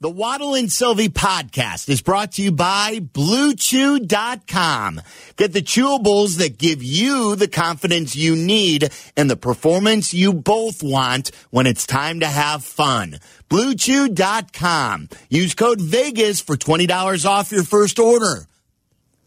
The 0.00 0.08
Waddle 0.08 0.54
and 0.54 0.70
Silvy 0.70 1.08
podcast 1.08 1.88
is 1.88 2.02
brought 2.02 2.30
to 2.34 2.42
you 2.42 2.52
by 2.52 3.00
BlueChew.com. 3.00 5.00
Get 5.34 5.52
the 5.52 5.60
chewables 5.60 6.38
that 6.38 6.56
give 6.56 6.84
you 6.84 7.34
the 7.34 7.48
confidence 7.48 8.14
you 8.14 8.36
need 8.36 8.92
and 9.16 9.28
the 9.28 9.34
performance 9.34 10.14
you 10.14 10.32
both 10.32 10.84
want 10.84 11.32
when 11.50 11.66
it's 11.66 11.84
time 11.84 12.20
to 12.20 12.26
have 12.26 12.62
fun. 12.62 13.18
BlueChew.com. 13.50 15.08
Use 15.30 15.54
code 15.54 15.80
VEGAS 15.80 16.44
for 16.44 16.56
$20 16.56 17.28
off 17.28 17.50
your 17.50 17.64
first 17.64 17.98
order. 17.98 18.46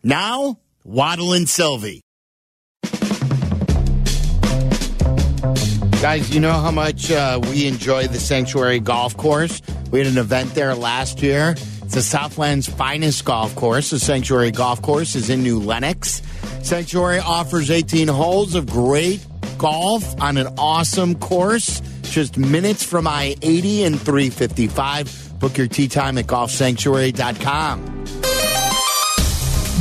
Now, 0.01 0.57
Waddle 0.85 1.33
and 1.33 1.49
Silvy. 1.49 2.01
Guys, 6.01 6.33
you 6.33 6.39
know 6.39 6.53
how 6.53 6.71
much 6.71 7.11
uh, 7.11 7.39
we 7.43 7.67
enjoy 7.67 8.07
the 8.07 8.17
Sanctuary 8.17 8.79
Golf 8.79 9.15
Course? 9.17 9.61
We 9.91 9.99
had 9.99 10.07
an 10.07 10.17
event 10.17 10.55
there 10.55 10.73
last 10.73 11.21
year. 11.21 11.51
It's 11.51 11.93
the 11.93 12.01
Southland's 12.01 12.67
finest 12.67 13.23
golf 13.23 13.53
course. 13.53 13.91
The 13.91 13.99
Sanctuary 13.99 14.49
Golf 14.49 14.81
Course 14.81 15.13
is 15.13 15.29
in 15.29 15.43
New 15.43 15.59
Lenox. 15.59 16.23
Sanctuary 16.63 17.19
offers 17.19 17.69
18 17.69 18.07
holes 18.07 18.55
of 18.55 18.65
great 18.65 19.23
golf 19.59 20.19
on 20.19 20.37
an 20.37 20.47
awesome 20.57 21.13
course, 21.13 21.83
just 22.01 22.35
minutes 22.35 22.83
from 22.83 23.05
I 23.07 23.35
80 23.43 23.83
and 23.83 24.01
355. 24.01 25.39
Book 25.39 25.55
your 25.55 25.67
tee 25.67 25.87
time 25.87 26.17
at 26.17 26.25
golfsanctuary.com. 26.25 28.05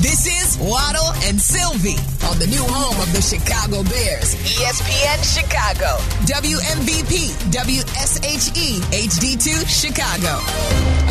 This 0.02 0.26
is 0.26 0.39
Waddle 0.60 1.12
and 1.24 1.40
Silvy 1.40 1.96
on 2.28 2.38
the 2.38 2.46
new 2.46 2.60
home 2.62 3.00
of 3.00 3.10
the 3.14 3.22
Chicago 3.22 3.82
Bears, 3.82 4.34
ESPN 4.60 5.24
Chicago, 5.24 5.96
WMVP, 6.28 7.32
WSHE, 7.48 8.80
HD2 8.92 9.64
Chicago, 9.66 10.36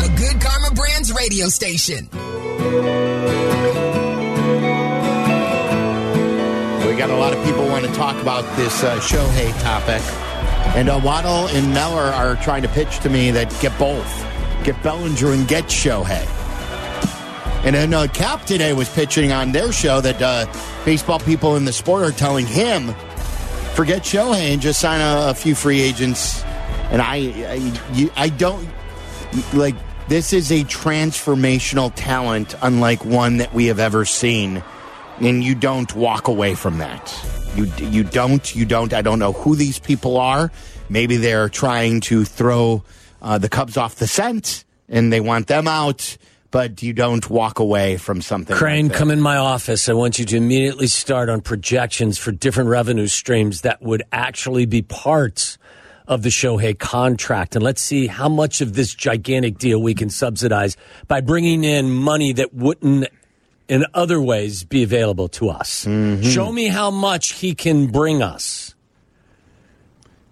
a 0.06 0.16
good 0.16 0.40
Karma 0.40 0.72
Brands 0.72 1.12
radio 1.12 1.48
station. 1.48 2.08
We 6.86 6.96
got 6.96 7.10
a 7.10 7.16
lot 7.16 7.32
of 7.32 7.44
people 7.44 7.66
want 7.66 7.84
to 7.84 7.92
talk 7.94 8.22
about 8.22 8.44
this 8.56 8.84
uh, 8.84 9.00
Shohei 9.00 9.50
topic. 9.62 10.00
And 10.76 10.88
uh, 10.88 11.00
Waddle 11.02 11.48
and 11.48 11.74
Meller 11.74 12.12
are 12.12 12.36
trying 12.36 12.62
to 12.62 12.68
pitch 12.68 13.00
to 13.00 13.10
me 13.10 13.32
that 13.32 13.50
get 13.60 13.76
both. 13.80 14.06
Get 14.62 14.80
Bellinger 14.84 15.32
and 15.32 15.48
get 15.48 15.64
Shohei. 15.64 16.39
And 17.64 17.74
then 17.74 17.92
uh, 17.92 18.06
Kap 18.12 18.44
today 18.44 18.72
was 18.72 18.88
pitching 18.88 19.32
on 19.32 19.52
their 19.52 19.72
show 19.72 20.00
that 20.00 20.20
uh, 20.22 20.46
baseball 20.84 21.18
people 21.20 21.56
in 21.56 21.64
the 21.64 21.72
sport 21.72 22.02
are 22.02 22.12
telling 22.12 22.46
him, 22.46 22.94
forget 23.74 24.02
Shohei 24.02 24.52
and 24.52 24.60
just 24.60 24.80
sign 24.80 25.00
a, 25.00 25.30
a 25.30 25.34
few 25.34 25.54
free 25.54 25.80
agents. 25.80 26.42
And 26.90 27.02
I, 27.02 27.16
I, 27.16 27.80
you, 27.92 28.10
I 28.16 28.30
don't 28.30 28.68
like 29.52 29.76
this 30.08 30.32
is 30.32 30.50
a 30.50 30.64
transformational 30.64 31.92
talent 31.94 32.54
unlike 32.62 33.04
one 33.04 33.36
that 33.36 33.54
we 33.54 33.66
have 33.66 33.78
ever 33.78 34.04
seen 34.04 34.62
and 35.20 35.44
you 35.44 35.54
don't 35.54 35.94
walk 35.94 36.28
away 36.28 36.54
from 36.54 36.78
that. 36.78 37.14
You 37.54 37.64
you 37.78 38.04
don't 38.04 38.54
you 38.54 38.64
don't. 38.64 38.92
I 38.92 39.02
don't 39.02 39.18
know 39.18 39.32
who 39.32 39.56
these 39.56 39.78
people 39.78 40.16
are. 40.16 40.50
Maybe 40.88 41.16
they're 41.16 41.48
trying 41.48 42.00
to 42.02 42.24
throw 42.24 42.82
uh, 43.22 43.38
the 43.38 43.48
Cubs 43.48 43.76
off 43.76 43.96
the 43.96 44.06
scent, 44.06 44.64
and 44.88 45.12
they 45.12 45.20
want 45.20 45.46
them 45.46 45.68
out. 45.68 46.16
But 46.50 46.82
you 46.82 46.92
don't 46.92 47.28
walk 47.30 47.60
away 47.60 47.96
from 47.96 48.22
something. 48.22 48.56
Crane, 48.56 48.88
like 48.88 48.96
come 48.96 49.10
in 49.10 49.20
my 49.20 49.36
office. 49.36 49.88
I 49.88 49.92
want 49.92 50.18
you 50.18 50.24
to 50.24 50.36
immediately 50.36 50.88
start 50.88 51.28
on 51.28 51.40
projections 51.42 52.18
for 52.18 52.32
different 52.32 52.70
revenue 52.70 53.06
streams 53.06 53.60
that 53.60 53.80
would 53.82 54.02
actually 54.10 54.66
be 54.66 54.82
parts 54.82 55.58
of 56.08 56.22
the 56.22 56.28
Shohei 56.28 56.76
contract. 56.76 57.54
And 57.54 57.62
let's 57.62 57.80
see 57.80 58.08
how 58.08 58.28
much 58.28 58.60
of 58.60 58.74
this 58.74 58.92
gigantic 58.92 59.58
deal 59.58 59.80
we 59.80 59.94
can 59.94 60.10
subsidize 60.10 60.76
by 61.06 61.20
bringing 61.20 61.62
in 61.62 61.88
money 61.88 62.32
that 62.32 62.52
wouldn't 62.52 63.06
in 63.68 63.86
other 63.94 64.20
ways 64.20 64.64
be 64.64 64.82
available 64.82 65.28
to 65.28 65.48
us. 65.48 65.84
Mm-hmm. 65.84 66.28
Show 66.28 66.50
me 66.50 66.66
how 66.66 66.90
much 66.90 67.34
he 67.34 67.54
can 67.54 67.86
bring 67.86 68.20
us. 68.20 68.74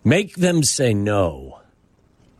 Make 0.02 0.34
them 0.34 0.64
say 0.64 0.92
no. 0.92 1.57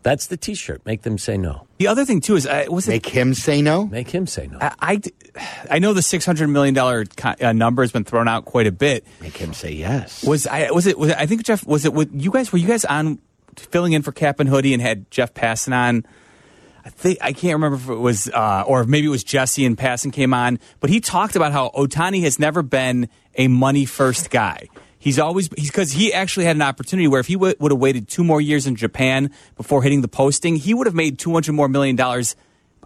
That's 0.08 0.28
the 0.28 0.38
t 0.38 0.54
shirt. 0.54 0.86
Make 0.86 1.02
them 1.02 1.18
say 1.18 1.36
no. 1.36 1.66
The 1.76 1.86
other 1.86 2.06
thing 2.06 2.22
too 2.22 2.34
is, 2.34 2.46
uh, 2.46 2.64
was 2.70 2.88
it? 2.88 2.92
Make 2.92 3.06
him 3.06 3.34
say 3.34 3.60
no. 3.60 3.84
Make 3.84 4.08
him 4.08 4.26
say 4.26 4.46
no. 4.46 4.56
I, 4.58 4.72
I, 4.80 5.00
I 5.70 5.78
know 5.80 5.92
the 5.92 6.00
six 6.00 6.24
hundred 6.24 6.48
million 6.48 6.72
dollar 6.74 7.04
uh, 7.22 7.52
number 7.52 7.82
has 7.82 7.92
been 7.92 8.04
thrown 8.04 8.26
out 8.26 8.46
quite 8.46 8.66
a 8.66 8.72
bit. 8.72 9.04
Make 9.20 9.36
him 9.36 9.52
say 9.52 9.70
yes. 9.72 10.24
Was 10.24 10.46
I? 10.46 10.70
Was 10.70 10.86
it? 10.86 10.98
Was 10.98 11.10
it, 11.10 11.18
I 11.18 11.26
think 11.26 11.42
Jeff? 11.42 11.66
Was 11.66 11.84
it? 11.84 11.92
With 11.92 12.10
you 12.14 12.30
guys? 12.30 12.50
Were 12.52 12.58
you 12.58 12.66
guys 12.66 12.86
on 12.86 13.18
filling 13.56 13.92
in 13.92 14.00
for 14.00 14.12
Kap 14.12 14.40
and 14.40 14.48
Hoodie 14.48 14.72
and 14.72 14.80
had 14.80 15.10
Jeff 15.10 15.34
Passan 15.34 15.74
on? 15.74 16.06
I 16.86 16.88
think 16.88 17.18
I 17.20 17.34
can't 17.34 17.56
remember 17.56 17.76
if 17.76 17.90
it 17.90 18.00
was, 18.00 18.30
uh, 18.30 18.64
or 18.66 18.84
maybe 18.84 19.08
it 19.08 19.10
was 19.10 19.24
Jesse 19.24 19.66
and 19.66 19.76
Passan 19.76 20.10
came 20.10 20.32
on. 20.32 20.58
But 20.80 20.88
he 20.88 21.00
talked 21.00 21.36
about 21.36 21.52
how 21.52 21.68
Ohtani 21.76 22.22
has 22.22 22.38
never 22.38 22.62
been 22.62 23.10
a 23.34 23.48
money 23.48 23.84
first 23.84 24.30
guy. 24.30 24.68
He's 25.08 25.18
always 25.18 25.48
he's 25.56 25.70
because 25.70 25.90
he 25.92 26.12
actually 26.12 26.44
had 26.44 26.56
an 26.56 26.62
opportunity 26.62 27.08
where 27.08 27.20
if 27.20 27.26
he 27.26 27.34
w- 27.34 27.54
would 27.58 27.72
have 27.72 27.80
waited 27.80 28.08
two 28.08 28.22
more 28.24 28.40
years 28.42 28.66
in 28.66 28.76
Japan 28.76 29.30
before 29.56 29.82
hitting 29.82 30.02
the 30.02 30.08
posting, 30.08 30.56
he 30.56 30.74
would 30.74 30.86
have 30.86 30.94
made 30.94 31.18
two 31.18 31.32
hundred 31.32 31.52
more 31.54 31.66
million 31.68 31.96
dollars 31.96 32.36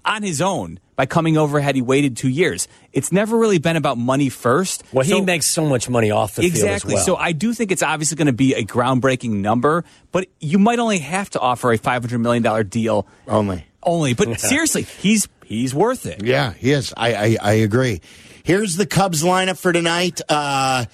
on 0.04 0.22
his 0.22 0.40
own 0.40 0.78
by 0.94 1.04
coming 1.06 1.36
over 1.36 1.58
had 1.60 1.74
he 1.74 1.82
waited 1.82 2.16
two 2.16 2.28
years. 2.28 2.68
It's 2.92 3.10
never 3.12 3.36
really 3.36 3.58
been 3.58 3.76
about 3.76 3.98
money 3.98 4.28
first. 4.28 4.84
Well, 4.92 5.04
he 5.04 5.10
So- 5.10 5.22
makes 5.24 5.46
so 5.46 5.66
much 5.68 5.88
money 5.88 6.10
off 6.12 6.36
the 6.36 6.46
exactly. 6.46 6.90
field 6.90 7.00
as 7.00 7.06
So. 7.06 7.16
I 7.16 7.32
do 7.32 7.52
think 7.54 7.72
it's 7.72 7.82
obviously 7.82 8.16
going 8.16 8.26
to 8.26 8.32
be 8.32 8.54
a 8.54 8.64
groundbreaking 8.64 9.30
number, 9.30 9.84
but 10.12 10.28
you 10.40 10.58
might 10.60 10.78
only 10.78 10.98
have 10.98 11.28
to 11.30 11.40
offer 11.40 11.72
a 11.72 11.78
five 11.78 12.02
hundred 12.04 12.18
million 12.18 12.42
dollar 12.44 12.62
deal 12.64 13.06
Only. 13.26 13.64
only. 13.82 14.14
But 14.14 14.38
seriously, 14.40 14.82
he's 14.82 15.28
he's 15.44 15.74
worth 15.74 16.06
it. 16.06 16.22
Yeah, 16.24 16.52
he 16.52 16.70
is. 16.70 16.94
I, 16.96 17.14
I, 17.14 17.36
I 17.40 17.52
agree. 17.66 18.00
Here's 18.44 18.74
the 18.76 18.86
Cubs 18.86 19.22
lineup 19.22 19.56
for 19.58 19.72
tonight. 19.72 20.20
Uh, 20.28 20.86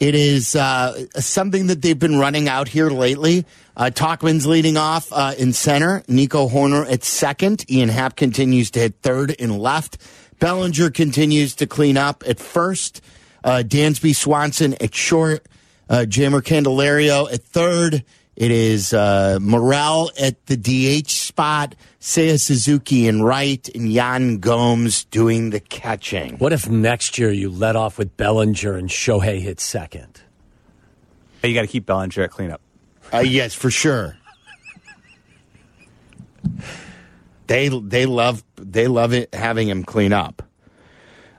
it 0.00 0.14
is 0.14 0.56
uh, 0.56 1.06
something 1.20 1.66
that 1.66 1.82
they've 1.82 1.98
been 1.98 2.18
running 2.18 2.48
out 2.48 2.68
here 2.68 2.88
lately. 2.88 3.44
Uh, 3.76 3.90
Tauchman's 3.90 4.46
leading 4.46 4.78
off 4.78 5.12
uh, 5.12 5.34
in 5.38 5.52
center. 5.52 6.02
Nico 6.08 6.48
Hoerner 6.48 6.90
at 6.90 7.04
second. 7.04 7.70
Ian 7.70 7.90
Happ 7.90 8.16
continues 8.16 8.70
to 8.72 8.80
hit 8.80 8.94
third 9.02 9.36
and 9.38 9.58
left. 9.58 9.98
Bellinger 10.38 10.90
continues 10.90 11.54
to 11.56 11.66
clean 11.66 11.98
up 11.98 12.24
at 12.26 12.40
first. 12.40 13.02
Uh, 13.44 13.62
Dansby 13.64 14.16
Swanson 14.16 14.74
at 14.82 14.94
short. 14.94 15.46
Uh, 15.88 16.06
Jeimer 16.08 16.40
Candelario 16.40 17.30
at 17.30 17.42
third. 17.42 18.02
It 18.36 18.50
is 18.50 18.94
uh, 18.94 19.38
at 19.38 20.46
the 20.46 20.56
DH 20.56 21.10
spot, 21.10 21.74
Seiya 22.00 22.40
Suzuki 22.40 23.06
and 23.08 23.22
Wright 23.22 23.68
and 23.74 23.92
Yan 23.92 24.38
Gomes 24.38 25.04
doing 25.04 25.50
the 25.50 25.60
catching. 25.60 26.38
What 26.38 26.52
if 26.52 26.68
next 26.68 27.18
year 27.18 27.30
you 27.30 27.50
let 27.50 27.76
off 27.76 27.98
with 27.98 28.16
Bellinger 28.16 28.74
and 28.74 28.88
Shohei 28.88 29.40
hit 29.40 29.60
second? 29.60 30.22
But 31.42 31.50
you 31.50 31.54
got 31.54 31.62
to 31.62 31.66
keep 31.66 31.84
Bellinger 31.84 32.22
at 32.22 32.30
cleanup. 32.30 32.62
Uh, 33.12 33.18
yes, 33.18 33.54
for 33.54 33.70
sure. 33.70 34.16
They 37.48 37.68
they 37.68 38.06
love 38.06 38.44
they 38.56 38.86
love 38.86 39.12
it 39.12 39.34
having 39.34 39.68
him 39.68 39.84
clean 39.84 40.12
up. 40.12 40.42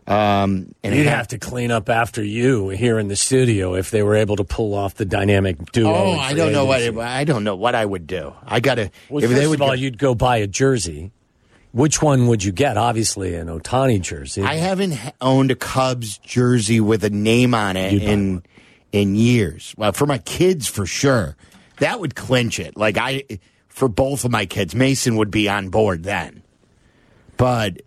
Um, 0.08 0.74
and 0.84 0.96
You'd 0.96 1.06
have 1.08 1.28
to 1.30 1.38
clean 1.38 1.72
up 1.72 1.88
after 1.88 2.24
you 2.24 2.70
here 2.70 2.98
in 3.00 3.08
the 3.08 3.16
studio 3.16 3.76
if 3.76 3.92
they 3.92 4.02
were 4.04 4.16
able 4.16 4.36
to 4.38 4.44
pull 4.44 4.74
off 4.74 4.96
the 4.96 5.06
dynamic 5.06 5.72
duo. 5.72 5.94
Oh, 5.94 6.12
I 6.20 6.34
don't 6.34 6.52
know 6.52 6.66
what. 6.66 6.82
I 6.98 7.24
don't 7.24 7.44
know 7.44 7.56
what 7.56 7.76
I 7.76 7.86
would 7.86 8.08
do. 8.08 8.34
I 8.44 8.60
gotta. 8.60 8.92
Well, 9.10 9.24
if 9.24 9.30
first 9.30 9.40
they 9.42 9.48
would 9.48 9.60
of 9.60 9.62
all, 9.62 9.68
go- 9.70 9.74
you'd 9.74 9.98
go 9.98 10.16
buy 10.16 10.38
a 10.38 10.48
jersey. 10.48 11.12
Which 11.72 12.02
one 12.02 12.28
would 12.28 12.44
you 12.44 12.52
get? 12.52 12.76
Obviously, 12.78 13.36
an 13.36 13.48
Ohtani 13.48 14.02
jersey. 14.02 14.42
I 14.42 14.56
haven't 14.56 14.98
owned 15.22 15.52
a 15.52 15.56
Cubs 15.56 16.18
jersey 16.18 16.82
with 16.82 17.04
a 17.06 17.10
name 17.10 17.54
on 17.54 17.78
it 17.78 17.94
You'd 17.94 18.04
in 18.04 18.44
in 18.92 19.16
years. 19.16 19.74
Well, 19.78 19.94
for 19.94 20.06
my 20.06 20.18
kids, 20.18 20.68
for 20.68 20.86
sure, 20.86 21.38
that 21.78 22.00
would 22.02 22.16
clinch 22.16 22.60
it. 22.60 22.76
Like 22.76 22.98
I, 22.98 23.24
for 23.70 23.88
both 23.88 24.26
of 24.26 24.32
my 24.32 24.46
kids, 24.46 24.76
Mason 24.76 25.16
would 25.16 25.32
be 25.32 25.48
on 25.48 25.70
board 25.70 26.04
then. 26.04 26.42
But 27.38 27.82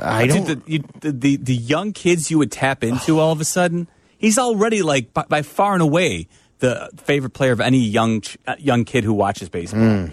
I 0.00 0.26
don't. 0.26 0.46
the, 0.46 0.62
you, 0.66 0.84
the, 1.00 1.12
the 1.12 1.36
the 1.36 1.54
young 1.54 1.92
kids 1.92 2.30
you 2.30 2.38
would 2.38 2.52
tap 2.52 2.82
into 2.84 3.18
all 3.18 3.32
of 3.32 3.40
a 3.40 3.44
sudden. 3.44 3.88
He's 4.18 4.38
already 4.38 4.82
like 4.82 5.14
by, 5.14 5.24
by 5.28 5.42
far 5.42 5.72
and 5.74 5.82
away 5.82 6.28
the 6.58 6.90
favorite 6.98 7.30
player 7.30 7.52
of 7.52 7.60
any 7.60 7.78
young 7.78 8.20
ch- 8.20 8.38
uh, 8.46 8.56
young 8.58 8.84
kid 8.84 9.04
who 9.04 9.12
watches 9.12 9.48
baseball. 9.48 9.80
Mm. 9.80 10.12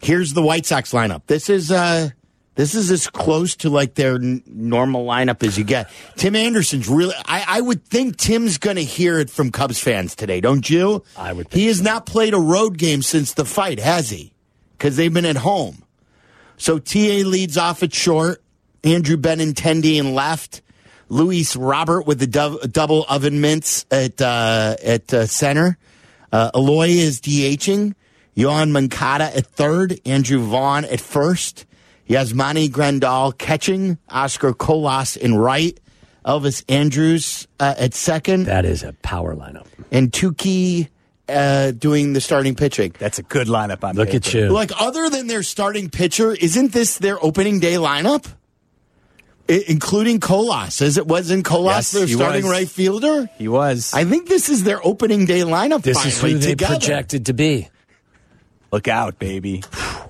Here's 0.00 0.32
the 0.32 0.42
White 0.42 0.66
Sox 0.66 0.92
lineup. 0.92 1.22
This 1.26 1.48
is 1.48 1.70
uh 1.70 2.10
this 2.54 2.74
is 2.74 2.90
as 2.90 3.08
close 3.08 3.56
to 3.56 3.70
like 3.70 3.94
their 3.94 4.16
n- 4.16 4.42
normal 4.46 5.06
lineup 5.06 5.42
as 5.46 5.56
you 5.56 5.64
get. 5.64 5.90
Tim 6.16 6.36
Anderson's 6.36 6.88
really. 6.88 7.14
I, 7.24 7.44
I 7.48 7.60
would 7.60 7.84
think 7.84 8.16
Tim's 8.16 8.58
going 8.58 8.76
to 8.76 8.84
hear 8.84 9.18
it 9.18 9.30
from 9.30 9.50
Cubs 9.50 9.80
fans 9.80 10.14
today, 10.14 10.40
don't 10.40 10.68
you? 10.68 11.02
I 11.16 11.32
would 11.32 11.46
He 11.52 11.60
think 11.60 11.68
has 11.68 11.82
not 11.82 12.04
played 12.04 12.34
a 12.34 12.38
road 12.38 12.76
game 12.78 13.02
since 13.02 13.32
the 13.34 13.44
fight, 13.44 13.78
has 13.78 14.10
he? 14.10 14.34
Because 14.76 14.96
they've 14.96 15.12
been 15.12 15.24
at 15.24 15.36
home. 15.36 15.82
So 16.58 16.78
TA 16.78 17.22
leads 17.24 17.56
off 17.56 17.82
at 17.82 17.94
short. 17.94 18.41
Andrew 18.84 19.16
Benintendi 19.16 19.96
in 19.98 20.14
left. 20.14 20.62
Luis 21.08 21.56
Robert 21.56 22.06
with 22.06 22.18
the 22.20 22.26
dov- 22.26 22.72
double 22.72 23.04
oven 23.08 23.40
mints 23.40 23.84
at 23.90 24.20
uh, 24.20 24.76
at 24.82 25.12
uh, 25.12 25.26
center. 25.26 25.76
Uh, 26.32 26.50
Eloy 26.54 26.88
is 26.88 27.20
DHing, 27.20 27.94
Yoán 28.34 28.70
Moncada 28.70 29.24
at 29.36 29.46
third, 29.46 30.00
Andrew 30.06 30.38
Vaughn 30.42 30.86
at 30.86 30.98
first, 31.02 31.66
Yasmani 32.08 32.70
Grandal 32.70 33.36
catching, 33.36 33.98
Oscar 34.08 34.54
Colas 34.54 35.16
in 35.16 35.34
right, 35.34 35.78
Elvis 36.24 36.64
Andrus 36.70 37.46
uh, 37.60 37.74
at 37.76 37.92
second, 37.92 38.44
That 38.46 38.64
is 38.64 38.82
a 38.82 38.94
power 39.02 39.36
lineup. 39.36 39.66
and 39.90 40.10
Touki 40.10 40.88
uh, 41.28 41.72
doing 41.72 42.14
the 42.14 42.22
starting 42.22 42.54
pitching. 42.54 42.94
That's 42.98 43.18
a 43.18 43.22
good 43.22 43.48
lineup 43.48 43.84
on 43.84 43.96
Look 43.96 44.08
paper. 44.08 44.16
at 44.16 44.32
you. 44.32 44.48
Like, 44.48 44.70
other 44.80 45.10
than 45.10 45.26
their 45.26 45.42
starting 45.42 45.90
pitcher, 45.90 46.32
isn't 46.32 46.72
this 46.72 46.96
their 46.96 47.22
opening 47.22 47.60
day 47.60 47.74
lineup? 47.74 48.24
I- 49.52 49.64
including 49.68 50.20
Colas, 50.20 50.80
as 50.80 50.96
it 50.96 51.06
was 51.06 51.30
in 51.30 51.42
Colas, 51.42 51.76
Yes, 51.76 51.90
their 51.92 52.08
starting 52.08 52.44
was. 52.44 52.50
right 52.52 52.68
fielder. 52.68 53.28
He 53.38 53.48
was. 53.48 53.92
I 53.94 54.04
think 54.04 54.28
this 54.28 54.48
is 54.48 54.64
their 54.64 54.84
opening 54.86 55.26
day 55.26 55.40
lineup. 55.40 55.82
This 55.82 56.04
is 56.06 56.18
finally 56.18 56.32
who 56.34 56.38
they 56.40 56.50
together. 56.50 56.74
projected 56.76 57.26
to 57.26 57.32
be. 57.34 57.68
Look 58.72 58.88
out, 58.88 59.18
baby. 59.18 59.62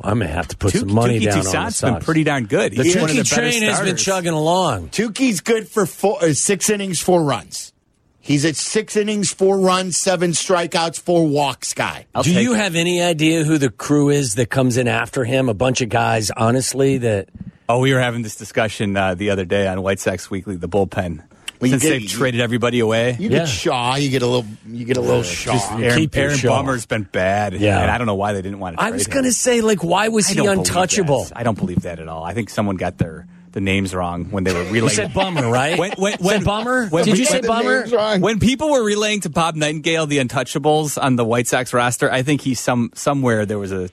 I'm 0.04 0.20
gonna 0.20 0.28
have 0.28 0.46
to 0.48 0.56
put 0.56 0.72
Touki, 0.72 0.78
some 0.80 0.94
money 0.94 1.18
Touki 1.18 1.24
down 1.24 1.32
on 1.38 1.38
the 1.44 1.50
Toussaint's 1.50 1.80
been 1.80 1.96
pretty 2.00 2.22
darn 2.24 2.46
good. 2.46 2.76
The 2.76 2.84
He's 2.84 2.94
one 2.96 3.04
of 3.04 3.10
Touki 3.10 3.28
the 3.28 3.34
better 3.36 3.50
train 3.50 3.62
has 3.62 3.80
been 3.80 3.96
chugging 3.96 4.32
along. 4.32 4.88
Touki's 4.90 5.40
good 5.40 5.68
for 5.68 5.84
four, 5.86 6.22
uh, 6.22 6.32
six 6.32 6.70
innings, 6.70 7.00
four 7.00 7.24
runs. 7.24 7.72
He's 8.20 8.44
at 8.44 8.54
six 8.54 8.94
innings, 8.96 9.32
four 9.32 9.58
runs, 9.58 9.96
seven 9.96 10.30
strikeouts, 10.30 11.00
four 11.00 11.26
walks 11.26 11.74
guy. 11.74 12.06
I'll 12.14 12.22
Do 12.22 12.32
you 12.32 12.54
it. 12.54 12.58
have 12.58 12.76
any 12.76 13.02
idea 13.02 13.42
who 13.42 13.58
the 13.58 13.68
crew 13.70 14.10
is 14.10 14.34
that 14.36 14.48
comes 14.48 14.76
in 14.76 14.86
after 14.86 15.24
him? 15.24 15.48
A 15.48 15.54
bunch 15.54 15.80
of 15.80 15.88
guys, 15.88 16.30
honestly, 16.36 16.98
that 16.98 17.30
Oh, 17.68 17.78
we 17.80 17.92
were 17.94 18.00
having 18.00 18.22
this 18.22 18.36
discussion 18.36 18.96
uh, 18.96 19.14
the 19.14 19.30
other 19.30 19.44
day 19.44 19.66
on 19.66 19.82
White 19.82 20.00
Sox 20.00 20.30
Weekly, 20.30 20.56
the 20.56 20.68
bullpen. 20.68 21.18
Well, 21.60 21.68
you 21.68 21.74
Since 21.74 21.82
get- 21.84 21.88
they've 21.90 22.02
you- 22.02 22.08
traded 22.08 22.40
everybody 22.40 22.80
away, 22.80 23.16
You 23.20 23.28
Yeah. 23.30 23.38
get 23.40 23.48
Shaw, 23.48 23.94
you 23.94 24.10
get 24.10 24.22
a 24.22 24.26
little, 24.26 24.44
you 24.68 24.84
get 24.84 24.96
a 24.96 25.00
little 25.00 25.22
Shaw. 25.22 25.52
just- 25.52 25.70
Aaron, 25.72 25.96
keep 25.98 26.14
your 26.16 26.24
Aaron 26.24 26.36
Shaw. 26.38 26.48
Bummer's 26.56 26.86
been 26.86 27.04
bad. 27.10 27.54
Yeah. 27.54 27.80
and 27.80 27.90
I 27.90 27.98
don't 27.98 28.08
know 28.08 28.16
why 28.16 28.32
they 28.32 28.42
didn't 28.42 28.58
want 28.58 28.76
to. 28.76 28.82
I 28.82 28.88
trade 28.88 28.94
was 28.98 29.06
going 29.06 29.24
to 29.26 29.32
say, 29.32 29.60
like, 29.60 29.84
why 29.84 30.08
was 30.08 30.26
I 30.26 30.30
he 30.30 30.34
don't 30.36 30.46
believe 30.46 30.58
untouchable? 30.58 31.24
that. 31.24 31.38
I 31.38 31.44
don't 31.44 31.56
believe 31.56 31.82
that 31.82 32.00
at 32.00 32.08
all. 32.08 32.24
I 32.24 32.34
think 32.34 32.50
someone 32.50 32.76
got 32.76 32.98
their 32.98 33.26
the 33.52 33.60
names 33.60 33.94
wrong 33.94 34.24
when 34.30 34.44
they 34.44 34.52
were 34.54 34.62
You 34.64 34.72
relaying. 34.72 34.88
said 34.96 35.14
bummer, 35.14 35.46
right? 35.50 35.78
When- 35.78 35.92
when- 35.98 36.18
Said 36.18 36.44
bummer? 36.44 36.86
when 36.88 37.04
Did 37.04 37.12
we- 37.12 37.18
you 37.20 37.24
say 37.26 37.34
when 37.34 37.42
the 37.42 37.48
bummer? 37.48 37.78
name's 37.80 37.92
wrong. 37.92 38.20
when 38.22 38.40
people 38.40 38.70
were 38.70 38.82
relaying 38.82 39.20
to 39.20 39.28
Bob 39.28 39.56
Nightingale 39.56 40.06
the 40.06 40.18
untouchables 40.18 41.00
on 41.00 41.16
the 41.16 41.24
White 41.24 41.46
Sox 41.46 41.72
roster, 41.74 42.10
I 42.10 42.22
think 42.22 42.40
he 42.40 42.54
some 42.54 42.90
somewhere 42.94 43.44
there 43.46 43.58
was 43.58 43.70
a 43.70 43.88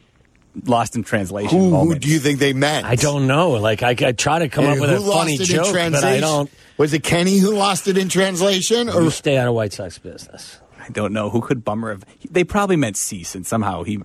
lost 0.66 0.96
in 0.96 1.04
translation 1.04 1.58
Who, 1.58 1.76
who 1.76 1.96
do 2.00 2.08
you 2.08 2.20
think 2.20 2.40
they 2.40 2.54
meant? 2.54 2.86
I 2.86 2.96
don't 2.96 3.28
know. 3.28 3.52
Like, 3.52 3.84
I, 3.84 3.90
I 3.92 4.12
try 4.14 4.40
to 4.40 4.50
come 4.50 4.66
up 4.66 4.80
with 4.80 4.90
a 4.92 5.00
lost 5.00 5.14
funny 5.20 5.34
it 5.36 5.42
in 5.42 5.46
joke, 5.46 5.74
but 5.74 6.04
I 6.04 6.20
don't. 6.20 6.50
Was 6.78 6.94
it 6.94 7.04
Kenny 7.04 7.38
who 7.38 7.54
lost 7.56 7.88
it 7.88 7.98
in 7.98 8.10
translation? 8.10 8.90
Or 8.90 9.02
You 9.04 9.10
stay 9.10 9.38
out 9.38 9.48
of 9.48 9.54
White 9.54 9.74
Sox 9.74 9.98
business. 9.98 10.60
I 10.80 10.90
don't 10.92 11.14
know 11.14 11.30
who 11.30 11.42
could 11.42 11.64
Bummer 11.64 11.90
have. 11.92 12.06
They 12.32 12.44
probably 12.44 12.76
meant 12.78 12.98
Cease, 12.98 13.36
and 13.36 13.46
somehow 13.46 13.84
he. 13.84 14.00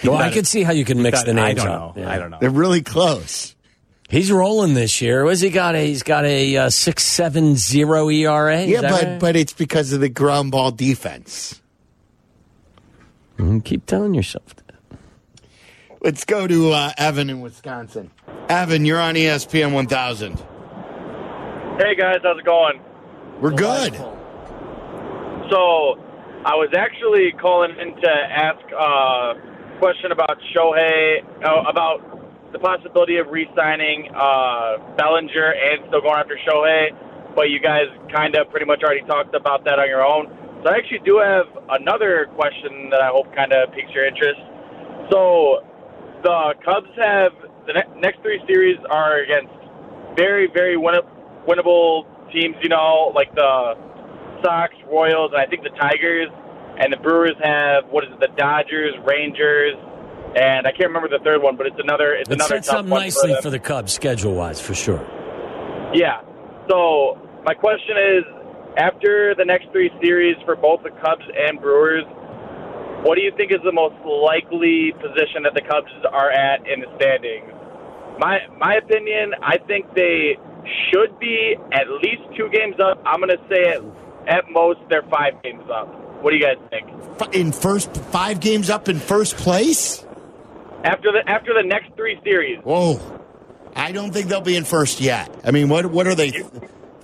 he 0.00 0.08
Well, 0.08 0.16
I 0.18 0.24
thought- 0.28 0.32
could 0.34 0.46
see 0.46 0.62
how 0.62 0.72
you 0.72 0.84
can 0.84 1.02
mix 1.02 1.18
thought- 1.18 1.26
the 1.26 1.34
names 1.34 1.60
I 1.60 1.64
don't 1.64 1.72
up. 1.74 1.96
know. 1.96 2.02
Yeah. 2.02 2.10
I 2.10 2.18
don't 2.18 2.30
know. 2.30 2.38
they're 2.40 2.50
really 2.50 2.82
close? 2.82 3.54
He's 4.08 4.32
rolling 4.32 4.74
this 4.74 5.00
year. 5.00 5.22
Was 5.24 5.40
he 5.40 5.50
got 5.50 5.74
a? 5.76 5.86
He's 5.86 6.02
got 6.02 6.24
a 6.24 6.56
uh, 6.56 6.70
six 6.70 7.04
seven 7.04 7.54
zero 7.56 8.08
ERA. 8.10 8.60
Is 8.62 8.68
Yeah, 8.70 8.80
but 8.82 9.02
right? 9.04 9.20
but 9.20 9.36
it's 9.36 9.52
because 9.52 9.92
of 9.92 10.00
the 10.00 10.08
ground 10.08 10.50
ball 10.50 10.72
defense. 10.72 11.60
Mhm, 13.38 13.64
keep 13.64 13.86
telling 13.86 14.14
yourself 14.14 14.54
that. 14.56 14.59
Let's 16.02 16.24
go 16.24 16.46
to 16.46 16.72
uh, 16.72 16.92
Evan 16.96 17.28
in 17.28 17.42
Wisconsin. 17.42 18.10
Evan, 18.48 18.86
you're 18.86 19.00
on 19.00 19.16
ESPN 19.16 19.74
1000. 19.74 20.32
Hey 21.78 21.94
guys, 21.94 22.20
how's 22.22 22.38
it 22.38 22.44
going? 22.46 22.80
We're 23.38 23.50
good. 23.50 23.94
So, 25.52 26.00
I 26.40 26.56
was 26.56 26.72
actually 26.72 27.32
calling 27.38 27.76
in 27.76 28.00
to 28.00 28.08
ask 28.08 28.64
a 28.72 29.76
question 29.78 30.10
about 30.10 30.40
Shohei, 30.56 31.20
uh, 31.44 31.68
about 31.68 32.00
the 32.52 32.58
possibility 32.58 33.18
of 33.18 33.28
re-signing 33.28 34.08
uh, 34.16 34.78
Bellinger 34.96 35.52
and 35.52 35.84
still 35.88 36.00
going 36.00 36.16
after 36.16 36.38
Shohei, 36.48 36.96
but 37.36 37.50
you 37.50 37.60
guys 37.60 37.92
kind 38.10 38.34
of 38.36 38.48
pretty 38.48 38.64
much 38.64 38.80
already 38.82 39.04
talked 39.04 39.34
about 39.34 39.64
that 39.64 39.78
on 39.78 39.86
your 39.86 40.02
own. 40.02 40.32
So 40.64 40.70
I 40.72 40.78
actually 40.78 41.04
do 41.04 41.20
have 41.20 41.44
another 41.68 42.26
question 42.36 42.88
that 42.88 43.02
I 43.02 43.08
hope 43.08 43.28
kind 43.36 43.52
of 43.52 43.68
piques 43.74 43.92
your 43.92 44.06
interest. 44.06 44.40
So 45.12 45.60
the 46.22 46.54
Cubs 46.64 46.88
have 46.96 47.32
the 47.66 47.72
ne- 47.74 48.00
next 48.00 48.20
three 48.22 48.40
series 48.46 48.78
are 48.90 49.18
against 49.22 49.52
very, 50.16 50.48
very 50.52 50.76
win- 50.76 51.00
winnable 51.48 52.04
teams. 52.32 52.56
You 52.62 52.68
know, 52.68 53.12
like 53.14 53.34
the 53.34 53.74
Sox, 54.44 54.74
Royals, 54.90 55.32
and 55.32 55.40
I 55.40 55.46
think 55.46 55.62
the 55.62 55.70
Tigers. 55.80 56.28
And 56.78 56.90
the 56.92 56.96
Brewers 56.96 57.34
have 57.42 57.84
what 57.90 58.04
is 58.04 58.10
it? 58.12 58.20
The 58.20 58.28
Dodgers, 58.38 58.94
Rangers, 59.04 59.74
and 60.34 60.66
I 60.66 60.70
can't 60.72 60.88
remember 60.88 61.08
the 61.08 61.22
third 61.22 61.42
one, 61.42 61.56
but 61.56 61.66
it's 61.66 61.76
another. 61.78 62.14
It's 62.14 62.30
It 62.30 62.34
another 62.34 62.54
sets 62.54 62.70
up 62.70 62.86
nicely 62.86 63.32
them. 63.34 63.42
for 63.42 63.50
the 63.50 63.58
Cubs 63.58 63.92
schedule 63.92 64.32
wise, 64.34 64.60
for 64.62 64.72
sure. 64.74 65.00
Yeah. 65.92 66.22
So 66.70 67.18
my 67.44 67.52
question 67.52 67.96
is, 67.98 68.24
after 68.78 69.34
the 69.36 69.44
next 69.44 69.66
three 69.72 69.90
series 70.02 70.36
for 70.46 70.56
both 70.56 70.82
the 70.82 70.90
Cubs 71.04 71.24
and 71.36 71.60
Brewers, 71.60 72.04
what 73.02 73.16
do 73.16 73.22
you 73.22 73.32
think 73.36 73.52
is 73.52 73.60
the 73.64 73.72
most 73.72 73.96
likely 74.04 74.92
position 75.00 75.44
that 75.44 75.54
the 75.54 75.62
Cubs 75.62 75.92
are 76.12 76.30
at 76.30 76.66
in 76.68 76.80
the 76.80 76.90
standings? 76.96 77.48
My 78.18 78.40
my 78.58 78.74
opinion, 78.76 79.32
I 79.42 79.56
think 79.66 79.94
they 79.94 80.36
should 80.90 81.18
be 81.18 81.56
at 81.72 81.88
least 82.02 82.22
two 82.36 82.48
games 82.50 82.76
up. 82.78 83.00
I'm 83.06 83.20
going 83.20 83.30
to 83.30 83.42
say 83.48 83.68
at, 83.68 83.80
at 84.28 84.50
most 84.50 84.80
they're 84.88 85.02
five 85.10 85.42
games 85.42 85.64
up. 85.72 85.88
What 86.22 86.32
do 86.32 86.36
you 86.36 86.42
guys 86.42 86.58
think? 86.68 87.34
In 87.34 87.52
first 87.52 87.96
five 87.96 88.40
games 88.40 88.68
up 88.68 88.88
in 88.88 88.98
first 88.98 89.36
place? 89.36 90.04
After 90.84 91.12
the 91.12 91.22
after 91.26 91.54
the 91.54 91.66
next 91.66 91.94
three 91.96 92.20
series, 92.22 92.58
Whoa. 92.62 93.00
I 93.74 93.92
don't 93.92 94.12
think 94.12 94.26
they'll 94.28 94.40
be 94.40 94.56
in 94.56 94.64
first 94.64 95.00
yet. 95.00 95.34
I 95.44 95.52
mean, 95.52 95.68
what 95.68 95.86
what 95.86 96.06
are 96.06 96.14
they? 96.14 96.32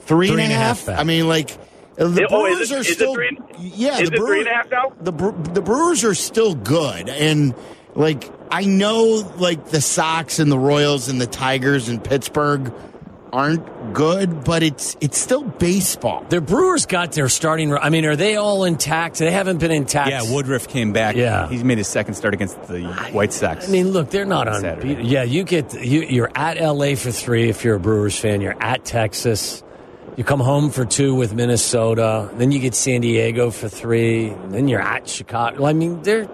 Three 0.00 0.30
and 0.30 0.40
a 0.40 0.44
half? 0.46 0.86
back. 0.86 0.98
I 0.98 1.04
mean, 1.04 1.26
like 1.26 1.50
Uh, 1.98 2.08
the 2.08 2.22
It- 2.22 2.28
oh, 2.30 2.46
is 2.46 2.56
Brewers 2.56 2.70
it- 2.70 2.76
are 2.76 2.80
is 2.80 2.92
still 2.92 3.14
three 3.14 3.38
yeah. 3.58 3.98
is 3.98 4.10
the 4.10 4.16
it 4.16 4.18
three 4.18 4.38
and 4.40 4.48
a 4.48 4.52
half 4.54 4.70
now? 4.70 4.92
The 5.00 5.12
the 5.54 5.62
Brewers 5.62 6.04
are 6.04 6.14
still 6.14 6.54
good, 6.54 7.08
and 7.08 7.54
like 7.94 8.30
I 8.50 8.64
know, 8.64 9.28
like 9.38 9.68
the 9.70 9.80
Sox 9.80 10.38
and 10.38 10.50
the 10.52 10.58
Royals 10.58 11.08
and 11.08 11.20
the 11.20 11.26
Tigers 11.26 11.88
and 11.88 12.02
Pittsburgh 12.02 12.72
aren't 13.32 13.92
good, 13.92 14.44
but 14.44 14.62
it's 14.62 14.96
it's 15.00 15.18
still 15.18 15.42
baseball. 15.42 16.24
Their 16.28 16.40
Brewers 16.40 16.86
got 16.86 17.12
their 17.12 17.28
starting. 17.28 17.72
I 17.76 17.90
mean, 17.90 18.04
are 18.04 18.14
they 18.16 18.36
all 18.36 18.64
intact? 18.64 19.18
They 19.18 19.30
haven't 19.30 19.58
been 19.58 19.70
intact. 19.72 20.10
Yeah, 20.10 20.32
Woodruff 20.32 20.68
came 20.68 20.92
back. 20.92 21.16
Yeah. 21.16 21.48
he's 21.48 21.64
made 21.64 21.78
his 21.78 21.88
second 21.88 22.14
start 22.14 22.34
against 22.34 22.62
the 22.68 22.82
White 23.12 23.32
Sox. 23.32 23.68
I 23.68 23.72
mean, 23.72 23.90
look, 23.90 24.10
they're 24.10 24.24
not 24.24 24.48
On 24.48 24.54
unbeatable. 24.56 24.82
Saturday. 24.82 25.08
Yeah, 25.08 25.22
you 25.24 25.42
get 25.44 25.74
you, 25.74 26.02
you're 26.02 26.30
at 26.34 26.60
LA 26.60 26.94
for 26.94 27.10
three 27.10 27.48
if 27.48 27.64
you're 27.64 27.76
a 27.76 27.80
Brewers 27.80 28.18
fan. 28.18 28.40
You're 28.40 28.56
at 28.62 28.84
Texas. 28.84 29.62
You 30.16 30.24
come 30.24 30.40
home 30.40 30.70
for 30.70 30.84
two 30.86 31.14
with 31.14 31.34
Minnesota. 31.34 32.30
Then 32.34 32.50
you 32.50 32.58
get 32.58 32.74
San 32.74 33.02
Diego 33.02 33.50
for 33.50 33.68
three. 33.68 34.30
Then 34.48 34.66
you're 34.66 34.80
at 34.80 35.08
Chicago. 35.08 35.66
I 35.66 35.74
mean, 35.74 36.02
they're 36.02 36.26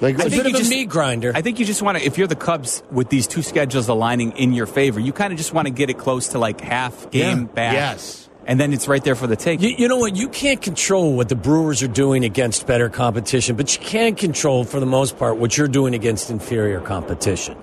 Like 0.00 0.14
it's 0.14 0.24
a 0.26 0.30
think 0.30 0.44
bit 0.44 0.46
of 0.46 0.50
you 0.52 0.56
a 0.56 0.58
just- 0.60 0.70
meat 0.70 0.88
grinder. 0.88 1.32
I 1.34 1.42
think 1.42 1.58
you 1.58 1.66
just 1.66 1.82
want 1.82 1.98
to, 1.98 2.04
if 2.04 2.16
you're 2.16 2.26
the 2.26 2.36
Cubs 2.36 2.82
with 2.90 3.10
these 3.10 3.26
two 3.26 3.42
schedules 3.42 3.88
aligning 3.88 4.32
in 4.32 4.54
your 4.54 4.64
favor, 4.66 4.98
you 4.98 5.12
kind 5.12 5.32
of 5.32 5.36
just 5.36 5.52
want 5.52 5.66
to 5.66 5.72
get 5.72 5.90
it 5.90 5.98
close 5.98 6.28
to 6.28 6.38
like 6.38 6.60
half 6.62 7.10
game 7.10 7.40
Yeah. 7.40 7.44
back. 7.54 7.72
Yes. 7.74 8.24
And 8.46 8.58
then 8.58 8.72
it's 8.72 8.88
right 8.88 9.04
there 9.04 9.14
for 9.14 9.26
the 9.26 9.36
take. 9.36 9.60
You, 9.60 9.74
you 9.76 9.88
know 9.88 9.98
what? 9.98 10.16
You 10.16 10.30
can't 10.30 10.62
control 10.62 11.14
what 11.14 11.28
the 11.28 11.34
Brewers 11.36 11.82
are 11.82 11.86
doing 11.88 12.24
against 12.24 12.66
better 12.66 12.88
competition, 12.88 13.56
but 13.56 13.76
you 13.76 13.84
can 13.84 14.14
control, 14.14 14.64
for 14.64 14.80
the 14.80 14.86
most 14.86 15.18
part, 15.18 15.36
what 15.36 15.58
you're 15.58 15.68
doing 15.68 15.94
against 15.94 16.30
inferior 16.30 16.80
competition. 16.80 17.56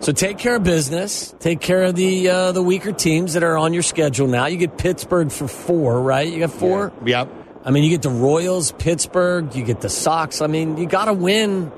So 0.00 0.12
take 0.12 0.38
care 0.38 0.56
of 0.56 0.64
business. 0.64 1.34
Take 1.40 1.60
care 1.60 1.82
of 1.84 1.94
the 1.94 2.28
uh, 2.30 2.52
the 2.52 2.62
weaker 2.62 2.92
teams 2.92 3.34
that 3.34 3.42
are 3.42 3.58
on 3.58 3.74
your 3.74 3.82
schedule 3.82 4.26
now. 4.28 4.46
You 4.46 4.56
get 4.56 4.78
Pittsburgh 4.78 5.30
for 5.30 5.46
four, 5.46 6.00
right? 6.00 6.26
You 6.26 6.38
got 6.40 6.52
four. 6.52 6.92
Yep. 7.04 7.28
I 7.64 7.70
mean, 7.70 7.84
you 7.84 7.90
get 7.90 8.00
the 8.00 8.08
Royals, 8.10 8.72
Pittsburgh. 8.72 9.54
You 9.54 9.62
get 9.62 9.82
the 9.82 9.90
Sox. 9.90 10.40
I 10.40 10.46
mean, 10.46 10.78
you 10.78 10.86
got 10.86 11.04
to 11.06 11.12
win. 11.12 11.70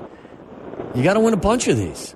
You 0.95 1.03
got 1.03 1.15
to 1.15 1.19
win 1.19 1.33
a 1.33 1.37
bunch 1.37 1.67
of 1.67 1.75
these. 1.77 2.15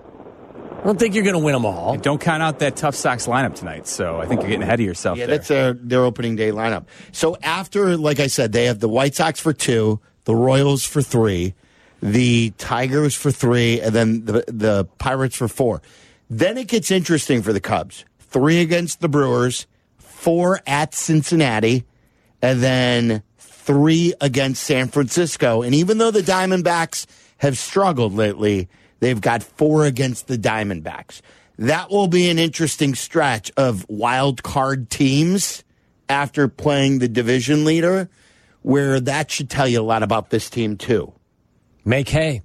I 0.80 0.84
don't 0.84 0.98
think 0.98 1.14
you're 1.16 1.24
going 1.26 1.34
to 1.36 1.44
win 1.44 1.54
them 1.54 1.66
all. 1.66 1.98
Don't 1.98 2.22
count 2.22 2.42
out 2.42 2.60
that 2.60 2.78
tough 2.78 2.96
Sox 2.96 3.28
lineup 3.28 3.56
tonight. 3.56 3.86
So 3.88 4.22
I 4.22 4.28
think 4.28 4.40
you're 4.42 4.50
getting 4.50 4.64
ahead 4.64 4.80
of 4.80 4.86
yourself 4.86 5.18
Yeah, 5.18 5.26
there. 5.26 5.36
that's 5.38 5.50
their 5.50 5.74
their 5.74 6.06
opening 6.06 6.38
day 6.38 6.52
lineup. 6.52 6.86
So 7.12 7.36
after, 7.44 7.98
like 7.98 8.22
I 8.22 8.28
said, 8.28 8.54
they 8.54 8.66
have 8.66 8.80
the 8.80 8.88
White 8.88 9.14
Sox 9.16 9.42
for 9.42 9.52
two, 9.52 10.00
the 10.24 10.36
Royals 10.36 10.86
for 10.86 11.02
three, 11.02 11.54
the 12.02 12.52
Tigers 12.58 13.16
for 13.16 13.32
three, 13.32 13.82
and 13.82 13.94
then 13.94 14.26
the 14.26 14.44
the 14.48 14.86
Pirates 14.98 15.36
for 15.36 15.48
four. 15.48 15.82
Then 16.30 16.58
it 16.58 16.68
gets 16.68 16.92
interesting 16.92 17.42
for 17.42 17.54
the 17.54 17.62
Cubs. 17.62 18.06
Three 18.20 18.60
against 18.62 19.00
the 19.00 19.10
Brewers, 19.10 19.66
four 19.98 20.60
at 20.68 20.94
Cincinnati, 20.94 21.86
and 22.42 22.62
then 22.62 23.24
three 23.40 24.14
against 24.22 24.64
San 24.64 24.90
Francisco. 24.90 25.62
And 25.62 25.74
even 25.74 25.98
though 25.98 26.12
the 26.12 26.22
Diamondbacks 26.22 27.06
have 27.38 27.58
struggled 27.58 28.14
lately, 28.14 28.68
they've 29.00 29.20
got 29.20 29.44
four 29.44 29.86
against 29.86 30.28
the 30.28 30.38
Diamondbacks. 30.38 31.22
That 31.58 31.90
will 31.90 32.08
be 32.08 32.30
an 32.30 32.38
interesting 32.38 32.94
stretch 32.94 33.52
of 33.58 33.86
wild 33.90 34.44
card 34.44 34.90
teams 34.90 35.64
after 36.10 36.48
playing 36.48 37.00
the 37.00 37.08
division 37.08 37.66
leader, 37.66 38.10
where 38.62 39.00
that 39.00 39.32
should 39.32 39.50
tell 39.50 39.68
you 39.68 39.82
a 39.82 39.84
lot 39.84 40.04
about 40.04 40.30
this 40.30 40.50
team, 40.50 40.78
too. 40.78 41.14
Make 41.88 42.10
hay. 42.10 42.42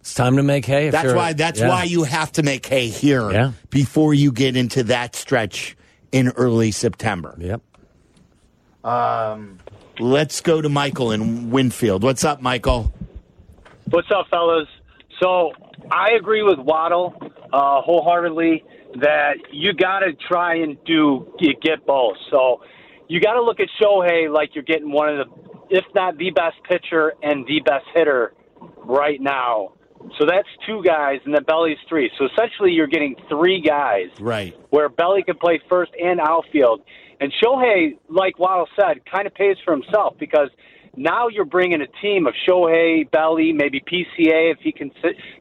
It's 0.00 0.12
time 0.12 0.36
to 0.36 0.42
make 0.42 0.66
hay. 0.66 0.88
if 0.88 0.92
That's 0.92 1.14
why. 1.14 1.32
That's 1.32 1.58
yeah. 1.58 1.70
why 1.70 1.84
you 1.84 2.02
have 2.04 2.30
to 2.32 2.42
make 2.42 2.66
hay 2.66 2.88
here 2.88 3.32
Yeah. 3.32 3.52
before 3.70 4.12
you 4.12 4.30
get 4.30 4.58
into 4.58 4.82
that 4.84 5.16
stretch 5.16 5.74
in 6.12 6.28
early 6.36 6.70
September. 6.70 7.34
Yep. 7.38 7.62
Let's 9.98 10.42
go 10.42 10.60
to 10.60 10.68
Michael 10.68 11.12
in 11.12 11.50
Winfield. 11.50 12.02
What's 12.02 12.24
up, 12.24 12.42
Michael? 12.42 12.92
What's 13.88 14.08
up, 14.14 14.26
fellas? 14.30 14.68
So 15.18 15.52
I 15.90 16.10
agree 16.10 16.42
with 16.42 16.58
Waddle 16.58 17.14
uh, 17.54 17.80
wholeheartedly 17.80 18.64
that 19.00 19.36
you 19.50 19.72
got 19.72 20.00
to 20.00 20.12
try 20.12 20.56
and 20.56 20.76
do 20.84 21.32
get, 21.38 21.58
get 21.62 21.86
both. 21.86 22.16
So 22.30 22.60
you 23.08 23.18
got 23.18 23.32
to 23.32 23.42
look 23.42 23.60
at 23.60 23.68
Shohei 23.80 24.30
like 24.30 24.54
you're 24.54 24.62
getting 24.62 24.92
one 24.92 25.08
of 25.08 25.26
the, 25.26 25.34
if 25.70 25.84
not 25.94 26.18
the 26.18 26.30
best 26.32 26.56
pitcher 26.68 27.14
and 27.22 27.46
the 27.46 27.60
best 27.64 27.86
hitter 27.94 28.34
right 28.84 29.20
now. 29.20 29.72
So 30.18 30.26
that's 30.26 30.48
two 30.66 30.82
guys, 30.84 31.20
and 31.24 31.34
then 31.34 31.44
Belly's 31.44 31.78
three. 31.88 32.10
So 32.18 32.26
essentially, 32.26 32.72
you're 32.72 32.86
getting 32.86 33.16
three 33.28 33.60
guys 33.60 34.08
Right. 34.20 34.54
where 34.70 34.88
Belly 34.88 35.22
can 35.22 35.36
play 35.36 35.60
first 35.68 35.92
and 36.02 36.20
outfield. 36.20 36.82
And 37.20 37.32
Shohei, 37.42 37.96
like 38.08 38.38
Waddle 38.38 38.68
said, 38.78 39.00
kind 39.10 39.26
of 39.26 39.34
pays 39.34 39.56
for 39.64 39.72
himself 39.72 40.16
because 40.18 40.50
now 40.96 41.28
you're 41.28 41.44
bringing 41.46 41.80
a 41.80 41.86
team 42.02 42.26
of 42.26 42.34
Shohei, 42.46 43.10
Belly, 43.10 43.52
maybe 43.52 43.80
PCA 43.80 44.52
if 44.52 44.58
he 44.60 44.72
can 44.72 44.90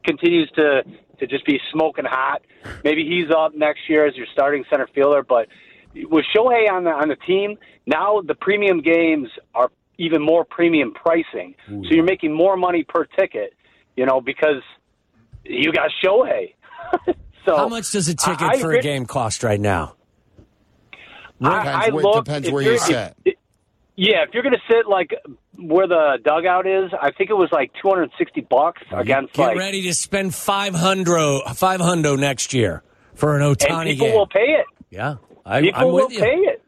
continues 0.05 0.49
to 0.55 0.83
to 1.19 1.27
just 1.27 1.45
be 1.45 1.59
smoking 1.71 2.05
hot. 2.05 2.41
Maybe 2.83 3.05
he's 3.05 3.29
up 3.35 3.53
next 3.55 3.81
year 3.89 4.05
as 4.07 4.15
your 4.15 4.25
starting 4.33 4.63
center 4.69 4.87
fielder. 4.95 5.23
But 5.23 5.47
with 5.95 6.25
Shohei 6.35 6.71
on 6.71 6.85
the 6.85 6.91
on 6.91 7.09
the 7.09 7.15
team, 7.17 7.57
now 7.85 8.21
the 8.21 8.35
premium 8.35 8.81
games 8.81 9.29
are 9.53 9.69
even 9.97 10.21
more 10.21 10.43
premium 10.45 10.93
pricing. 10.93 11.55
So 11.67 11.81
you're 11.91 12.03
making 12.03 12.33
more 12.33 12.57
money 12.57 12.83
per 12.87 13.05
ticket, 13.05 13.53
you 13.95 14.05
know, 14.05 14.21
because 14.21 14.61
you 15.43 15.71
got 15.71 15.89
Shohei. 16.03 16.53
so 17.45 17.55
How 17.57 17.67
much 17.69 17.91
does 17.91 18.07
a 18.09 18.15
ticket 18.15 18.41
I- 18.41 18.51
I 18.53 18.59
for 18.59 18.67
agree- 18.69 18.79
a 18.79 18.81
game 18.81 19.05
cost 19.05 19.43
right 19.43 19.59
now? 19.59 19.95
Depends 21.41 21.67
I, 21.67 21.85
I 21.87 21.89
where- 21.89 22.03
look, 22.03 22.25
depends 22.25 22.49
where 22.51 22.61
you're- 22.63 22.73
you 22.75 22.79
sit. 22.79 23.13
if- 23.25 23.35
yeah, 23.95 24.23
if 24.27 24.33
you're 24.33 24.41
going 24.41 24.55
to 24.55 24.61
sit 24.73 24.87
like 24.87 25.13
where 25.59 25.87
the 25.87 26.17
dugout 26.25 26.65
is, 26.65 26.89
I 26.99 27.11
think 27.11 27.29
it 27.29 27.35
was 27.35 27.49
like 27.51 27.71
260 27.79 28.41
bucks 28.49 28.81
against 28.91 29.33
Get 29.33 29.43
like, 29.49 29.57
ready 29.57 29.83
to 29.83 29.93
spend 29.93 30.33
five 30.33 30.73
hundred 30.73 31.41
five 31.53 31.79
hundo 31.79 32.17
next 32.17 32.55
year 32.55 32.81
for 33.13 33.35
an 33.37 33.43
and 33.43 33.55
Ohtani 33.55 33.91
people 33.91 34.07
game. 34.07 34.15
will 34.15 34.25
pay 34.25 34.39
it. 34.39 34.65
yeah, 34.89 35.17
I, 35.45 35.61
People 35.61 35.79
I'm 35.81 35.91
will 35.93 36.11
you. 36.11 36.19
pay 36.19 36.33
it. 36.37 36.62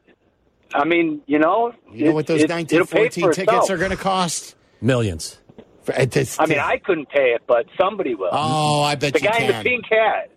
I 0.75 0.83
mean, 0.85 1.21
you 1.25 1.39
know, 1.39 1.71
You 1.91 2.05
know 2.05 2.11
what 2.13 2.27
those 2.27 2.41
it, 2.41 2.49
it, 2.49 2.53
1914 2.53 3.23
tickets 3.33 3.37
itself. 3.39 3.69
are 3.69 3.77
going 3.77 3.91
to 3.91 3.97
cost? 3.97 4.55
Millions. 4.81 5.39
For- 5.83 5.93
at 5.93 6.11
this- 6.11 6.39
I 6.39 6.45
mean, 6.47 6.59
I 6.59 6.77
couldn't 6.77 7.09
pay 7.09 7.33
it, 7.33 7.43
but 7.47 7.65
somebody 7.79 8.15
will. 8.15 8.29
Oh, 8.31 8.81
I 8.83 8.95
bet 8.95 9.13
the 9.13 9.21
you 9.21 9.27
guy 9.29 9.37
in 9.39 9.47
the 9.57 9.63
pink 9.69 9.85
hat. 9.89 10.31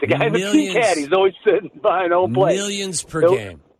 The 0.00 0.06
guy 0.06 0.26
in 0.26 0.32
the 0.32 0.38
pink 0.52 0.76
hat. 0.76 0.96
He's 0.96 1.12
always 1.12 1.34
sitting 1.44 1.70
behind 1.82 2.12
home 2.12 2.32
plate. 2.32 2.56
Millions 2.56 3.02
per 3.02 3.20
Nope. 3.22 3.36
game. 3.38 3.60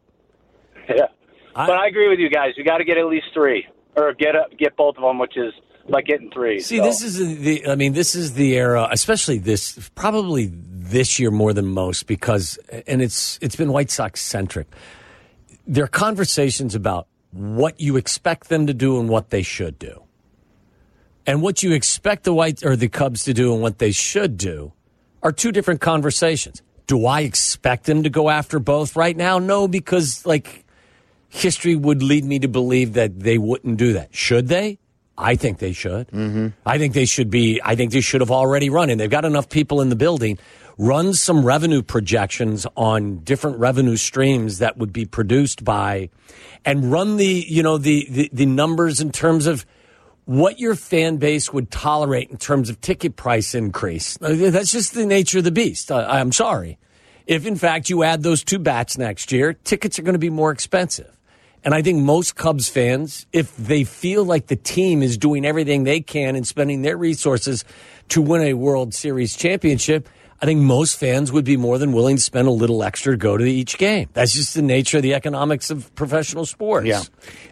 Yeah. 0.88 1.07
I- 1.55 1.67
but 1.67 1.76
I 1.79 1.87
agree 1.87 2.09
with 2.09 2.19
you 2.19 2.31
guys. 2.31 2.55
You 2.57 2.64
got 2.64 2.79
to 2.79 2.85
get 2.85 2.97
at 2.99 3.07
least 3.07 3.26
three, 3.35 3.67
or 3.97 4.12
get 4.14 4.35
a, 4.35 4.45
get 4.59 4.76
both 4.76 4.97
of 4.97 5.02
them, 5.02 5.19
which 5.19 5.37
is 5.37 5.52
like 5.88 6.07
getting 6.07 6.31
three. 6.31 6.61
See, 6.61 6.79
So- 6.79 6.83
this 6.85 7.02
is 7.02 7.38
the. 7.40 7.67
I 7.69 7.75
mean, 7.76 7.93
this 7.93 8.14
is 8.14 8.35
the 8.35 8.55
era, 8.57 8.88
especially 8.90 9.38
this, 9.38 9.90
probably 9.95 10.50
this 10.52 11.19
year 11.21 11.31
more 11.31 11.52
than 11.52 11.67
most, 11.67 12.07
because 12.07 12.59
and 12.87 13.00
it's 13.02 13.38
it's 13.43 13.57
been 13.57 13.73
White 13.73 13.90
Sox 13.90 14.21
centric. 14.21 14.67
There 15.71 15.85
are 15.85 15.87
conversations 15.87 16.75
about 16.75 17.07
what 17.31 17.81
you 17.81 17.97
expect 17.97 18.49
them 18.49 18.67
to 18.67 18.75
do 18.75 18.99
and 18.99 19.09
what 19.09 19.31
they 19.31 19.43
should 19.43 19.79
do, 19.79 20.03
and 21.25 21.43
what 21.43 21.62
you 21.62 21.71
expect 21.75 22.25
the 22.25 22.35
White 22.35 22.65
or 22.65 22.75
the 22.75 22.89
Cubs 22.89 23.23
to 23.27 23.33
do 23.33 23.53
and 23.53 23.62
what 23.62 23.79
they 23.79 23.93
should 23.93 24.37
do 24.37 24.73
are 25.23 25.31
two 25.31 25.53
different 25.53 25.81
conversations. 25.81 26.61
Do 26.89 27.07
I 27.07 27.21
expect 27.21 27.85
them 27.85 28.03
to 28.03 28.11
go 28.11 28.31
after 28.31 28.59
both 28.59 28.97
right 28.97 29.17
now? 29.17 29.39
No, 29.39 29.69
because 29.69 30.27
like 30.27 30.65
history 31.29 31.77
would 31.77 32.03
lead 32.03 32.25
me 32.25 32.41
to 32.41 32.49
believe 32.49 32.95
that 32.95 33.21
they 33.21 33.39
wouldn't 33.39 33.77
do 33.77 33.93
that. 33.93 34.12
Should 34.12 34.49
they? 34.49 34.81
I 35.17 35.37
think 35.37 35.59
they 35.59 35.73
should. 35.73 36.09
Mm-hmm. 36.09 36.49
I 36.67 36.79
think 36.79 36.95
they 36.95 37.05
should 37.05 37.31
be. 37.31 37.61
I 37.62 37.77
think 37.77 37.93
they 37.93 38.00
should 38.00 38.23
have 38.23 38.33
already 38.33 38.71
run, 38.71 38.91
and 38.91 38.99
they've 38.99 39.09
got 39.09 39.25
enough 39.25 39.49
people 39.49 39.83
in 39.83 39.89
the 39.89 39.95
building. 39.95 40.37
Run 40.83 41.13
some 41.13 41.45
revenue 41.45 41.83
projections 41.83 42.67
on 42.75 43.19
different 43.19 43.59
revenue 43.59 43.99
streams 43.99 44.61
that 44.61 44.79
would 44.79 44.95
be 44.95 45.05
produced 45.05 45.63
by, 45.63 46.09
and 46.65 46.91
run 46.91 47.19
the 47.19 47.45
you 47.47 47.63
know 47.63 47.77
the 47.77 48.07
the, 48.09 48.31
the 48.33 48.47
numbers 48.47 48.99
in 48.99 49.13
terms 49.13 49.47
of 49.47 49.67
what 50.25 50.59
your 50.59 50.75
fan 50.75 51.19
base 51.19 51.53
would 51.53 51.71
tolerate 51.71 52.31
in 52.31 52.39
terms 52.39 52.71
of 52.71 52.81
ticket 52.81 53.15
price 53.15 53.55
increase. 53.55 54.17
Uh, 54.23 54.49
That's 54.51 54.73
just 54.73 54.95
the 54.95 55.05
nature 55.05 55.37
of 55.37 55.45
the 55.45 55.51
beast. 55.51 55.93
I, 55.93 56.19
I'm 56.19 56.33
sorry. 56.33 56.79
If 57.27 57.45
in 57.45 57.57
fact 57.57 57.91
you 57.91 58.03
add 58.03 58.23
those 58.23 58.43
two 58.43 58.59
bats 58.59 58.97
next 58.97 59.33
year, 59.33 59.53
tickets 59.53 59.99
are 59.99 60.03
going 60.03 60.15
to 60.15 60.19
be 60.19 60.31
more 60.31 60.51
expensive. 60.51 61.15
And 61.63 61.75
I 61.75 61.83
think 61.83 62.03
most 62.03 62.37
Cubs 62.37 62.71
fans, 62.71 63.27
if 63.35 63.55
they 63.59 63.85
feel 63.85 64.25
like 64.25 64.47
the 64.47 64.57
team 64.57 65.03
is 65.03 65.19
doing 65.19 65.45
everything 65.45 65.85
they 65.85 66.01
can 66.01 66.37
and 66.37 66.47
spending 66.47 66.81
their 66.81 66.97
resources 66.97 67.67
to 68.09 68.23
win 68.23 68.41
a 68.41 68.55
World 68.55 68.95
Series 68.95 69.37
championship, 69.37 70.09
I 70.43 70.47
think 70.47 70.61
most 70.61 70.97
fans 70.99 71.31
would 71.33 71.45
be 71.45 71.57
more 71.59 71.77
than 71.77 71.93
willing 71.93 72.17
to 72.17 72.23
spend 72.23 72.49
a 72.49 72.51
little 72.51 72.83
extra 72.83 73.13
to 73.13 73.17
go 73.19 73.37
to 73.37 73.45
each 73.45 73.77
game. 73.77 74.09
That's 74.15 74.33
just 74.33 74.55
the 74.55 74.63
nature 74.63 74.97
of 74.97 75.03
the 75.03 75.13
economics 75.15 75.71
of 75.71 75.95
professional 75.95 76.47
sports. 76.47 76.87
Yeah. 76.87 77.03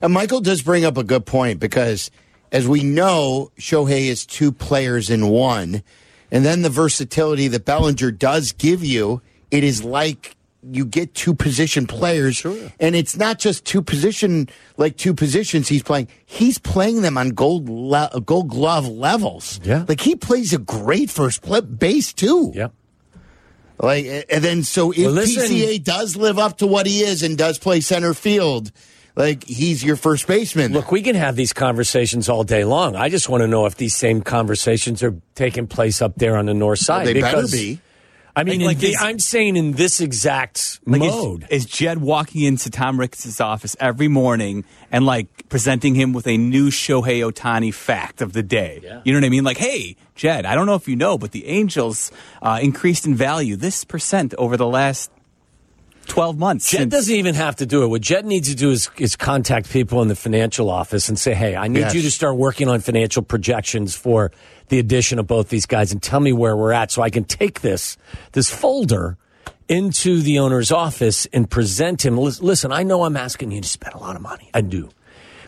And 0.01 0.13
Michael 0.15 0.41
does 0.41 0.63
bring 0.63 0.87
up 0.87 0.97
a 0.97 1.05
good 1.05 1.27
point 1.27 1.61
because, 1.61 2.11
as 2.51 2.67
we 2.67 2.83
know, 2.83 3.51
Shohei 3.59 4.07
is 4.07 4.25
two 4.25 4.53
players 4.53 5.11
in 5.11 5.29
one. 5.29 5.83
And 6.31 6.45
then 6.47 6.63
the 6.63 6.71
versatility 6.71 7.49
that 7.49 7.67
Bellinger 7.67 8.11
does 8.11 8.53
give 8.53 8.83
you, 8.83 9.21
it 9.51 9.65
is 9.65 9.85
like 9.85 10.35
you 10.71 10.85
get 10.85 11.15
two 11.15 11.35
position 11.35 11.87
players. 11.87 12.37
Sure. 12.37 12.73
And 12.81 12.97
it's 12.97 13.17
not 13.17 13.39
just 13.39 13.65
two 13.65 13.81
position, 13.83 14.49
like 14.77 14.97
two 14.97 15.15
positions 15.15 15.69
he's 15.69 15.83
playing. 15.83 16.09
He's 16.27 16.59
playing 16.59 17.03
them 17.03 17.17
on 17.17 17.31
gold, 17.31 17.69
le- 17.69 18.23
gold 18.25 18.49
glove 18.49 18.89
levels. 18.89 19.61
Yeah. 19.63 19.85
Like 19.87 20.01
he 20.01 20.17
plays 20.17 20.53
a 20.53 20.59
great 20.59 21.11
first 21.11 21.43
play- 21.43 21.61
base, 21.61 22.13
too. 22.13 22.53
Yep. 22.55 22.73
Like, 23.81 24.27
and 24.31 24.43
then 24.43 24.63
so 24.65 24.91
if 24.91 24.99
Well, 24.99 25.11
listen- 25.13 25.43
PCA 25.51 25.83
does 25.83 26.17
live 26.17 26.39
up 26.39 26.59
to 26.59 26.67
what 26.67 26.87
he 26.87 27.01
is 27.03 27.23
and 27.23 27.39
does 27.39 27.59
play 27.59 27.81
center 27.81 28.13
field, 28.15 28.73
like 29.15 29.45
he's 29.45 29.85
your 29.85 29.97
first 29.97 30.27
baseman. 30.27 30.73
Look, 30.73 30.91
we 30.91 31.03
can 31.03 31.15
have 31.15 31.37
these 31.37 31.53
conversations 31.53 32.29
all 32.29 32.45
day 32.45 32.65
long. 32.65 32.97
I 32.97 33.09
just 33.09 33.29
want 33.29 33.43
to 33.43 33.47
know 33.49 33.67
if 33.67 33.77
these 33.77 33.95
same 33.95 34.23
conversations 34.23 35.03
are 35.03 35.15
taking 35.35 35.67
place 35.67 36.03
up 36.03 36.15
there 36.17 36.37
on 36.37 36.47
the 36.47 36.55
north 36.55 36.81
side. 36.81 37.07
they 37.07 37.21
better 37.21 37.47
be. 37.47 37.81
I 38.39 38.45
mean, 38.45 38.61
Like- 38.61 38.67
like 38.77 38.79
the- 38.79 38.91
is- 38.91 38.97
I'm 39.03 39.19
saying 39.19 39.57
in 39.57 39.73
this 39.73 40.01
exact 40.01 40.81
Like 40.87 41.01
mode. 41.01 41.47
Is, 41.51 41.65
Jed 41.67 42.01
walking 42.01 42.43
into 42.43 42.71
Tom 42.71 42.99
Rick's 42.99 43.41
office 43.41 43.77
every 43.81 44.09
morning 44.09 44.65
and 44.93 45.05
like 45.05 45.27
presenting 45.49 45.95
him 45.95 46.13
with 46.13 46.27
a 46.27 46.37
new 46.37 46.71
Shohei 46.71 47.21
Ohtani 47.31 47.73
fact 47.75 48.21
of 48.23 48.33
the 48.33 48.43
day? 48.43 48.81
Yeah. 48.83 49.01
You 49.05 49.13
know 49.13 49.19
what 49.19 49.27
I 49.27 49.31
mean? 49.31 49.45
Like, 49.45 49.59
hey, 49.59 49.97
Jed, 50.15 50.47
I 50.47 50.55
don't 50.55 50.67
know 50.67 50.75
if 50.75 50.89
you 50.89 50.97
know, 50.97 51.19
but 51.19 51.33
the 51.33 51.47
Angels 51.47 52.11
uh, 52.43 52.59
increased 52.63 53.07
in 53.07 53.15
value 53.15 53.57
this 53.57 53.85
percent 53.85 54.35
over 54.39 54.57
the 54.57 54.67
last 54.67 55.11
12 56.09 56.39
months. 56.39 56.71
Jed 56.71 56.79
since- 56.79 56.91
doesn't 56.93 57.15
even 57.15 57.35
have 57.35 57.57
to 57.57 57.67
do 57.67 57.83
it. 57.85 57.89
What 57.89 58.03
Jed 58.03 58.27
needs 58.27 58.49
to 58.49 58.57
do 58.57 58.71
is, 58.71 58.91
is 58.99 59.15
contact 59.17 59.71
people 59.71 60.03
in 60.03 60.09
the 60.09 60.17
financial 60.17 60.69
office 60.71 61.09
and 61.09 61.19
say, 61.19 61.35
hey, 61.35 61.55
I 61.57 61.69
need 61.69 61.81
Yes. 61.81 61.95
you 61.95 62.03
to 62.03 62.11
start 62.11 62.37
working 62.37 62.69
on 62.69 62.81
financial 62.81 63.23
projections 63.23 63.95
for 63.95 64.33
the 64.69 64.79
addition 64.79 65.19
of 65.19 65.27
both 65.27 65.49
these 65.49 65.67
guys 65.67 65.93
and 65.93 66.03
tell 66.03 66.21
me 66.21 66.33
where 66.33 66.57
we're 66.57 66.73
at 66.73 66.91
so 66.91 67.03
I 67.03 67.11
can 67.11 67.25
take 67.25 67.61
this, 67.61 67.97
this 68.33 68.51
folder 68.51 69.17
into 69.69 70.21
the 70.23 70.39
owner's 70.39 70.73
office 70.73 71.27
and 71.33 71.49
present 71.51 72.05
him. 72.05 72.17
Listen, 72.17 72.73
I 72.73 72.83
know 72.83 73.05
I'm 73.05 73.17
asking 73.17 73.53
you 73.53 73.61
to 73.61 73.69
spend 73.69 73.95
a 73.95 73.99
lot 73.99 74.17
of 74.17 74.23
money. 74.23 74.51
I 74.55 74.63
do. 74.63 74.89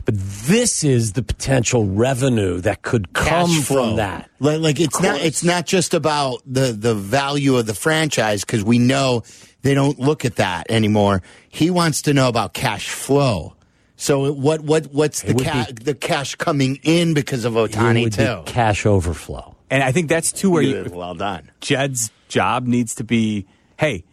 But 0.06 0.14
this 0.18 0.82
is 0.82 1.12
the 1.12 1.22
potential 1.22 1.84
revenue 1.86 2.60
that 2.62 2.80
could 2.82 3.12
come 3.12 3.50
from 3.62 3.96
that. 3.96 4.30
Like, 4.40 4.60
like 4.60 4.80
it's 4.80 5.00
not 5.00 5.20
it's 5.20 5.44
not 5.44 5.66
just 5.66 5.92
about 5.92 6.40
the 6.46 6.72
the 6.72 6.94
value 6.94 7.56
of 7.58 7.66
the 7.66 7.74
franchise 7.74 8.42
because 8.42 8.64
we 8.64 8.78
know 8.78 9.22
they 9.62 9.74
don't 9.74 9.98
look 9.98 10.24
at 10.24 10.36
that 10.36 10.70
anymore. 10.70 11.22
He 11.48 11.70
wants 11.70 12.02
to 12.02 12.14
know 12.14 12.28
about 12.28 12.54
cash 12.54 12.88
flow. 12.90 13.54
So 13.96 14.32
what 14.32 14.62
what 14.62 14.86
what's 14.92 15.22
the 15.22 15.34
ca- 15.34 15.66
be- 15.66 15.84
the 15.84 15.94
cash 15.94 16.34
coming 16.36 16.78
in 16.82 17.12
because 17.14 17.44
of 17.44 17.56
It 17.56 17.72
Ohtani 17.72 18.04
would 18.04 18.12
too? 18.14 18.42
be 18.44 18.50
cash 18.50 18.86
overflow. 18.86 19.54
And 19.70 19.82
I 19.82 19.92
think 19.92 20.08
that's 20.08 20.32
too 20.32 20.50
where 20.50 20.62
you, 20.62 20.88
well 20.92 21.14
done. 21.14 21.50
Jed's 21.60 22.10
job 22.28 22.66
needs 22.66 22.94
to 22.96 23.04
be 23.04 23.46
hey, 23.78 24.04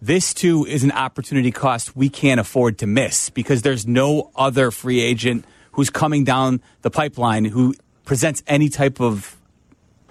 this 0.00 0.32
too 0.34 0.64
is 0.66 0.82
an 0.84 0.92
opportunity 0.92 1.50
cost 1.50 1.94
we 1.96 2.08
can't 2.08 2.40
afford 2.40 2.78
to 2.78 2.86
miss 2.86 3.28
because 3.30 3.62
there's 3.62 3.86
no 3.86 4.30
other 4.36 4.70
free 4.70 5.00
agent 5.00 5.44
who's 5.72 5.90
coming 5.90 6.24
down 6.24 6.60
the 6.82 6.90
pipeline 6.90 7.44
who 7.44 7.74
presents 8.04 8.42
any 8.46 8.68
type 8.68 9.00
of 9.00 9.36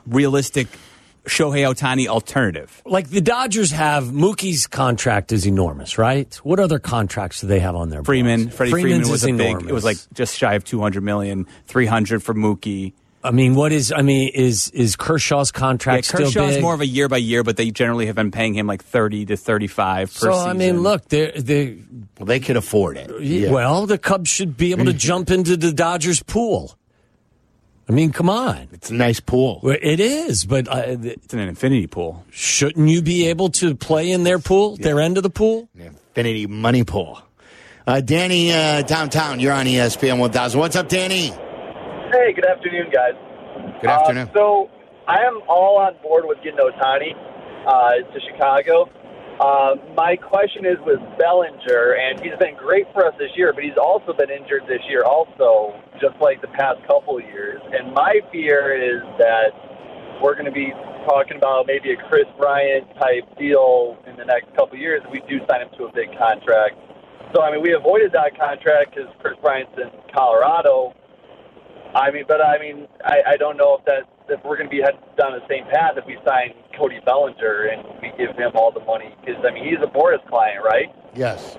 realistic 0.05 0.67
Shohei 1.25 1.63
Ohtani 1.71 2.07
alternative. 2.07 2.81
Like 2.85 3.09
the 3.09 3.21
Dodgers 3.21 3.71
have 3.71 4.05
Mookie's 4.05 4.67
contract 4.67 5.31
is 5.31 5.47
enormous, 5.47 5.97
right? 5.97 6.33
What 6.43 6.59
other 6.59 6.79
contracts 6.79 7.41
do 7.41 7.47
they 7.47 7.59
have 7.61 7.75
on 7.75 7.89
their 7.89 8.03
Freeman, 8.03 8.45
books? 8.45 8.55
Freddie 8.57 8.71
Freeman's 8.71 8.93
Freeman 9.07 9.11
was 9.11 9.23
is 9.23 9.29
a 9.29 9.31
big. 9.33 9.41
enormous. 9.47 9.69
It 9.69 9.73
was 9.73 9.83
like 9.85 9.97
just 10.13 10.37
shy 10.37 10.55
of 10.55 10.65
200 10.65 11.01
million, 11.01 11.47
300 11.67 12.21
for 12.23 12.33
Mookie. 12.33 12.93
I 13.25 13.31
mean, 13.31 13.55
what 13.55 13.71
is? 13.71 13.93
I 13.95 14.01
mean, 14.01 14.31
is 14.33 14.69
is 14.71 14.97
Kershaw's 14.97 15.51
Yeah, 15.55 15.59
contract 15.61 16.05
still 16.07 16.25
Kershaw's 16.25 16.55
big? 16.55 16.61
more 16.61 16.73
of 16.73 16.81
a 16.81 16.85
year 16.85 17.07
by 17.07 17.15
year, 17.15 17.41
but 17.41 17.55
they 17.55 17.71
generally 17.71 18.07
have 18.07 18.17
been 18.17 18.31
paying 18.31 18.53
him 18.53 18.67
like 18.67 18.83
thirty 18.83 19.25
to 19.27 19.37
thirty-five 19.37 20.09
per 20.13 20.19
so 20.19 20.33
season. 20.33 20.49
I 20.49 20.53
mean, 20.53 20.81
look, 20.81 21.07
they 21.07 21.31
they 21.31 21.77
Well, 22.19 22.25
they 22.25 22.41
could 22.41 22.57
afford 22.57 22.97
it. 22.97 23.21
Yeah. 23.21 23.49
well, 23.51 23.85
the 23.85 23.97
Cubs 23.97 24.29
should 24.29 24.57
be 24.57 24.71
able 24.71 24.83
to 24.85 24.93
jump 25.09 25.31
into 25.31 25.55
the 25.55 25.71
Dodgers 25.71 26.21
pool. 26.21 26.77
I 27.87 27.91
mean, 27.91 28.11
come 28.13 28.29
on, 28.29 28.69
it's 28.71 28.89
a 28.89 28.93
nice 28.93 29.19
pool. 29.19 29.59
It 29.69 29.99
is, 29.99 30.45
but 30.45 30.67
uh, 30.69 30.85
th- 30.95 31.17
it's 31.23 31.33
an 31.33 31.39
infinity 31.41 31.87
pool. 31.87 32.23
shouldn't 32.31 32.87
you 32.87 33.01
be 33.01 33.27
able 33.27 33.49
to 33.49 33.75
play 33.75 34.11
in 34.11 34.23
their 34.23 34.39
pool, 34.39 34.77
their 34.77 35.01
end 35.01 35.17
of 35.17 35.23
the 35.23 35.29
pool? 35.29 35.67
Infinity 35.77 36.47
Money 36.47 36.83
Pool. 36.83 37.21
Uh, 37.85 37.99
Danny, 37.99 38.53
uh, 38.53 38.81
downtown, 38.83 39.41
you're 39.41 39.51
on 39.51 39.65
ESPN 39.65 40.17
1000. 40.17 40.57
What's 40.59 40.77
up, 40.77 40.87
Danny? 40.87 41.27
Hey, 41.27 42.31
good 42.33 42.45
afternoon, 42.45 42.89
guys. 42.93 43.13
Good 43.81 43.89
afternoon. 43.89 44.29
Uh, 44.29 44.33
so 44.33 44.69
I 45.05 45.19
am 45.23 45.41
all 45.49 45.79
on 45.79 45.95
board 46.01 46.23
with 46.25 46.37
getting 46.37 46.59
Ohtani 46.59 47.11
uh, 47.67 47.95
to 48.13 48.19
Chicago. 48.31 48.89
Uh, 49.39 49.75
my 49.97 50.15
question 50.15 50.65
is 50.65 50.77
with 50.85 50.99
Bellinger, 51.17 51.97
and 51.97 52.21
he's 52.21 52.37
been 52.39 52.55
great 52.55 52.85
for 52.93 53.05
us 53.05 53.13
this 53.17 53.31
year, 53.35 53.51
but 53.51 53.63
he's 53.63 53.77
also 53.81 54.13
been 54.13 54.29
injured 54.29 54.63
this 54.67 54.81
year, 54.87 55.03
also, 55.03 55.73
just 55.99 56.13
like 56.21 56.39
the 56.41 56.53
past 56.53 56.79
couple 56.85 57.19
years. 57.19 57.59
And 57.73 57.93
my 57.93 58.21
fear 58.31 58.77
is 58.77 59.01
that 59.17 59.49
we're 60.21 60.35
going 60.35 60.45
to 60.45 60.51
be 60.51 60.71
talking 61.09 61.37
about 61.37 61.65
maybe 61.65 61.91
a 61.91 61.97
Kris 62.07 62.29
Bryant 62.37 62.87
type 63.01 63.25
deal 63.37 63.97
in 64.07 64.15
the 64.17 64.25
next 64.25 64.55
couple 64.55 64.77
years 64.77 65.01
if 65.03 65.11
we 65.11 65.19
do 65.27 65.43
sign 65.49 65.61
him 65.61 65.69
to 65.77 65.85
a 65.85 65.91
big 65.91 66.15
contract. 66.17 66.77
So, 67.33 67.41
I 67.41 67.51
mean, 67.51 67.61
we 67.61 67.73
avoided 67.73 68.11
that 68.13 68.37
contract 68.37 68.93
because 68.93 69.09
Kris 69.19 69.33
Bryant's 69.41 69.73
in 69.77 69.89
Colorado. 70.13 70.93
I 71.95 72.11
mean, 72.11 72.25
but 72.27 72.41
I 72.41 72.59
mean, 72.59 72.87
I, 73.03 73.33
I 73.33 73.37
don't 73.37 73.57
know 73.57 73.77
if 73.77 73.85
that 73.85 74.05
if 74.29 74.43
we're 74.43 74.57
going 74.57 74.69
to 74.69 74.75
be 74.75 74.81
heading 74.81 74.99
down 75.17 75.33
the 75.33 75.45
same 75.47 75.65
path 75.65 75.97
if 75.97 76.05
we 76.05 76.17
sign 76.25 76.53
Cody 76.77 76.99
Bellinger 77.05 77.69
and 77.71 77.83
we 78.01 78.11
give 78.17 78.35
him 78.35 78.51
all 78.55 78.71
the 78.71 78.83
money 78.85 79.15
because 79.21 79.43
I 79.45 79.51
mean 79.53 79.65
he's 79.65 79.81
a 79.83 79.87
Boras 79.87 80.25
client, 80.27 80.63
right? 80.63 80.93
yes. 81.15 81.57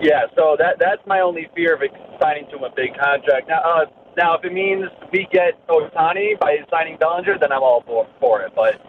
Yeah. 0.00 0.26
So 0.34 0.56
that 0.58 0.78
that's 0.78 1.04
my 1.06 1.20
only 1.20 1.48
fear 1.54 1.74
of 1.74 1.82
signing 2.20 2.46
to 2.50 2.56
him 2.56 2.64
a 2.64 2.74
big 2.74 2.96
contract. 2.98 3.48
Now, 3.48 3.60
uh, 3.62 3.84
now 4.16 4.34
if 4.36 4.44
it 4.44 4.52
means 4.52 4.86
we 5.12 5.28
get 5.30 5.64
Ohtani 5.68 6.38
by 6.40 6.58
signing 6.70 6.96
Bellinger, 6.98 7.38
then 7.38 7.52
I'm 7.52 7.62
all 7.62 7.82
for, 7.86 8.06
for 8.18 8.42
it. 8.42 8.52
But 8.54 8.80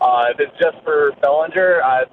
uh, 0.00 0.26
if 0.30 0.38
it's 0.38 0.56
just 0.60 0.82
for 0.84 1.12
Bellinger, 1.20 1.82
I 1.82 2.04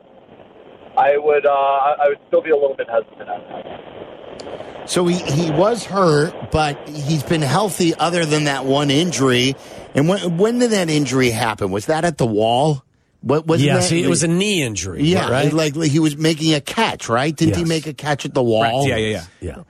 I 0.97 1.17
would 1.17 1.45
uh, 1.45 1.51
I 1.51 2.09
would 2.09 2.19
still 2.27 2.41
be 2.41 2.49
a 2.49 2.55
little 2.55 2.75
bit 2.75 2.89
hesitant 2.89 3.29
on 3.29 3.41
that. 3.49 4.89
So 4.89 5.05
he, 5.05 5.17
he 5.17 5.51
was 5.51 5.83
hurt, 5.83 6.49
but 6.49 6.87
he's 6.87 7.21
been 7.21 7.41
healthy 7.41 7.93
other 7.93 8.25
than 8.25 8.45
that 8.45 8.65
one 8.65 8.89
injury. 8.89 9.55
And 9.97 10.07
when, 10.07 10.37
when 10.37 10.59
did 10.59 10.71
that 10.71 10.89
injury 10.89 11.31
happen? 11.31 11.71
Was 11.71 11.87
that 11.87 12.05
at 12.05 12.17
the 12.17 12.25
wall? 12.25 12.83
What 13.21 13.47
was 13.47 13.61
Yeah, 13.63 13.79
that? 13.79 13.91
it 13.91 14.07
was 14.07 14.21
a 14.23 14.27
knee 14.27 14.61
injury. 14.61 15.03
yeah, 15.03 15.27
right. 15.29 15.51
like, 15.51 15.75
like 15.75 15.91
he 15.91 15.99
was 15.99 16.15
making 16.15 16.53
a 16.53 16.61
catch, 16.61 17.09
right? 17.09 17.35
Didn't 17.35 17.55
he 17.57 17.65
make 17.65 17.87
a 17.87 17.93
catch 17.93 18.23
at 18.23 18.33
the 18.33 18.43
wall? 18.43 18.87
Yeah, 18.87 18.95
yeah, 18.97 19.25
yeah. 19.41 19.55
yeah. 19.57 19.63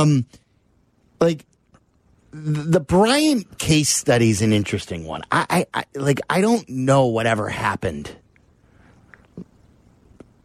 Um, 0.00 0.24
like 1.20 1.44
the 2.32 2.80
Bryant 2.80 3.58
case 3.58 3.90
study 3.90 4.30
is 4.30 4.40
an 4.42 4.52
interesting 4.54 5.04
one. 5.04 5.22
I, 5.30 5.66
I, 5.74 5.80
I 5.80 5.84
like 5.94 6.20
I 6.30 6.40
don't 6.40 6.66
know 6.68 7.06
whatever 7.06 7.48
happened. 7.50 8.16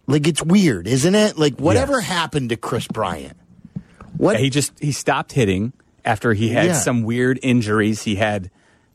Like 0.08 0.28
it's 0.28 0.44
weird, 0.44 0.88
isn't 0.88 1.16
it? 1.16 1.38
Like 1.38 1.56
whatever 1.58 1.94
Yes. 2.00 2.06
happened 2.08 2.50
to 2.50 2.58
Kris 2.58 2.88
Bryant? 2.88 3.38
What 4.18 4.40
He 4.40 4.50
just 4.50 4.74
he 4.82 4.92
stopped 4.92 5.32
hitting 5.32 5.74
after 6.04 6.34
he 6.34 6.50
had 6.50 6.66
Yeah. 6.68 6.74
some 6.74 7.04
weird 7.04 7.40
injuries. 7.42 8.04
He 8.04 8.16
had 8.16 8.52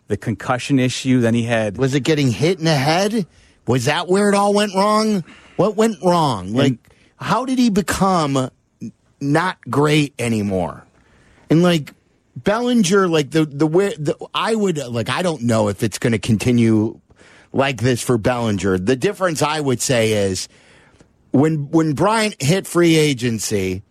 the 0.08 0.16
concussion 0.16 0.78
issue. 0.78 1.20
Then 1.20 1.34
he 1.34 1.44
had 1.44 1.78
was 1.78 1.94
it 1.94 2.00
getting 2.00 2.30
hit 2.30 2.58
in 2.58 2.64
the 2.64 2.74
head? 2.74 3.26
Was 3.66 3.86
that 3.86 4.08
where 4.08 4.28
it 4.28 4.34
all 4.34 4.54
went 4.54 4.74
wrong? 4.74 5.24
What 5.56 5.76
went 5.76 6.02
wrong? 6.02 6.52
Like 6.52 6.78
how 7.16 7.44
did 7.44 7.58
he 7.58 7.70
become 7.70 8.50
not 9.20 9.58
great 9.68 10.14
anymore? 10.18 10.84
And 11.50 11.62
like 11.62 11.92
Bellinger, 12.36 13.08
like 13.08 13.30
the 13.30 13.44
the 13.44 13.66
where 13.66 13.92
the 13.98 14.16
I 14.34 14.54
would 14.54 14.78
like 14.78 15.08
I 15.08 15.22
don't 15.22 15.42
know 15.42 15.68
if 15.68 15.82
it's 15.82 15.98
going 15.98 16.12
to 16.12 16.18
continue 16.18 17.00
like 17.52 17.80
this 17.80 18.02
for 18.02 18.18
Bellinger. 18.18 18.78
The 18.78 18.96
difference 18.96 19.42
I 19.42 19.60
would 19.60 19.80
say 19.80 20.12
is 20.12 20.48
when 21.30 21.70
when 21.70 21.94
Bryant 21.94 22.40
hit 22.40 22.66
free 22.66 22.96
agency, 22.96 23.82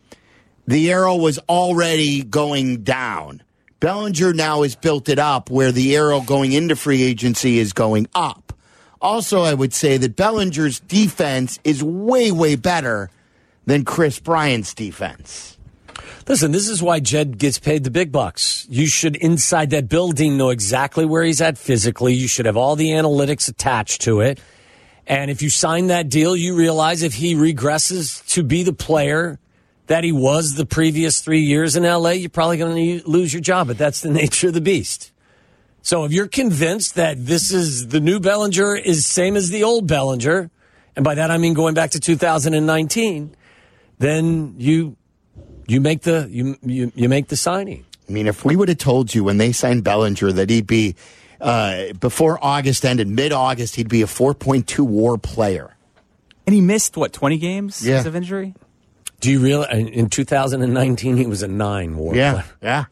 the 0.68 0.92
arrow 0.92 1.16
was 1.16 1.40
already 1.50 2.24
going 2.24 2.84
down. 2.84 3.42
Bellinger 3.80 4.34
now 4.34 4.64
has 4.64 4.76
built 4.76 5.10
it 5.10 5.20
up 5.20 5.50
where 5.50 5.72
the 5.72 5.96
arrow 5.96 6.22
going 6.22 6.54
into 6.54 6.76
free 6.76 7.04
agency 7.04 7.60
is 7.60 7.74
going 7.74 8.08
up. 8.16 8.54
Also, 9.02 9.42
I 9.42 9.54
would 9.54 9.74
say 9.74 9.98
that 9.98 10.16
Bellinger's 10.16 10.80
defense 10.80 11.60
is 11.64 11.84
way, 11.84 12.32
way 12.32 12.56
better 12.56 13.10
than 13.66 13.86
Kris 13.86 14.20
Bryant's 14.20 14.74
defense. 14.74 15.58
Listen, 16.28 16.52
this 16.52 16.70
is 16.70 16.82
why 16.82 17.00
Jed 17.00 17.38
gets 17.38 17.60
paid 17.60 17.84
the 17.84 17.92
big 17.92 18.12
bucks. 18.12 18.66
You 18.70 18.88
should, 18.88 19.16
inside 19.16 19.70
that 19.72 19.90
building, 19.90 20.38
know 20.38 20.50
exactly 20.50 21.06
where 21.06 21.24
he's 21.24 21.42
at 21.42 21.58
physically. 21.58 22.14
You 22.16 22.28
should 22.28 22.48
have 22.48 22.58
all 22.58 22.76
the 22.76 22.90
analytics 22.90 23.48
attached 23.48 24.02
to 24.02 24.22
it. 24.22 24.40
And 25.06 25.30
if 25.30 25.44
you 25.44 25.52
sign 25.52 25.88
that 25.88 26.10
deal, 26.10 26.36
you 26.36 26.56
realize 26.56 27.04
if 27.04 27.14
he 27.14 27.36
regresses 27.36 28.28
to 28.34 28.42
be 28.42 28.64
the 28.64 28.74
player 28.74 29.40
that 29.88 30.04
he 30.04 30.12
was 30.12 30.56
the 30.56 30.66
previous 30.66 31.22
three 31.22 31.42
years 31.42 31.76
in 31.76 31.84
LA, 31.84 32.12
you're 32.12 32.30
probably 32.30 32.58
going 32.58 33.00
to 33.02 33.08
lose 33.10 33.34
your 33.34 33.42
job. 33.42 33.68
But 33.68 33.78
that's 33.78 34.02
the 34.02 34.10
nature 34.22 34.48
of 34.48 34.54
the 34.54 34.62
beast. 34.62 35.12
So 35.82 36.04
if 36.06 36.12
you're 36.12 36.28
convinced 36.28 36.96
that 36.96 37.24
this 37.26 37.52
is 37.52 37.90
the 37.90 38.00
new 38.00 38.20
Bellinger 38.20 38.76
is 38.76 39.06
same 39.06 39.36
as 39.36 39.50
the 39.52 39.64
old 39.64 39.86
Bellinger, 39.88 40.50
and 40.96 41.06
by 41.06 41.14
that 41.16 41.30
I 41.30 41.38
mean 41.38 41.54
going 41.54 41.76
back 41.76 41.92
to 41.92 42.00
2019, 42.00 43.36
then 44.00 44.56
you 44.58 44.96
you 45.68 45.82
make 45.82 46.02
the 46.02 46.28
you 46.32 46.58
you, 46.64 46.92
you 46.96 47.10
make 47.10 47.28
the 47.28 47.38
signing. 47.38 47.86
I 48.10 48.12
mean, 48.12 48.28
if 48.28 48.46
we 48.46 48.56
would 48.56 48.70
have 48.70 48.78
told 48.78 49.14
you 49.14 49.24
when 49.24 49.38
they 49.38 49.52
signed 49.52 49.84
Bellinger 49.84 50.32
that 50.34 50.52
he'd 50.52 50.68
be, 50.68 50.96
uh, 51.42 51.94
before 52.00 52.38
August 52.44 52.86
ended, 52.86 53.08
mid 53.08 53.32
August, 53.34 53.76
he'd 53.78 53.90
be 53.90 54.04
a 54.04 54.06
4.2 54.06 54.80
war 54.86 55.18
player. 55.18 55.76
and 56.46 56.54
he 56.54 56.62
missed 56.62 56.96
what 56.98 57.12
twenty 57.14 57.38
games 57.40 57.86
Yeah. 57.86 58.06
of 58.06 58.16
injury. 58.16 58.54
Do 59.26 59.32
you 59.32 59.40
realize 59.40 59.72
in 59.72 60.08
2019 60.08 61.18
he 61.18 61.26
was 61.26 61.42
a 61.42 61.48
nine 61.48 61.98
war 61.98 62.14
player? 62.14 62.44
Yeah. 62.62 62.86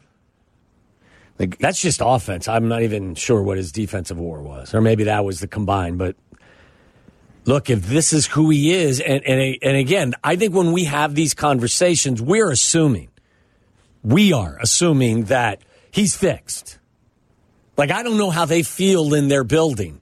Like, 1.38 1.58
That's 1.58 1.80
just 1.80 2.00
offense. 2.04 2.48
I'm 2.48 2.66
not 2.66 2.82
even 2.82 3.14
sure 3.14 3.40
what 3.40 3.56
his 3.56 3.70
defensive 3.70 4.18
war 4.18 4.42
was, 4.42 4.74
or 4.74 4.80
maybe 4.80 5.04
that 5.04 5.24
was 5.24 5.38
the 5.38 5.46
combined. 5.46 5.96
But 5.98 6.16
look, 7.44 7.70
if 7.70 7.86
this 7.86 8.12
is 8.12 8.26
who 8.26 8.50
he 8.50 8.72
is, 8.72 8.98
and 8.98 9.22
and 9.24 9.56
and 9.62 9.76
again, 9.76 10.14
I 10.24 10.34
think 10.34 10.52
when 10.52 10.72
we 10.72 10.86
have 10.86 11.14
these 11.14 11.34
conversations, 11.34 12.20
we're 12.20 12.50
assuming, 12.50 13.10
we 14.02 14.32
are 14.32 14.58
assuming 14.60 15.26
that 15.26 15.62
he's 15.92 16.16
fixed. 16.16 16.80
Like 17.76 17.92
I 17.92 18.02
don't 18.02 18.18
know 18.18 18.30
how 18.30 18.44
they 18.44 18.64
feel 18.64 19.14
in 19.14 19.28
their 19.28 19.44
building. 19.44 20.00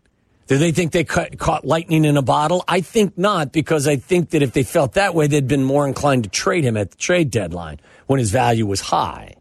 Do 0.52 0.58
they 0.58 0.70
think 0.70 0.92
they 0.92 1.04
cut, 1.04 1.38
caught 1.38 1.64
lightning 1.64 2.04
in 2.04 2.18
a 2.18 2.20
bottle? 2.20 2.62
I 2.68 2.82
think 2.82 3.16
not, 3.16 3.52
because 3.52 3.88
I 3.88 3.96
think 3.96 4.28
that 4.32 4.42
if 4.42 4.52
they 4.52 4.64
felt 4.64 4.92
that 4.92 5.14
way, 5.14 5.26
they'd 5.26 5.48
been 5.48 5.64
more 5.64 5.88
inclined 5.88 6.24
to 6.24 6.28
trade 6.28 6.62
him 6.62 6.76
at 6.76 6.90
the 6.90 6.96
trade 6.98 7.30
deadline 7.30 7.80
when 8.06 8.18
his 8.18 8.30
value 8.30 8.66
was 8.66 8.82
high. 8.82 9.36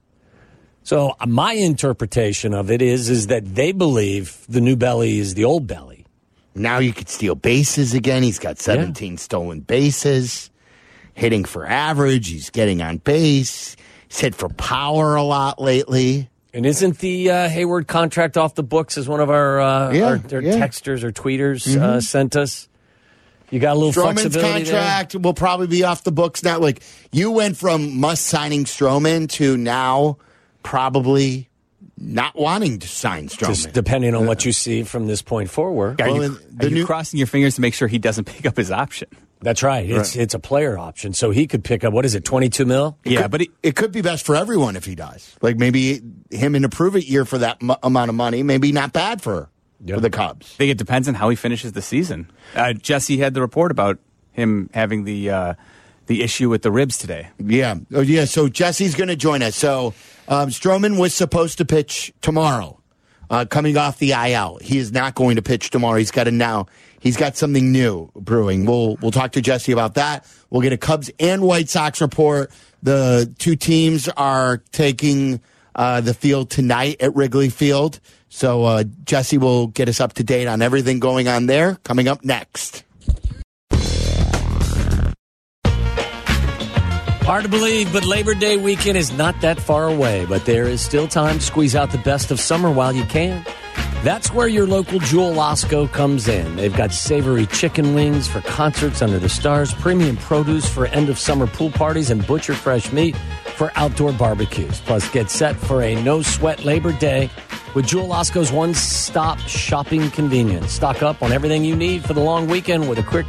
So 0.84 1.17
uh, 1.19 1.26
my 1.26 1.52
interpretation 1.52 2.54
of 2.54 2.71
it 2.71 2.82
is 2.82 3.10
is 3.10 3.28
that 3.28 3.43
they 3.43 3.74
believe 3.74 4.45
the 4.47 4.62
new 4.62 4.78
belly 4.78 5.19
is 5.19 5.34
the 5.34 5.43
old 5.43 5.67
belly. 5.67 6.06
Now 6.56 6.78
you 6.78 6.93
could 6.93 7.10
steal 7.10 7.36
bases 7.36 7.93
again. 7.93 8.24
He's 8.24 8.39
got 8.39 8.58
17 8.58 9.17
stolen 9.17 9.60
bases, 9.60 10.50
hitting 11.13 11.43
for 11.43 11.65
average. 11.65 12.30
He's 12.30 12.50
getting 12.50 12.82
on 12.82 13.00
base. 13.00 13.76
He's 14.08 14.21
hit 14.21 14.34
for 14.34 14.47
power 14.47 15.15
a 15.15 15.24
lot 15.24 15.62
lately. 15.62 16.30
And 16.53 16.65
isn't 16.65 16.97
the 16.99 17.29
uh, 17.31 17.49
Hayward 17.49 17.87
contract 17.87 18.37
off 18.37 18.55
the 18.55 18.63
books 18.63 18.97
as 18.97 19.07
one 19.07 19.21
of 19.21 19.29
our, 19.29 19.61
uh, 19.61 19.91
Yeah, 19.91 20.03
our, 20.03 20.11
our 20.33 20.41
yeah. 20.41 20.55
texters 20.55 21.03
or 21.03 21.11
tweeters 21.11 21.77
uh, 21.77 22.01
sent 22.01 22.35
us? 22.35 22.67
You 23.51 23.59
got 23.59 23.73
a 23.73 23.79
little 23.79 23.91
Stroman's 23.91 24.21
flexibility 24.21 24.63
there? 24.63 24.81
contract 24.81 25.15
will 25.15 25.33
probably 25.33 25.67
be 25.67 25.83
off 25.83 26.03
the 26.03 26.11
books 26.11 26.43
now. 26.43 26.59
Like 26.59 26.81
you 27.11 27.31
went 27.31 27.57
from 27.57 27.99
must 27.99 28.25
signing 28.25 28.63
Stroman 28.65 29.29
to 29.31 29.57
now 29.57 30.17
probably 30.63 31.49
not 32.01 32.35
wanting 32.35 32.79
to 32.79 32.87
sign 32.87 33.27
Stroman. 33.29 33.47
Just 33.47 33.73
depending 33.73 34.15
on 34.15 34.25
what 34.25 34.43
you 34.45 34.51
see 34.51 34.83
from 34.83 35.07
this 35.07 35.21
point 35.21 35.49
forward. 35.49 36.01
Are 36.01 36.07
Well, 36.11 36.15
you, 36.23 36.31
are 36.35 36.39
the 36.51 36.69
you 36.69 36.75
new- 36.75 36.85
crossing 36.85 37.17
your 37.19 37.27
fingers 37.27 37.55
to 37.55 37.61
make 37.61 37.73
sure 37.73 37.87
he 37.87 37.99
doesn't 37.99 38.25
pick 38.33 38.45
up 38.45 38.57
his 38.57 38.71
option? 38.71 39.07
That's 39.43 39.63
right. 39.63 39.89
It's 39.89 40.15
it's 40.15 40.35
a 40.35 40.39
player 40.39 40.77
option, 40.77 41.13
so 41.13 41.31
he 41.31 41.47
could 41.47 41.63
pick 41.63 41.83
up 41.83 41.91
what 41.93 42.05
is 42.05 42.13
it, 42.13 42.23
twenty 42.23 42.47
two 42.49 42.65
mil? 42.65 42.97
Yeah, 43.03 43.27
but 43.27 43.41
he, 43.41 43.49
it 43.63 43.75
could 43.75 43.91
be 43.91 44.01
best 44.01 44.23
for 44.23 44.35
everyone 44.35 44.75
if 44.75 44.85
he 44.85 44.93
does. 44.93 45.35
Like 45.41 45.57
maybe 45.57 45.99
him 46.29 46.53
in 46.53 46.63
a 46.63 46.69
prove 46.69 46.95
it 46.95 47.05
year 47.05 47.25
for 47.25 47.39
that 47.39 47.57
m- 47.59 47.75
amount 47.81 48.09
of 48.09 48.15
money, 48.15 48.43
maybe 48.43 48.71
not 48.71 48.93
bad 48.93 49.19
for 49.19 49.49
Yeah. 49.83 49.95
for 49.95 50.01
the 50.01 50.11
Cubs. 50.11 50.51
I 50.53 50.57
think 50.57 50.71
it 50.71 50.77
depends 50.77 51.07
on 51.07 51.15
how 51.15 51.29
he 51.29 51.35
finishes 51.35 51.71
the 51.71 51.81
season. 51.81 52.29
Uh, 52.55 52.73
Jesse 52.73 53.17
had 53.17 53.33
the 53.33 53.41
report 53.41 53.71
about 53.71 53.97
him 54.31 54.69
having 54.75 55.05
the 55.05 55.31
uh, 55.31 55.53
the 56.05 56.21
issue 56.21 56.47
with 56.47 56.61
the 56.61 56.71
ribs 56.71 56.99
today. 56.99 57.29
Yeah. 57.39 57.75
Oh, 57.93 58.01
yeah. 58.01 58.25
So 58.25 58.47
Jesse's 58.47 58.93
going 58.93 59.07
to 59.09 59.15
join 59.15 59.41
us. 59.41 59.55
So 59.55 59.95
um, 60.32 60.50
Stroman 60.50 60.98
was 60.98 61.13
supposed 61.13 61.60
to 61.60 61.65
pitch 61.65 62.12
tomorrow. 62.22 62.80
uh, 63.30 63.46
coming 63.46 63.78
off 63.78 63.98
the 63.98 64.12
IL. 64.12 64.60
He 64.62 64.78
is 64.78 64.91
not 64.91 65.15
going 65.15 65.38
to 65.38 65.41
pitch 65.41 65.70
tomorrow. 65.70 65.98
He's 65.98 66.12
got 66.12 66.28
a 66.28 66.32
now. 66.32 66.65
He's 67.00 67.15
got 67.17 67.38
something 67.38 67.72
new 67.72 68.12
brewing. 68.15 68.65
We'll 68.65 68.98
we'll 69.02 69.12
talk 69.12 69.32
to 69.34 69.41
Jesse 69.41 69.72
about 69.72 69.94
that. 69.96 70.26
We'll 70.50 70.62
get 70.62 70.74
a 70.74 70.78
Cubs 70.78 71.10
and 71.20 71.41
White 71.41 71.70
Sox 71.70 72.02
report. 72.02 72.52
The 72.84 73.34
two 73.39 73.56
teams 73.56 74.10
are 74.10 74.58
taking 74.72 75.39
uh, 75.76 76.02
the 76.02 76.13
field 76.13 76.50
tonight 76.50 76.98
at 77.00 77.15
Wrigley 77.15 77.50
Field. 77.50 78.00
So 78.28 78.63
uh, 78.65 78.84
Jesse 79.06 79.38
will 79.38 79.67
get 79.67 79.88
us 79.88 80.00
up 80.02 80.13
to 80.13 80.24
date 80.24 80.48
on 80.48 80.62
everything 80.62 81.00
going 81.00 81.28
on 81.28 81.46
there. 81.46 81.76
Coming 81.84 82.08
up 82.10 82.24
next. 82.26 82.84
Hard 87.23 87.43
to 87.43 87.49
believe, 87.49 87.93
but 87.93 88.03
Labor 88.03 88.34
Day 88.34 88.57
weekend 88.57 88.97
is 88.97 89.13
not 89.13 89.39
that 89.41 89.60
far 89.62 89.86
away. 89.86 90.25
But 90.25 90.43
there 90.45 90.65
is 90.67 90.81
still 90.81 91.07
time 91.07 91.38
to 91.38 91.41
squeeze 91.41 91.75
out 91.75 91.91
the 91.91 91.99
best 91.99 92.31
of 92.31 92.39
summer 92.39 92.71
while 92.71 92.93
you 92.93 93.05
can. 93.05 93.45
That's 94.03 94.34
where 94.34 94.47
your 94.47 94.65
local 94.65 94.97
Jewel 94.99 95.34
Osco 95.36 95.89
comes 95.91 96.27
in. 96.27 96.55
They've 96.55 96.75
got 96.75 96.91
savory 96.91 97.45
chicken 97.45 97.93
wings 97.93 98.27
for 98.27 98.41
concerts 98.41 99.03
under 99.03 99.19
the 99.19 99.29
stars, 99.29 99.71
premium 99.75 100.17
produce 100.17 100.67
for 100.67 100.88
end 100.88 101.07
of 101.07 101.19
summer 101.19 101.45
pool 101.45 101.69
parties, 101.69 102.10
and 102.10 102.25
butcher 102.25 102.55
fresh 102.55 102.91
meat 102.91 103.15
for 103.55 103.71
outdoor 103.75 104.12
barbecues. 104.13 104.81
Plus, 104.81 105.07
get 105.12 105.29
set 105.29 105.55
for 105.55 105.84
a 105.84 106.01
no 106.01 106.23
sweat 106.23 106.65
Labor 106.65 106.93
Day 106.93 107.29
with 107.75 107.86
Jewel 107.86 108.07
Osco's 108.07 108.51
one 108.51 108.73
stop 108.73 109.38
shopping 109.41 110.10
convenience. 110.10 110.71
Stock 110.71 111.03
up 111.03 111.21
on 111.21 111.31
everything 111.31 111.63
you 111.63 111.75
need 111.75 112.03
for 112.03 112.15
the 112.15 112.19
long 112.19 112.47
weekend 112.47 112.89
with 112.89 112.97
a 112.97 113.03
quick 113.03 113.27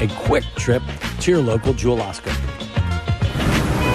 a 0.00 0.08
quick 0.08 0.44
trip 0.56 0.82
to 1.20 1.30
your 1.30 1.40
local 1.40 1.72
Jewel 1.72 1.96
Osco. 1.96 2.30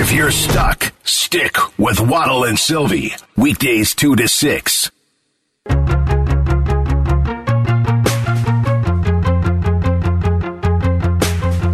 If 0.00 0.12
you're 0.12 0.30
stuck, 0.30 0.92
stick 1.04 1.56
with 1.78 2.00
Waddle 2.00 2.44
and 2.44 2.58
Silvy. 2.58 3.12
Weekdays 3.36 3.94
2 3.94 4.16
to 4.16 4.26
6. 4.28 4.90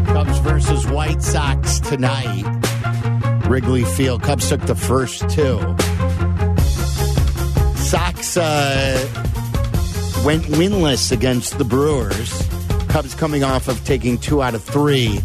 Cubs 0.07 0.39
versus 0.41 0.87
White 0.89 1.23
Sox 1.23 1.81
tonight. 1.81 2.45
Wrigley 3.47 3.85
Field. 3.85 4.23
Cubs 4.23 4.49
took 4.49 4.61
the 4.63 4.75
first 4.75 5.29
two. 5.31 5.59
Uh, 8.35 8.97
went 10.25 10.45
winless 10.45 11.13
against 11.13 11.59
the 11.59 11.65
Brewers. 11.65 12.33
Cubs 12.89 13.15
coming 13.15 13.45
off 13.45 13.69
of 13.69 13.85
taking 13.85 14.17
two 14.17 14.43
out 14.43 14.55
of 14.55 14.65
three 14.65 15.21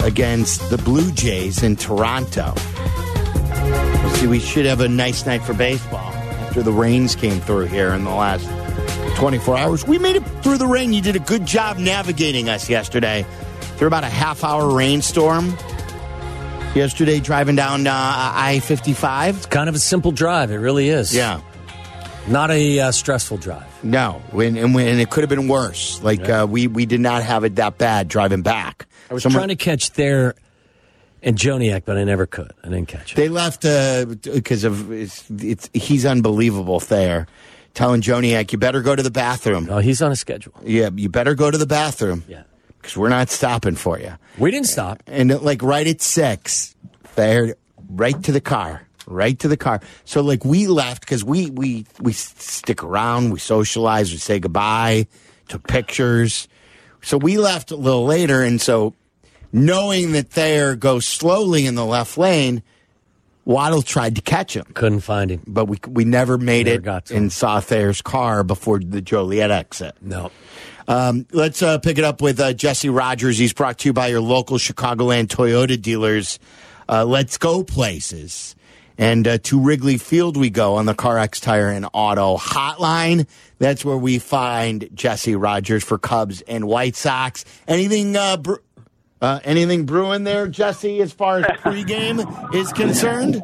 against 0.00 0.70
the 0.70 0.78
Blue 0.78 1.10
Jays 1.10 1.64
in 1.64 1.74
Toronto. 1.74 2.54
We'll 2.54 4.14
see, 4.14 4.26
we 4.28 4.38
should 4.38 4.64
have 4.66 4.80
a 4.80 4.88
nice 4.88 5.26
night 5.26 5.42
for 5.42 5.54
baseball 5.54 6.12
after 6.12 6.62
the 6.62 6.72
rains 6.72 7.16
came 7.16 7.40
through 7.40 7.66
here 7.66 7.92
in 7.92 8.04
the 8.04 8.10
last 8.10 8.48
24 9.16 9.58
hours. 9.58 9.86
We 9.86 9.98
made 9.98 10.16
it 10.16 10.24
through 10.42 10.58
the 10.58 10.66
rain. 10.66 10.92
You 10.92 11.02
did 11.02 11.16
a 11.16 11.20
good 11.20 11.44
job 11.46 11.78
navigating 11.78 12.48
us 12.48 12.70
yesterday 12.70 13.26
through 13.76 13.88
about 13.88 14.04
a 14.04 14.08
half 14.08 14.44
hour 14.44 14.72
rainstorm. 14.74 15.56
Yesterday, 16.74 17.18
driving 17.18 17.56
down 17.56 17.86
uh, 17.86 17.92
I 17.92 18.60
55. 18.60 19.36
It's 19.36 19.46
Kind 19.46 19.68
of 19.68 19.74
a 19.74 19.80
simple 19.80 20.12
drive. 20.12 20.50
It 20.52 20.58
really 20.58 20.88
is. 20.88 21.14
Yeah. 21.14 21.40
Not 22.28 22.50
a 22.50 22.80
uh, 22.80 22.92
stressful 22.92 23.38
drive. 23.38 23.66
No, 23.84 24.22
when, 24.30 24.56
and, 24.56 24.74
when, 24.74 24.86
and 24.88 25.00
it 25.00 25.10
could 25.10 25.22
have 25.22 25.30
been 25.30 25.48
worse. 25.48 26.00
Like 26.02 26.28
uh, 26.28 26.46
we 26.48 26.66
we 26.68 26.86
did 26.86 27.00
not 27.00 27.22
have 27.22 27.44
it 27.44 27.56
that 27.56 27.78
bad 27.78 28.08
driving 28.08 28.42
back. 28.42 28.86
I 29.10 29.14
was 29.14 29.22
Someone- 29.22 29.40
trying 29.40 29.48
to 29.48 29.56
catch 29.56 29.92
there 29.92 30.34
and 31.22 31.36
Joniak, 31.36 31.82
but 31.84 31.96
I 31.96 32.04
never 32.04 32.26
could. 32.26 32.52
I 32.62 32.68
didn't 32.68 32.86
catch 32.88 33.12
it. 33.12 33.16
They 33.16 33.28
left 33.28 33.62
because 33.62 34.64
of 34.64 34.92
it's, 34.92 35.24
it's 35.30 35.68
he's 35.72 36.06
unbelievable 36.06 36.78
Thayer 36.80 37.26
Telling 37.74 38.00
Joniak, 38.00 38.50
you 38.52 38.58
better 38.58 38.82
go 38.82 38.96
to 38.96 39.02
the 39.02 39.12
bathroom. 39.12 39.68
Oh, 39.70 39.78
he's 39.78 40.02
on 40.02 40.10
a 40.10 40.16
schedule. 40.16 40.52
Yeah, 40.64 40.90
you 40.94 41.08
better 41.08 41.34
go 41.36 41.50
to 41.50 41.56
the 41.58 41.66
bathroom. 41.66 42.24
Yeah. 42.26 42.42
because 42.80 42.96
we're 42.96 43.08
not 43.10 43.30
stopping 43.30 43.76
for 43.76 43.98
you. 43.98 44.12
We 44.38 44.50
didn't 44.50 44.66
stop. 44.66 45.02
And 45.06 45.30
uh, 45.30 45.38
like 45.38 45.62
right 45.62 45.86
at 45.86 46.00
six, 46.00 46.74
there, 47.14 47.54
right 47.88 48.20
to 48.24 48.32
the 48.32 48.40
car, 48.40 48.82
right 49.10 49.38
to 49.40 49.48
the 49.48 49.56
car. 49.56 49.80
So 50.04 50.20
like 50.22 50.44
we 50.44 50.66
left 50.66 51.00
because 51.02 51.24
we 51.24 51.50
we 51.50 51.86
we 52.00 52.12
stick 52.12 52.82
around, 52.82 53.30
we 53.30 53.38
socialize, 53.38 54.10
we 54.12 54.18
say 54.18 54.38
goodbye, 54.40 55.06
took 55.48 55.66
pictures. 55.66 56.48
So 57.02 57.16
we 57.18 57.38
left 57.38 57.70
a 57.70 57.76
little 57.76 58.04
later, 58.04 58.42
and 58.42 58.60
so 58.60 58.94
knowing 59.52 60.12
that 60.12 60.28
Thayer 60.30 60.76
goes 60.76 61.06
slowly 61.06 61.66
in 61.66 61.74
the 61.74 61.84
left 61.84 62.16
lane, 62.18 62.62
Waddle 63.46 63.82
tried 63.82 64.16
to 64.16 64.22
catch 64.22 64.54
him, 64.54 64.64
Couldn't 64.74 65.00
find 65.00 65.30
him. 65.30 65.42
but 65.46 65.64
we 65.64 65.78
we 65.88 66.04
never 66.04 66.36
made 66.38 66.66
Never 66.66 66.78
it 66.78 66.82
got 66.82 67.06
to 67.06 67.14
him. 67.14 67.22
and 67.24 67.32
saw 67.32 67.58
Thayer's 67.60 68.02
car 68.02 68.44
before 68.44 68.78
the 68.78 69.00
Joliet 69.00 69.50
exit. 69.50 69.96
No. 70.00 70.30
Um, 70.88 71.26
let's 71.32 71.62
uh, 71.62 71.78
pick 71.78 71.98
it 71.98 72.04
up 72.04 72.20
with 72.20 72.40
uh, 72.40 72.52
Jesse 72.52 72.88
Rogers. 72.90 73.38
He's 73.38 73.52
brought 73.52 73.78
to 73.78 73.88
you 73.88 73.92
by 73.92 74.08
your 74.08 74.20
local 74.20 74.58
Chicagoland 74.58 75.28
Toyota 75.28 75.80
dealers. 75.80 76.38
Uh, 76.88 77.04
let's 77.04 77.38
go 77.38 77.62
places. 77.62 78.56
And 79.00 79.26
uh, 79.26 79.38
to 79.44 79.58
Wrigley 79.58 79.96
Field 79.96 80.36
we 80.36 80.50
go 80.50 80.74
on 80.74 80.84
the 80.84 80.94
CarX 80.94 81.40
Tire 81.40 81.70
and 81.70 81.86
Auto 81.94 82.36
Hotline. 82.36 83.26
That's 83.58 83.82
where 83.82 83.96
we 83.96 84.18
find 84.18 84.90
Jesse 84.92 85.34
Rogers 85.34 85.82
for 85.82 85.96
Cubs 85.96 86.42
and 86.42 86.66
White 86.66 86.94
Sox. 86.96 87.46
Anything, 87.66 88.14
uh, 88.14 88.36
bre- 88.36 88.56
uh, 89.22 89.40
anything 89.42 89.86
brewing 89.86 90.24
there, 90.24 90.48
Jesse, 90.48 91.00
as 91.00 91.14
far 91.14 91.38
as 91.38 91.44
pregame 91.62 92.54
is 92.54 92.74
concerned? 92.74 93.42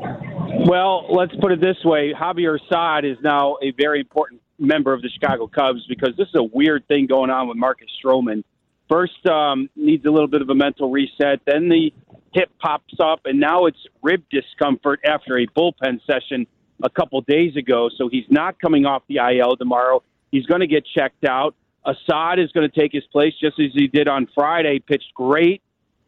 Well, 0.69 1.07
let's 1.11 1.35
put 1.37 1.53
it 1.53 1.61
this 1.63 1.83
way: 1.87 2.13
Javier 2.13 2.61
Assad 2.61 3.07
is 3.07 3.17
now 3.23 3.57
a 3.63 3.71
very 3.71 4.01
important 4.01 4.43
member 4.59 4.93
of 4.93 5.01
the 5.01 5.09
Chicago 5.09 5.47
Cubs 5.47 5.87
because 5.89 6.15
this 6.19 6.29
is 6.29 6.35
a 6.35 6.43
weird 6.43 6.87
thing 6.87 7.07
going 7.07 7.31
on 7.31 7.49
with 7.49 7.57
Marcus 7.57 7.89
Stroman. 8.05 8.45
First, 8.91 9.27
um, 9.27 9.71
needs 9.75 10.05
a 10.05 10.11
little 10.11 10.29
bit 10.29 10.43
of 10.43 10.51
a 10.51 10.55
mental 10.55 10.91
reset. 10.91 11.41
Then 11.47 11.71
the 11.71 11.95
hip 12.37 12.51
pops 12.59 12.95
up, 13.01 13.21
and 13.25 13.41
now 13.41 13.65
it's 13.65 13.79
rib 14.03 14.23
discomfort 14.31 15.01
after 15.05 15.39
a 15.39 15.47
bullpen 15.47 16.01
session 16.07 16.47
a 16.85 16.91
couple 16.91 17.21
days 17.23 17.57
ago. 17.57 17.89
So 17.97 18.09
he's 18.09 18.27
not 18.29 18.61
coming 18.61 18.85
off 18.85 19.03
the 19.09 19.17
IL 19.17 19.57
tomorrow. 19.57 20.03
He's 20.31 20.45
going 20.45 20.61
to 20.61 20.67
get 20.67 20.85
checked 20.87 21.25
out. 21.25 21.55
Assad 21.87 22.39
is 22.39 22.53
going 22.53 22.69
to 22.69 22.81
take 22.81 22.93
his 22.93 23.05
place 23.11 23.33
just 23.41 23.59
as 23.59 23.71
he 23.73 23.87
did 23.87 24.07
on 24.07 24.29
Friday. 24.35 24.81
Pitched 24.81 25.15
great. 25.15 25.63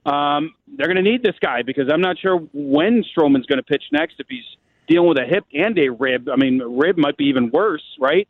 Um, 0.05 0.55
they're 0.77 0.87
going 0.87 1.03
to 1.03 1.11
need 1.11 1.23
this 1.23 1.37
guy 1.41 1.63
because 1.63 1.91
I'm 1.91 2.03
not 2.03 2.19
sure 2.19 2.37
when 2.53 3.05
Stroman's 3.05 3.47
going 3.47 3.59
to 3.59 3.63
pitch 3.63 3.85
next. 3.91 4.17
If 4.19 4.27
he's 4.29 4.45
dealing 4.87 5.09
with 5.09 5.19
a 5.19 5.27
hip 5.27 5.45
and 5.55 5.79
a 5.79 5.89
rib, 5.89 6.29
I 6.29 6.37
mean, 6.37 6.59
rib 6.59 6.99
might 6.99 7.17
be 7.17 7.25
even 7.27 7.51
worse, 7.51 7.85
right? 7.99 8.29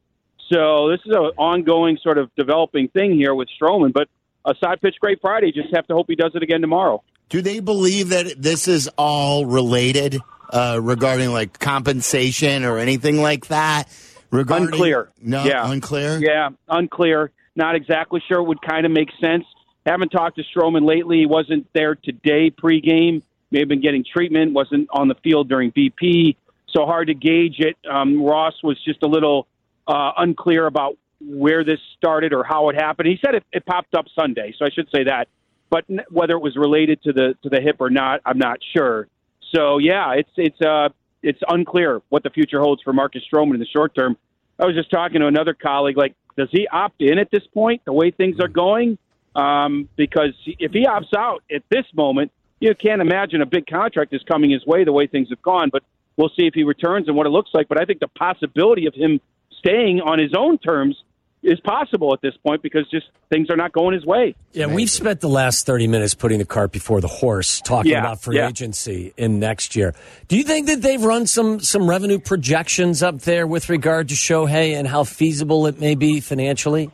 So 0.52 0.88
this 0.88 1.00
is 1.04 1.12
an 1.14 1.32
ongoing 1.36 1.98
sort 2.02 2.18
of 2.18 2.30
developing 2.36 2.88
thing 2.88 3.14
here 3.14 3.34
with 3.34 3.48
Stroman. 3.60 3.92
But 3.92 4.08
Assad 4.44 4.80
pitched 4.80 5.00
great 5.00 5.20
Friday. 5.20 5.50
Just 5.52 5.74
have 5.74 5.86
to 5.88 5.94
hope 5.94 6.06
he 6.08 6.14
does 6.14 6.32
it 6.34 6.42
again 6.42 6.60
tomorrow. 6.60 7.02
Do 7.28 7.42
they 7.42 7.60
believe 7.60 8.08
that 8.10 8.34
this 8.40 8.68
is 8.68 8.88
all 8.96 9.44
related 9.46 10.20
uh, 10.50 10.78
regarding 10.82 11.30
like 11.30 11.58
compensation 11.58 12.64
or 12.64 12.78
anything 12.78 13.20
like 13.20 13.48
that? 13.48 13.84
Regarding, 14.30 14.68
Unclear. 14.68 15.10
No, 15.20 15.44
Yeah. 15.44 15.70
unclear. 15.70 16.18
Yeah, 16.18 16.50
unclear. 16.68 17.30
Not 17.56 17.74
exactly 17.74 18.22
sure. 18.28 18.38
It 18.38 18.44
would 18.44 18.62
kind 18.62 18.86
of 18.86 18.92
make 18.92 19.08
sense. 19.20 19.44
Haven't 19.86 20.10
talked 20.10 20.36
to 20.36 20.44
Stroman 20.44 20.86
lately. 20.86 21.18
He 21.20 21.26
wasn't 21.26 21.66
there 21.74 21.94
today 21.94 22.50
pregame. 22.50 23.22
May 23.50 23.60
have 23.60 23.68
been 23.68 23.80
getting 23.80 24.04
treatment. 24.04 24.52
Wasn't 24.52 24.88
on 24.92 25.08
the 25.08 25.14
field 25.24 25.48
during 25.48 25.72
BP. 25.72 26.36
So 26.68 26.84
hard 26.84 27.08
to 27.08 27.14
gauge 27.14 27.56
it. 27.58 27.76
Um, 27.90 28.22
Ross 28.22 28.54
was 28.62 28.78
just 28.84 29.02
a 29.02 29.06
little 29.06 29.46
uh, 29.86 30.12
unclear 30.18 30.66
about 30.66 30.98
where 31.20 31.64
this 31.64 31.80
started 31.96 32.32
or 32.34 32.44
how 32.44 32.68
it 32.68 32.76
happened. 32.76 33.08
He 33.08 33.18
said 33.24 33.34
it, 33.34 33.44
it 33.50 33.64
popped 33.64 33.94
up 33.94 34.04
Sunday, 34.14 34.54
so 34.58 34.66
I 34.66 34.70
should 34.70 34.88
say 34.94 35.04
that. 35.04 35.28
But 35.70 35.84
whether 36.10 36.34
it 36.34 36.42
was 36.42 36.56
related 36.56 37.02
to 37.02 37.12
the 37.12 37.36
to 37.42 37.48
the 37.48 37.60
hip 37.60 37.76
or 37.80 37.90
not, 37.90 38.20
I'm 38.24 38.38
not 38.38 38.58
sure. 38.76 39.08
So 39.54 39.78
yeah, 39.78 40.14
it's 40.14 40.30
it's 40.36 40.60
uh 40.60 40.88
it's 41.22 41.40
unclear 41.48 42.00
what 42.08 42.22
the 42.22 42.30
future 42.30 42.60
holds 42.60 42.82
for 42.82 42.92
Marcus 42.92 43.22
Stroman 43.32 43.54
in 43.54 43.60
the 43.60 43.66
short 43.66 43.94
term. 43.94 44.16
I 44.58 44.66
was 44.66 44.74
just 44.74 44.90
talking 44.90 45.20
to 45.20 45.26
another 45.26 45.54
colleague. 45.54 45.96
Like, 45.96 46.14
does 46.36 46.48
he 46.50 46.66
opt 46.68 47.00
in 47.02 47.18
at 47.18 47.30
this 47.30 47.46
point? 47.52 47.82
The 47.84 47.92
way 47.92 48.10
things 48.10 48.36
are 48.40 48.48
going, 48.48 48.98
um, 49.36 49.88
because 49.96 50.34
if 50.46 50.72
he 50.72 50.84
opts 50.84 51.14
out 51.16 51.42
at 51.54 51.62
this 51.70 51.84
moment, 51.94 52.32
you 52.60 52.74
can't 52.74 53.00
imagine 53.00 53.40
a 53.40 53.46
big 53.46 53.66
contract 53.66 54.12
is 54.12 54.22
coming 54.22 54.50
his 54.50 54.64
way 54.66 54.84
the 54.84 54.92
way 54.92 55.06
things 55.06 55.28
have 55.30 55.42
gone. 55.42 55.70
But 55.70 55.82
we'll 56.16 56.30
see 56.30 56.46
if 56.46 56.54
he 56.54 56.64
returns 56.64 57.08
and 57.08 57.16
what 57.16 57.26
it 57.26 57.30
looks 57.30 57.50
like. 57.54 57.68
But 57.68 57.80
I 57.80 57.84
think 57.84 58.00
the 58.00 58.08
possibility 58.08 58.86
of 58.86 58.94
him 58.94 59.20
staying 59.58 60.00
on 60.00 60.18
his 60.18 60.32
own 60.36 60.58
terms 60.58 60.96
is 61.42 61.60
possible 61.60 62.12
at 62.12 62.20
this 62.20 62.34
point 62.44 62.62
because 62.62 62.88
just 62.90 63.06
things 63.30 63.48
are 63.50 63.56
not 63.56 63.72
going 63.72 63.94
his 63.94 64.04
way. 64.04 64.34
Yeah, 64.52 64.66
we've 64.66 64.90
spent 64.90 65.20
the 65.20 65.28
last 65.28 65.66
30 65.66 65.86
minutes 65.86 66.14
putting 66.14 66.38
the 66.38 66.44
cart 66.44 66.72
before 66.72 67.00
the 67.00 67.08
horse, 67.08 67.60
talking 67.60 67.92
Yeah, 67.92 68.00
about 68.00 68.20
free 68.20 68.36
yeah. 68.36 68.48
agency 68.48 69.14
in 69.16 69.38
next 69.38 69.76
year. 69.76 69.94
Do 70.26 70.36
you 70.36 70.42
think 70.42 70.66
that 70.66 70.82
they've 70.82 71.02
run 71.02 71.26
some, 71.26 71.60
some 71.60 71.88
revenue 71.88 72.18
projections 72.18 73.02
up 73.02 73.20
there 73.20 73.46
with 73.46 73.68
regard 73.68 74.08
to 74.08 74.14
Shohei 74.14 74.74
and 74.74 74.88
how 74.88 75.04
feasible 75.04 75.66
it 75.66 75.78
may 75.80 75.94
be 75.94 76.20
financially? 76.20 76.90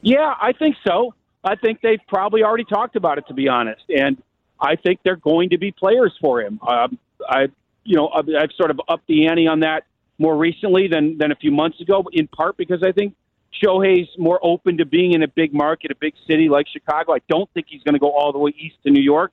Yeah, 0.00 0.34
I 0.40 0.52
think 0.52 0.76
so. 0.86 1.14
I 1.44 1.56
think 1.56 1.80
they've 1.80 2.00
probably 2.06 2.42
already 2.42 2.64
talked 2.64 2.96
about 2.96 3.18
it, 3.18 3.26
to 3.28 3.34
be 3.34 3.48
honest. 3.48 3.82
And 3.88 4.22
I 4.60 4.76
think 4.76 5.00
they're 5.04 5.16
going 5.16 5.50
to 5.50 5.58
be 5.58 5.72
players 5.72 6.16
for 6.20 6.40
him. 6.40 6.60
Um, 6.66 6.98
I, 7.28 7.48
you 7.84 7.96
know, 7.96 8.08
I've, 8.08 8.26
I've 8.28 8.52
sort 8.56 8.70
of 8.70 8.80
upped 8.88 9.08
the 9.08 9.26
ante 9.26 9.48
on 9.48 9.60
that 9.60 9.84
more 10.18 10.36
recently 10.36 10.86
than 10.86 11.18
than 11.18 11.32
a 11.32 11.36
few 11.36 11.50
months 11.50 11.80
ago, 11.80 12.04
in 12.12 12.28
part 12.28 12.56
because 12.56 12.82
I 12.84 12.92
think 12.92 13.14
Shohei's 13.60 14.08
more 14.18 14.38
open 14.42 14.78
to 14.78 14.86
being 14.86 15.12
in 15.12 15.22
a 15.22 15.28
big 15.28 15.52
market, 15.52 15.90
a 15.90 15.94
big 15.94 16.14
city 16.26 16.48
like 16.48 16.66
Chicago. 16.68 17.14
I 17.14 17.20
don't 17.28 17.50
think 17.54 17.66
he's 17.68 17.82
going 17.82 17.94
to 17.94 17.98
go 17.98 18.10
all 18.10 18.32
the 18.32 18.38
way 18.38 18.54
east 18.58 18.76
to 18.84 18.90
New 18.90 19.02
York. 19.02 19.32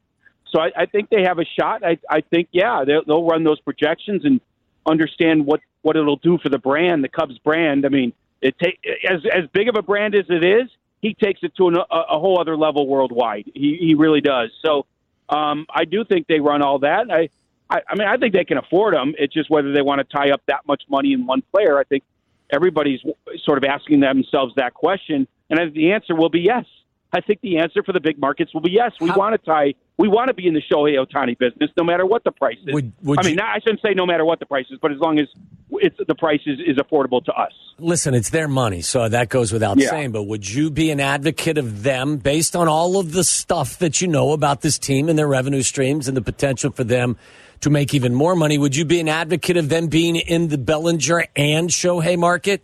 So 0.51 0.59
I, 0.59 0.71
I 0.75 0.85
think 0.87 1.09
they 1.09 1.23
have 1.23 1.39
a 1.39 1.45
shot. 1.45 1.83
I, 1.83 1.97
I 2.09 2.21
think, 2.21 2.49
yeah, 2.51 2.83
they'll, 2.85 3.03
they'll 3.05 3.25
run 3.25 3.43
those 3.43 3.59
projections 3.59 4.25
and 4.25 4.41
understand 4.85 5.45
what, 5.45 5.61
what 5.83 5.95
it'll 5.95 6.15
do 6.15 6.37
for 6.39 6.49
the 6.49 6.57
brand, 6.57 7.03
the 7.03 7.09
Cubs 7.09 7.37
brand. 7.37 7.85
I 7.85 7.89
mean, 7.89 8.13
it 8.41 8.57
take 8.57 8.79
as 9.07 9.21
as 9.33 9.49
big 9.51 9.67
of 9.67 9.75
a 9.75 9.81
brand 9.81 10.15
as 10.15 10.25
it 10.29 10.43
is, 10.43 10.69
he 11.01 11.13
takes 11.13 11.41
it 11.43 11.55
to 11.57 11.67
an, 11.67 11.75
a, 11.75 11.95
a 12.11 12.19
whole 12.19 12.39
other 12.39 12.55
level 12.55 12.87
worldwide. 12.87 13.51
He 13.53 13.77
he 13.79 13.95
really 13.95 14.21
does. 14.21 14.51
So 14.63 14.85
um, 15.29 15.65
I 15.69 15.85
do 15.85 16.03
think 16.03 16.27
they 16.27 16.39
run 16.39 16.61
all 16.61 16.79
that. 16.79 17.11
I, 17.11 17.29
I 17.69 17.81
I 17.87 17.95
mean 17.95 18.07
I 18.07 18.17
think 18.17 18.33
they 18.33 18.45
can 18.45 18.57
afford 18.57 18.93
them. 18.93 19.13
It's 19.17 19.33
just 19.33 19.49
whether 19.49 19.73
they 19.73 19.81
want 19.81 19.99
to 19.99 20.05
tie 20.05 20.31
up 20.31 20.41
that 20.47 20.65
much 20.67 20.83
money 20.89 21.13
in 21.13 21.25
one 21.25 21.43
player. 21.51 21.77
I 21.77 21.83
think 21.83 22.03
everybody's 22.51 23.01
sort 23.43 23.57
of 23.57 23.63
asking 23.63 23.99
themselves 23.99 24.53
that 24.55 24.73
question, 24.73 25.27
and 25.49 25.73
the 25.73 25.91
answer 25.91 26.15
will 26.15 26.29
be 26.29 26.41
yes. 26.41 26.65
I 27.11 27.21
think 27.21 27.41
the 27.41 27.57
answer 27.57 27.81
for 27.83 27.91
the 27.91 27.99
big 27.99 28.19
markets 28.19 28.53
will 28.53 28.61
be 28.61 28.71
yes. 28.71 28.91
We 29.01 29.09
want 29.11 29.33
to 29.33 29.43
tie. 29.43 29.73
We 29.97 30.07
want 30.07 30.27
to 30.27 30.33
be 30.33 30.47
in 30.47 30.53
the 30.53 30.61
Shohei 30.61 30.95
Ohtani 31.03 31.37
business, 31.37 31.71
no 31.75 31.83
matter 31.83 32.05
what 32.05 32.23
the 32.23 32.31
price 32.31 32.57
is. 32.65 32.73
Would- 32.73 32.93
would 33.03 33.19
I 33.19 33.23
mean, 33.23 33.33
you- 33.37 33.43
I 33.43 33.59
shouldn't 33.59 33.81
say 33.81 33.93
no 33.95 34.05
matter 34.05 34.23
what 34.23 34.39
the 34.39 34.45
price 34.45 34.67
is, 34.71 34.77
but 34.81 34.91
as 34.91 34.99
long 34.99 35.19
as 35.19 35.27
it's 35.73 35.97
the 36.07 36.13
price 36.15 36.39
is, 36.45 36.59
is 36.59 36.77
affordable 36.77 37.23
to 37.25 37.33
us. 37.33 37.51
Listen, 37.79 38.13
it's 38.13 38.29
their 38.29 38.47
money, 38.47 38.81
so 38.81 39.09
that 39.09 39.29
goes 39.29 39.51
without 39.51 39.77
Yeah. 39.79 39.89
saying. 39.89 40.11
But 40.11 40.23
would 40.23 40.49
you 40.49 40.69
be 40.69 40.91
an 40.91 40.99
advocate 40.99 41.57
of 41.57 41.83
them 41.83 42.17
based 42.17 42.55
on 42.55 42.67
all 42.67 42.97
of 42.99 43.11
the 43.13 43.23
stuff 43.23 43.79
that 43.79 44.01
you 44.01 44.07
know 44.07 44.31
about 44.33 44.61
this 44.61 44.77
team 44.77 45.09
and 45.09 45.17
their 45.17 45.27
revenue 45.27 45.63
streams 45.63 46.07
and 46.07 46.15
the 46.15 46.21
potential 46.21 46.71
for 46.71 46.83
them 46.83 47.17
to 47.61 47.69
make 47.69 47.93
even 47.93 48.13
more 48.13 48.35
money? 48.35 48.57
Would 48.57 48.75
you 48.75 48.85
be 48.85 48.99
an 48.99 49.09
advocate 49.09 49.57
of 49.57 49.69
them 49.69 49.87
being 49.87 50.15
in 50.15 50.49
the 50.49 50.57
Bellinger 50.59 51.25
and 51.35 51.69
Shohei 51.69 52.17
market? 52.17 52.61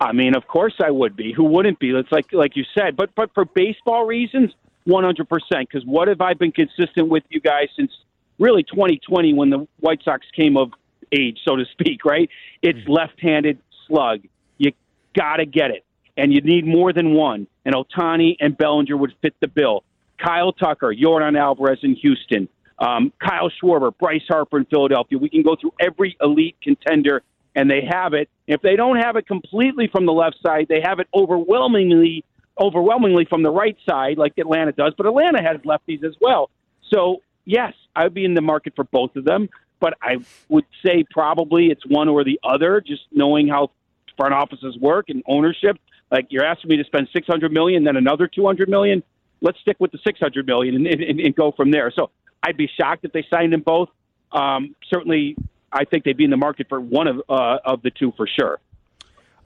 I 0.00 0.12
mean, 0.12 0.34
of 0.34 0.46
course 0.46 0.74
I 0.82 0.90
would 0.90 1.16
be. 1.16 1.32
Who 1.32 1.44
wouldn't 1.44 1.78
be? 1.78 1.90
It's 1.90 2.10
like 2.10 2.32
like 2.32 2.56
you 2.56 2.64
said, 2.76 2.96
but 2.96 3.14
but 3.14 3.32
for 3.34 3.44
baseball 3.44 4.06
reasons, 4.06 4.50
one 4.84 5.04
hundred 5.04 5.28
percent. 5.28 5.68
Because 5.68 5.86
what 5.86 6.08
have 6.08 6.20
I 6.20 6.34
been 6.34 6.52
consistent 6.52 7.08
with 7.08 7.24
you 7.28 7.40
guys 7.40 7.68
since 7.76 7.92
really 8.38 8.62
2020 8.64 9.34
when 9.34 9.50
the 9.50 9.66
White 9.80 10.02
Sox 10.04 10.26
came 10.34 10.56
of 10.56 10.72
age, 11.12 11.38
so 11.44 11.56
to 11.56 11.64
speak? 11.72 12.04
Right? 12.04 12.28
It's 12.62 12.86
left-handed 12.88 13.58
slug. 13.86 14.20
You 14.58 14.72
got 15.14 15.36
to 15.36 15.46
get 15.46 15.70
it, 15.70 15.84
and 16.16 16.32
you 16.32 16.40
need 16.40 16.66
more 16.66 16.92
than 16.92 17.14
one. 17.14 17.46
And 17.64 17.74
Ohtani 17.74 18.36
and 18.40 18.56
Bellinger 18.56 18.96
would 18.96 19.14
fit 19.22 19.34
the 19.40 19.48
bill. 19.48 19.84
Kyle 20.22 20.52
Tucker, 20.52 20.94
Yordan 20.94 21.38
Alvarez 21.38 21.80
in 21.82 21.96
Houston, 21.96 22.48
um, 22.78 23.12
Kyle 23.18 23.50
Schwarber, 23.50 23.96
Bryce 23.96 24.22
Harper 24.28 24.58
in 24.58 24.64
Philadelphia. 24.66 25.18
We 25.18 25.28
can 25.28 25.42
go 25.42 25.56
through 25.60 25.72
every 25.80 26.16
elite 26.20 26.56
contender, 26.62 27.22
and 27.54 27.70
they 27.70 27.82
have 27.88 28.14
it. 28.14 28.28
If 28.46 28.62
they 28.62 28.76
don't 28.76 28.96
have 28.96 29.16
it 29.16 29.26
completely 29.26 29.88
from 29.88 30.06
the 30.06 30.12
left 30.12 30.36
side, 30.42 30.66
they 30.68 30.80
have 30.84 30.98
it 30.98 31.08
overwhelmingly, 31.14 32.24
overwhelmingly 32.58 33.24
from 33.26 33.42
the 33.42 33.50
right 33.50 33.76
side, 33.88 34.18
like 34.18 34.36
Atlanta 34.38 34.72
does. 34.72 34.92
But 34.96 35.06
Atlanta 35.06 35.42
has 35.42 35.58
lefties 35.58 36.04
as 36.04 36.14
well. 36.20 36.50
So 36.92 37.22
yes, 37.44 37.72
I 37.94 38.04
would 38.04 38.14
be 38.14 38.24
in 38.24 38.34
the 38.34 38.40
market 38.40 38.74
for 38.76 38.84
both 38.84 39.16
of 39.16 39.24
them. 39.24 39.48
But 39.80 39.94
I 40.00 40.16
would 40.48 40.64
say 40.84 41.04
probably 41.10 41.66
it's 41.66 41.84
one 41.86 42.08
or 42.08 42.24
the 42.24 42.40
other, 42.42 42.80
just 42.80 43.02
knowing 43.12 43.48
how 43.48 43.70
front 44.16 44.32
offices 44.32 44.78
work 44.78 45.08
and 45.08 45.22
ownership. 45.26 45.76
Like 46.10 46.28
you're 46.30 46.44
asking 46.44 46.70
me 46.70 46.76
to 46.78 46.84
spend 46.84 47.08
six 47.12 47.26
hundred 47.26 47.52
million, 47.52 47.84
then 47.84 47.96
another 47.96 48.26
two 48.26 48.46
hundred 48.46 48.68
million. 48.68 49.02
Let's 49.40 49.58
stick 49.60 49.76
with 49.80 49.92
the 49.92 49.98
six 50.06 50.20
hundred 50.20 50.46
million 50.46 50.74
and, 50.76 50.86
and, 50.86 51.20
and 51.20 51.34
go 51.34 51.52
from 51.52 51.70
there. 51.70 51.92
So 51.94 52.10
I'd 52.42 52.56
be 52.56 52.70
shocked 52.80 53.04
if 53.04 53.12
they 53.12 53.26
signed 53.28 53.52
them 53.52 53.60
both. 53.60 53.90
Um, 54.32 54.74
certainly, 54.88 55.36
I 55.74 55.84
think 55.84 56.04
they'd 56.04 56.16
be 56.16 56.24
in 56.24 56.30
the 56.30 56.36
market 56.36 56.68
for 56.68 56.80
one 56.80 57.08
of 57.08 57.20
uh, 57.28 57.58
of 57.64 57.82
the 57.82 57.90
two 57.90 58.12
for 58.16 58.26
sure. 58.26 58.60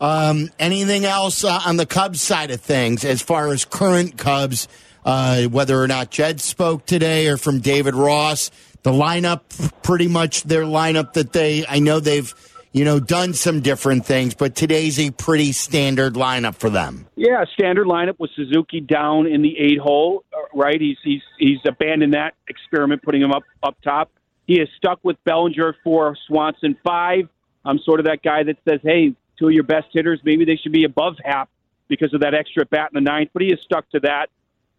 Um, 0.01 0.51
anything 0.59 1.05
else 1.05 1.43
uh, 1.43 1.61
on 1.67 1.77
the 1.77 1.87
Cubs 1.87 2.21
side 2.21 2.51
of 2.51 2.61
things 2.61 3.05
as 3.05 3.21
far 3.21 3.49
as 3.49 3.65
current 3.65 4.17
Cubs, 4.17 4.69
uh, 5.05 5.45
whether 5.45 5.83
or 5.83 5.89
not 5.89 6.11
Jed 6.11 6.41
spoke 6.41 6.87
today 6.87 7.27
or 7.27 7.37
from 7.37 7.61
David 7.61 7.95
Ross? 7.95 8.51
The 8.85 8.93
lineup, 8.93 9.41
pretty 9.83 10.07
much 10.07 10.45
their 10.45 10.63
lineup 10.63 11.15
that 11.15 11.33
they, 11.33 11.67
I 11.67 11.81
know 11.81 11.99
they've, 11.99 12.33
you 12.71 12.85
know, 12.85 13.01
done 13.01 13.35
some 13.35 13.61
different 13.61 14.07
things, 14.07 14.35
but 14.35 14.55
today's 14.55 15.01
a 15.01 15.11
pretty 15.11 15.51
standard 15.51 16.15
lineup 16.15 16.55
for 16.55 16.71
them. 16.71 17.07
Yeah, 17.17 17.45
standard 17.55 17.89
lineup 17.89 18.21
with 18.21 18.31
Suzuki 18.37 18.81
down 18.81 19.27
in 19.27 19.43
the 19.43 19.59
eight 19.59 19.81
hole. 19.81 20.23
uh, 20.33 20.37
Right, 20.55 20.81
he's 20.81 20.97
he's 21.03 21.23
he's 21.39 21.59
abandoned 21.67 22.15
that 22.15 22.35
experiment, 22.47 23.03
putting 23.03 23.21
him 23.21 23.33
up 23.33 23.43
up 23.65 23.77
top. 23.83 24.13
He 24.49 24.59
is 24.61 24.69
stuck 24.79 24.99
with 25.05 25.23
Bellinger 25.25 25.77
for 25.85 26.17
Swanson 26.27 26.77
five. 26.83 27.29
I'm 27.65 27.79
sort 27.85 28.01
of 28.01 28.07
that 28.07 28.23
guy 28.23 28.43
that 28.45 28.57
says, 28.67 28.81
hey, 28.83 29.15
two 29.39 29.49
of 29.49 29.53
your 29.53 29.63
best 29.63 29.89
hitters, 29.93 30.21
maybe 30.25 30.47
they 30.47 30.57
should 30.57 30.73
be 30.73 30.85
above 30.85 31.17
half 31.23 31.49
because 31.87 32.15
of 32.15 32.23
that 32.23 32.35
extra 32.35 32.65
bat 32.65 32.91
in 32.93 33.05
the 33.05 33.09
ninth. 33.09 33.31
But 33.35 33.43
he 33.43 33.49
is 33.49 33.61
stuck 33.63 33.89
to 33.91 34.01
that. 34.01 34.29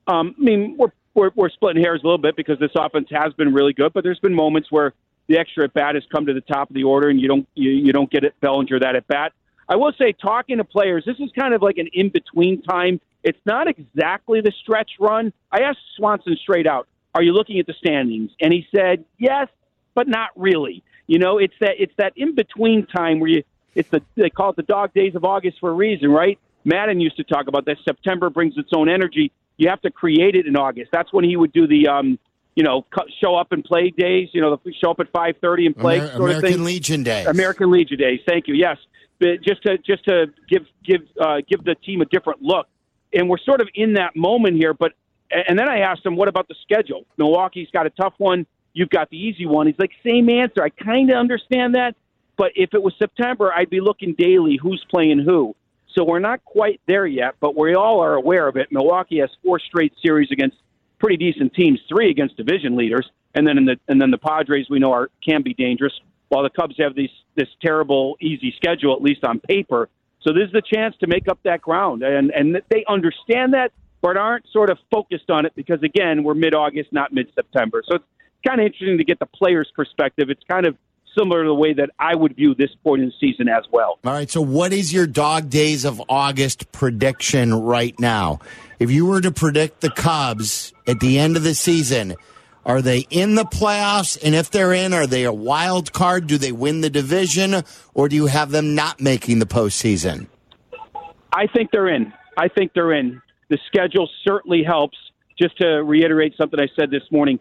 Um, 0.08 0.36
I 0.38 0.44
mean, 0.44 0.76
we're, 0.76 0.92
we're 1.14 1.30
we're 1.36 1.50
splitting 1.50 1.84
hairs 1.84 2.02
a 2.04 2.08
little 2.08 2.18
bit 2.18 2.36
because 2.36 2.58
this 2.60 2.72
offense 2.76 3.08
has 3.12 3.32
been 3.34 3.54
really 3.54 3.74
good, 3.74 3.94
but 3.94 4.04
there's 4.04 4.20
been 4.20 4.34
moments 4.34 4.72
where 4.72 4.94
the 5.28 5.38
extra 5.38 5.66
at 5.66 5.74
bat 5.76 5.94
has 5.94 6.04
come 6.12 6.26
to 6.26 6.34
the 6.34 6.42
top 6.42 6.72
of 6.72 6.74
the 6.74 6.84
order, 6.84 7.08
and 7.10 7.22
you 7.22 7.28
don't 7.28 7.48
you, 7.54 7.70
you 7.70 7.94
don't 7.94 8.10
get 8.10 8.24
it 8.24 8.34
Bellinger 8.42 8.80
that 8.80 8.96
at 8.96 9.08
bat. 9.08 9.34
I 9.68 9.76
will 9.76 9.94
say, 10.00 10.14
talking 10.14 10.58
to 10.58 10.64
players, 10.64 11.04
this 11.06 11.18
is 11.20 11.30
kind 11.38 11.54
of 11.54 11.62
like 11.62 11.78
an 11.78 11.90
in 11.94 12.10
between 12.10 12.64
time. 12.64 13.00
It's 13.24 13.38
not 13.46 13.68
exactly 13.68 14.42
the 14.42 14.52
stretch 14.64 14.92
run. 15.00 15.32
I 15.52 15.62
asked 15.62 15.78
Swanson 15.96 16.36
straight 16.42 16.66
out, 16.66 16.88
"Are 17.14 17.22
you 17.22 17.34
looking 17.34 17.60
at 17.60 17.68
the 17.68 17.74
standings?" 17.74 18.32
And 18.42 18.52
he 18.52 18.66
said, 18.76 19.06
"Yes, 19.20 19.48
but 20.00 20.08
not 20.08 20.30
really." 20.38 20.82
You 21.08 21.20
know, 21.20 21.40
it's 21.40 21.54
that 21.60 21.76
it's 21.78 21.94
that 21.98 22.14
in 22.16 22.36
between 22.36 22.86
time 22.86 23.20
where 23.20 23.30
you 23.30 23.44
it's 23.76 23.90
the 23.90 24.02
they 24.16 24.30
call 24.30 24.52
it 24.52 24.56
the 24.56 24.64
dog 24.64 24.94
days 24.94 25.16
of 25.16 25.26
August 25.26 25.60
for 25.60 25.70
a 25.72 25.74
reason, 25.74 26.10
right? 26.10 26.38
Maddon 26.64 27.00
used 27.02 27.18
to 27.18 27.24
talk 27.24 27.48
about 27.48 27.66
that. 27.66 27.78
September 27.84 28.30
brings 28.30 28.58
its 28.58 28.70
own 28.74 28.88
energy. 28.90 29.32
You 29.58 29.70
have 29.70 29.82
to 29.82 29.92
create 29.92 30.36
it 30.36 30.46
in 30.46 30.56
August. 30.56 30.92
That's 30.92 31.12
when 31.12 31.26
he 31.26 31.36
would 31.36 31.52
do 31.52 31.68
the, 31.68 31.88
um, 31.88 32.20
you 32.56 32.64
know, 32.64 32.86
show 33.22 33.36
up 33.36 33.52
and 33.52 33.64
play 33.64 33.90
days. 33.90 34.30
You 34.34 34.42
know, 34.42 34.60
show 34.82 34.92
up 34.92 35.00
at 35.00 35.12
five 35.12 35.36
thirty 35.42 35.66
and 35.66 35.76
play 35.76 35.98
Amer- 35.98 36.08
sort 36.08 36.16
of 36.16 36.38
American 36.38 36.52
thing. 36.52 36.64
Legion 36.64 37.04
Day. 37.04 37.26
American 37.26 37.72
Legion 37.72 37.98
Days. 37.98 38.22
Thank 38.26 38.48
you. 38.48 38.54
Yes, 38.54 38.78
but 39.20 39.42
just 39.42 39.62
to 39.64 39.78
just 39.80 40.06
to 40.06 40.28
give 40.48 40.66
give 40.86 41.02
uh, 41.20 41.42
give 41.50 41.64
the 41.64 41.76
team 41.76 42.02
a 42.02 42.06
different 42.06 42.42
look, 42.42 42.68
and 43.14 43.30
we're 43.30 43.40
sort 43.40 43.62
of 43.62 43.68
in 43.74 43.94
that 43.94 44.16
moment 44.16 44.56
here. 44.56 44.74
But 44.74 44.94
and 45.32 45.58
then 45.60 45.70
I 45.70 45.80
asked 45.80 46.06
him, 46.06 46.16
what 46.16 46.28
about 46.28 46.48
the 46.48 46.56
schedule? 46.64 47.06
Milwaukee's 47.18 47.70
got 47.72 47.86
a 47.86 47.92
tough 47.92 48.14
one. 48.18 48.46
You've 48.80 48.90
got 48.90 49.10
the 49.10 49.18
easy 49.18 49.46
one. 49.46 49.68
He's 49.68 49.78
like, 49.78 49.92
same 50.06 50.30
answer. 50.30 50.64
I 50.64 50.70
kind 50.70 51.10
of 51.10 51.18
understand 51.18 51.76
that, 51.76 51.98
but 52.38 52.54
if 52.56 52.74
it 52.74 52.82
was 52.82 52.94
September, 52.98 53.52
I'd 53.54 53.70
be 53.70 53.82
looking 53.82 54.16
daily 54.18 54.56
who's 54.56 54.82
playing 54.90 55.20
who. 55.20 55.54
So 55.94 56.06
we're 56.06 56.20
not 56.20 56.46
quite 56.46 56.80
there 56.88 57.06
yet, 57.06 57.36
but 57.42 57.58
we 57.58 57.76
all 57.76 58.00
are 58.00 58.14
aware 58.14 58.48
of 58.48 58.56
it. 58.56 58.72
Milwaukee 58.72 59.20
has 59.20 59.30
four 59.44 59.60
straight 59.60 59.92
series 60.02 60.30
against 60.32 60.56
pretty 60.98 61.18
decent 61.18 61.54
teams, 61.56 61.82
three 61.90 62.10
against 62.10 62.38
division 62.38 62.78
leaders, 62.78 63.06
and 63.36 63.46
then 63.46 63.58
in 63.58 63.66
the 63.66 63.78
and 63.90 64.02
then 64.02 64.12
the 64.12 64.18
Padres 64.18 64.68
we 64.70 64.80
know 64.80 64.94
are 64.94 65.10
can 65.28 65.42
be 65.42 65.54
dangerous. 65.54 65.94
While 66.30 66.44
the 66.44 66.50
Cubs 66.50 66.76
have 66.80 66.96
these 66.96 67.10
this 67.36 67.50
terrible 67.62 68.16
easy 68.22 68.54
schedule, 68.56 68.96
at 68.96 69.02
least 69.02 69.26
on 69.26 69.42
paper. 69.42 69.90
So 70.22 70.32
this 70.32 70.46
is 70.46 70.54
the 70.54 70.62
chance 70.62 70.96
to 71.02 71.08
make 71.08 71.28
up 71.28 71.40
that 71.44 71.60
ground, 71.62 72.04
and 72.04 72.32
and 72.32 72.62
they 72.70 72.86
understand 72.88 73.56
that, 73.56 73.74
but 74.02 74.16
aren't 74.16 74.48
sort 74.54 74.70
of 74.70 74.78
focused 74.90 75.30
on 75.30 75.46
it 75.46 75.52
because 75.54 75.84
again 75.84 76.24
we're 76.24 76.34
mid 76.34 76.56
August, 76.56 76.94
not 76.94 77.12
mid 77.12 77.28
September. 77.36 77.84
So 77.86 77.96
it's 77.96 78.06
kind 78.46 78.60
of 78.60 78.66
interesting 78.66 78.98
to 78.98 79.04
get 79.04 79.20
the 79.20 79.26
players' 79.26 79.72
perspective. 79.76 80.30
It's 80.30 80.44
kind 80.50 80.66
of 80.66 80.78
similar 81.18 81.44
to 81.44 81.48
the 81.48 81.56
way 81.56 81.74
that 81.74 81.90
I 82.00 82.16
would 82.16 82.36
view 82.36 82.56
this 82.56 82.70
point 82.84 83.02
in 83.02 83.10
the 83.10 83.14
season 83.20 83.48
as 83.50 83.64
well. 83.72 84.00
All 84.06 84.14
right. 84.14 84.30
So, 84.30 84.42
what 84.42 84.74
is 84.74 84.94
your 84.94 85.08
dog 85.08 85.50
days 85.50 85.86
of 85.86 86.02
August 86.10 86.72
prediction 86.72 87.54
right 87.54 87.98
now? 88.00 88.40
If 88.80 88.92
you 88.92 89.06
were 89.06 89.22
to 89.22 89.32
predict 89.32 89.82
the 89.82 89.90
Cubs 89.90 90.74
at 90.88 91.00
the 91.00 91.20
end 91.20 91.36
of 91.36 91.44
the 91.44 91.54
season, 91.54 92.16
are 92.66 92.82
they 92.82 93.00
in 93.10 93.36
the 93.36 93.46
playoffs? 93.46 94.18
And 94.24 94.36
if 94.36 94.52
they're 94.52 94.74
in, 94.74 94.94
are 94.94 95.08
they 95.08 95.24
a 95.24 95.34
wild 95.34 95.92
card? 95.92 96.28
Do 96.28 96.38
they 96.38 96.52
win 96.52 96.82
the 96.82 96.90
division, 96.90 97.64
or 97.94 98.10
do 98.10 98.16
you 98.16 98.28
have 98.28 98.52
them 98.52 98.76
not 98.76 99.02
making 99.02 99.40
the 99.40 99.46
postseason? 99.46 100.28
I 101.34 101.48
think 101.48 101.72
they're 101.72 101.90
in. 101.90 102.14
I 102.38 102.48
think 102.48 102.74
they're 102.74 102.94
in. 102.94 103.22
The 103.50 103.60
schedule 103.68 104.10
certainly 104.26 104.64
helps. 104.64 104.98
Just 105.38 105.58
to 105.60 105.84
reiterate 105.84 106.36
something 106.38 106.60
I 106.60 106.68
said 106.78 106.92
this 106.92 107.04
morning 107.12 107.40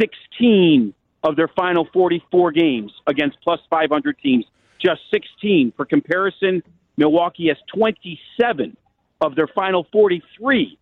16 0.00 0.94
of 1.22 1.36
their 1.36 1.48
final 1.48 1.86
44 1.92 2.52
games 2.52 2.92
against 3.06 3.38
plus 3.42 3.60
500 3.68 4.18
teams, 4.18 4.44
just 4.80 5.00
16. 5.12 5.72
For 5.76 5.84
comparison, 5.84 6.62
Milwaukee 6.96 7.48
has 7.48 7.58
27 7.74 8.76
of 9.20 9.34
their 9.34 9.48
final 9.48 9.86
43 9.92 10.78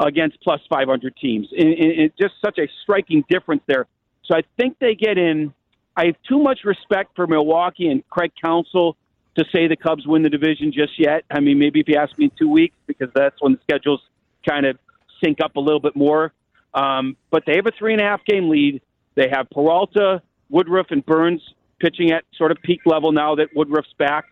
against 0.00 0.40
plus 0.42 0.60
500 0.68 1.16
teams. 1.16 1.48
And, 1.56 1.68
and, 1.68 1.92
and 1.92 2.12
just 2.20 2.34
such 2.44 2.58
a 2.58 2.68
striking 2.82 3.24
difference 3.28 3.62
there. 3.66 3.86
So 4.24 4.36
I 4.36 4.42
think 4.58 4.78
they 4.80 4.94
get 4.94 5.18
in. 5.18 5.54
I 5.96 6.06
have 6.06 6.16
too 6.28 6.42
much 6.42 6.60
respect 6.64 7.12
for 7.16 7.26
Milwaukee 7.26 7.88
and 7.88 8.06
Craig 8.10 8.32
Counsell 8.42 8.96
to 9.36 9.44
say 9.54 9.68
the 9.68 9.76
Cubs 9.76 10.06
win 10.06 10.22
the 10.22 10.30
division 10.30 10.72
just 10.72 10.98
yet. 10.98 11.24
I 11.30 11.40
mean, 11.40 11.58
maybe 11.58 11.80
if 11.80 11.88
you 11.88 11.96
ask 11.96 12.16
me 12.18 12.26
in 12.26 12.32
two 12.38 12.50
weeks, 12.50 12.74
because 12.86 13.08
that's 13.14 13.40
when 13.40 13.52
the 13.52 13.58
schedule's 13.62 14.02
kind 14.46 14.66
of 14.66 14.78
sync 15.22 15.38
up 15.42 15.56
a 15.56 15.60
little 15.60 15.80
bit 15.80 15.96
more. 15.96 16.32
Um, 16.76 17.16
but 17.30 17.44
they 17.46 17.56
have 17.56 17.66
a 17.66 17.72
three 17.76 17.92
and 17.92 18.00
a 18.00 18.04
half 18.04 18.24
game 18.24 18.48
lead. 18.48 18.82
They 19.14 19.28
have 19.30 19.48
Peralta, 19.50 20.22
Woodruff, 20.50 20.88
and 20.90 21.04
Burnes 21.04 21.42
pitching 21.80 22.12
at 22.12 22.24
sort 22.36 22.52
of 22.52 22.58
peak 22.62 22.82
level 22.84 23.12
now 23.12 23.34
that 23.36 23.48
Woodruff's 23.56 23.92
back. 23.98 24.26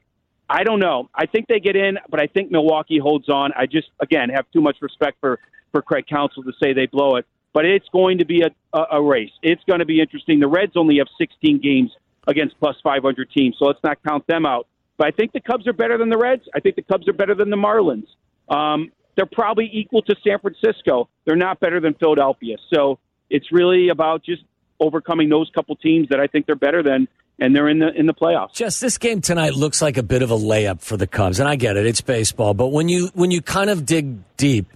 I 0.48 0.62
don't 0.62 0.78
know. 0.78 1.08
I 1.14 1.24
think 1.24 1.48
they 1.48 1.58
get 1.58 1.74
in, 1.74 1.98
but 2.10 2.20
I 2.20 2.26
think 2.26 2.50
Milwaukee 2.50 2.98
holds 2.98 3.30
on. 3.30 3.52
I 3.56 3.64
just, 3.64 3.88
again, 4.00 4.28
have 4.28 4.44
too 4.52 4.60
much 4.60 4.76
respect 4.82 5.16
for, 5.20 5.38
for 5.72 5.80
Craig 5.80 6.04
Counsell 6.06 6.42
to 6.42 6.52
say 6.62 6.74
they 6.74 6.86
blow 6.86 7.16
it. 7.16 7.26
But 7.54 7.64
it's 7.64 7.88
going 7.90 8.18
to 8.18 8.26
be 8.26 8.42
a, 8.42 8.50
a, 8.76 8.98
a 8.98 9.02
race. 9.02 9.30
It's 9.42 9.62
going 9.64 9.78
to 9.78 9.86
be 9.86 10.00
interesting. 10.00 10.40
The 10.40 10.48
Reds 10.48 10.72
only 10.76 10.98
have 10.98 11.06
16 11.16 11.60
games 11.60 11.92
against 12.26 12.58
plus 12.58 12.76
500 12.82 13.30
teams, 13.30 13.56
so 13.58 13.66
let's 13.66 13.82
not 13.82 14.02
count 14.06 14.26
them 14.26 14.44
out. 14.44 14.66
But 14.98 15.06
I 15.06 15.10
think 15.12 15.32
the 15.32 15.40
Cubs 15.40 15.66
are 15.66 15.72
better 15.72 15.96
than 15.96 16.10
the 16.10 16.18
Reds. 16.18 16.42
I 16.54 16.60
think 16.60 16.76
the 16.76 16.82
Cubs 16.82 17.08
are 17.08 17.12
better 17.12 17.34
than 17.34 17.50
the 17.50 17.56
Marlins. 17.56 18.06
Um, 18.48 18.92
they're 19.16 19.26
probably 19.26 19.70
equal 19.72 20.02
to 20.02 20.14
San 20.26 20.38
Francisco. 20.38 21.08
They're 21.24 21.36
not 21.36 21.60
better 21.60 21.80
than 21.80 21.94
Philadelphia. 21.94 22.56
So 22.72 22.98
it's 23.30 23.52
really 23.52 23.88
about 23.88 24.24
just 24.24 24.42
overcoming 24.80 25.28
those 25.28 25.50
couple 25.54 25.76
teams 25.76 26.08
that 26.08 26.20
I 26.20 26.26
think 26.26 26.46
they're 26.46 26.56
better 26.56 26.82
than, 26.82 27.08
and 27.38 27.54
they're 27.54 27.68
in 27.68 27.78
the 27.78 27.92
in 27.94 28.06
the 28.06 28.14
playoffs. 28.14 28.54
Just 28.54 28.80
this 28.80 28.98
game 28.98 29.20
tonight 29.20 29.54
looks 29.54 29.80
like 29.80 29.96
a 29.96 30.02
bit 30.02 30.22
of 30.22 30.30
a 30.30 30.36
layup 30.36 30.80
for 30.80 30.96
the 30.96 31.06
Cubs, 31.06 31.40
and 31.40 31.48
I 31.48 31.56
get 31.56 31.76
it; 31.76 31.86
it's 31.86 32.00
baseball. 32.00 32.54
But 32.54 32.68
when 32.68 32.88
you 32.88 33.10
when 33.14 33.30
you 33.30 33.42
kind 33.42 33.70
of 33.70 33.86
dig 33.86 34.18
deep, 34.36 34.66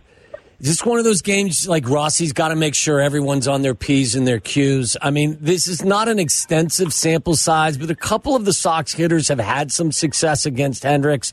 is 0.61 0.67
this 0.67 0.85
one 0.85 0.99
of 0.99 1.05
those 1.05 1.23
games 1.23 1.69
like 1.69 1.89
Rossi's 1.89 2.33
got 2.33 2.49
to 2.49 2.57
make 2.57 2.75
sure 2.75 3.01
everyone's 3.01 3.47
on 3.47 3.63
their 3.63 3.77
p's 3.77 4.17
and 4.17 4.27
their 4.27 4.41
q's? 4.41 4.97
I 5.01 5.11
mean, 5.11 5.39
this 5.41 5.69
is 5.69 5.85
not 5.85 6.09
an 6.09 6.19
extensive 6.19 6.93
sample 6.93 7.37
size, 7.37 7.79
but 7.79 7.91
a 7.91 7.95
couple 7.95 8.35
of 8.35 8.45
the 8.45 8.53
Sox 8.53 8.93
hitters 8.93 9.29
have 9.29 9.39
had 9.39 9.71
some 9.71 9.93
success 9.93 10.47
against 10.47 10.83
Hendricks, 10.83 11.33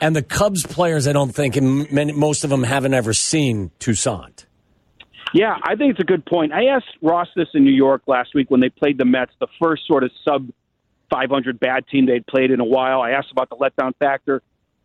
and 0.00 0.14
the 0.14 0.22
Cubs 0.22 0.66
players, 0.66 1.06
I 1.06 1.12
don't 1.12 1.34
think, 1.34 1.56
and 1.56 1.90
many, 1.92 2.12
most 2.12 2.44
of 2.44 2.50
them 2.50 2.62
haven't 2.62 2.94
ever 2.94 3.12
seen 3.12 3.70
Toussaint. 3.78 4.46
Yeah, 5.32 5.56
I 5.62 5.74
think 5.74 5.92
it's 5.92 6.00
a 6.00 6.04
good 6.04 6.24
point. 6.24 6.52
I 6.52 6.66
asked 6.66 6.86
Ross 7.02 7.28
this 7.34 7.48
in 7.54 7.64
New 7.64 7.72
York 7.72 8.02
last 8.06 8.34
week 8.34 8.50
when 8.50 8.60
they 8.60 8.68
played 8.68 8.98
the 8.98 9.04
Mets, 9.04 9.32
the 9.40 9.48
first 9.60 9.86
sort 9.86 10.04
of 10.04 10.12
sub 10.24 10.48
500 11.10 11.58
bad 11.58 11.86
team 11.88 12.06
they'd 12.06 12.26
played 12.26 12.50
in 12.50 12.60
a 12.60 12.64
while. 12.64 13.00
I 13.00 13.10
asked 13.10 13.32
about 13.32 13.48
the 13.48 13.56
letdown 13.56 13.94
factor. 13.98 14.42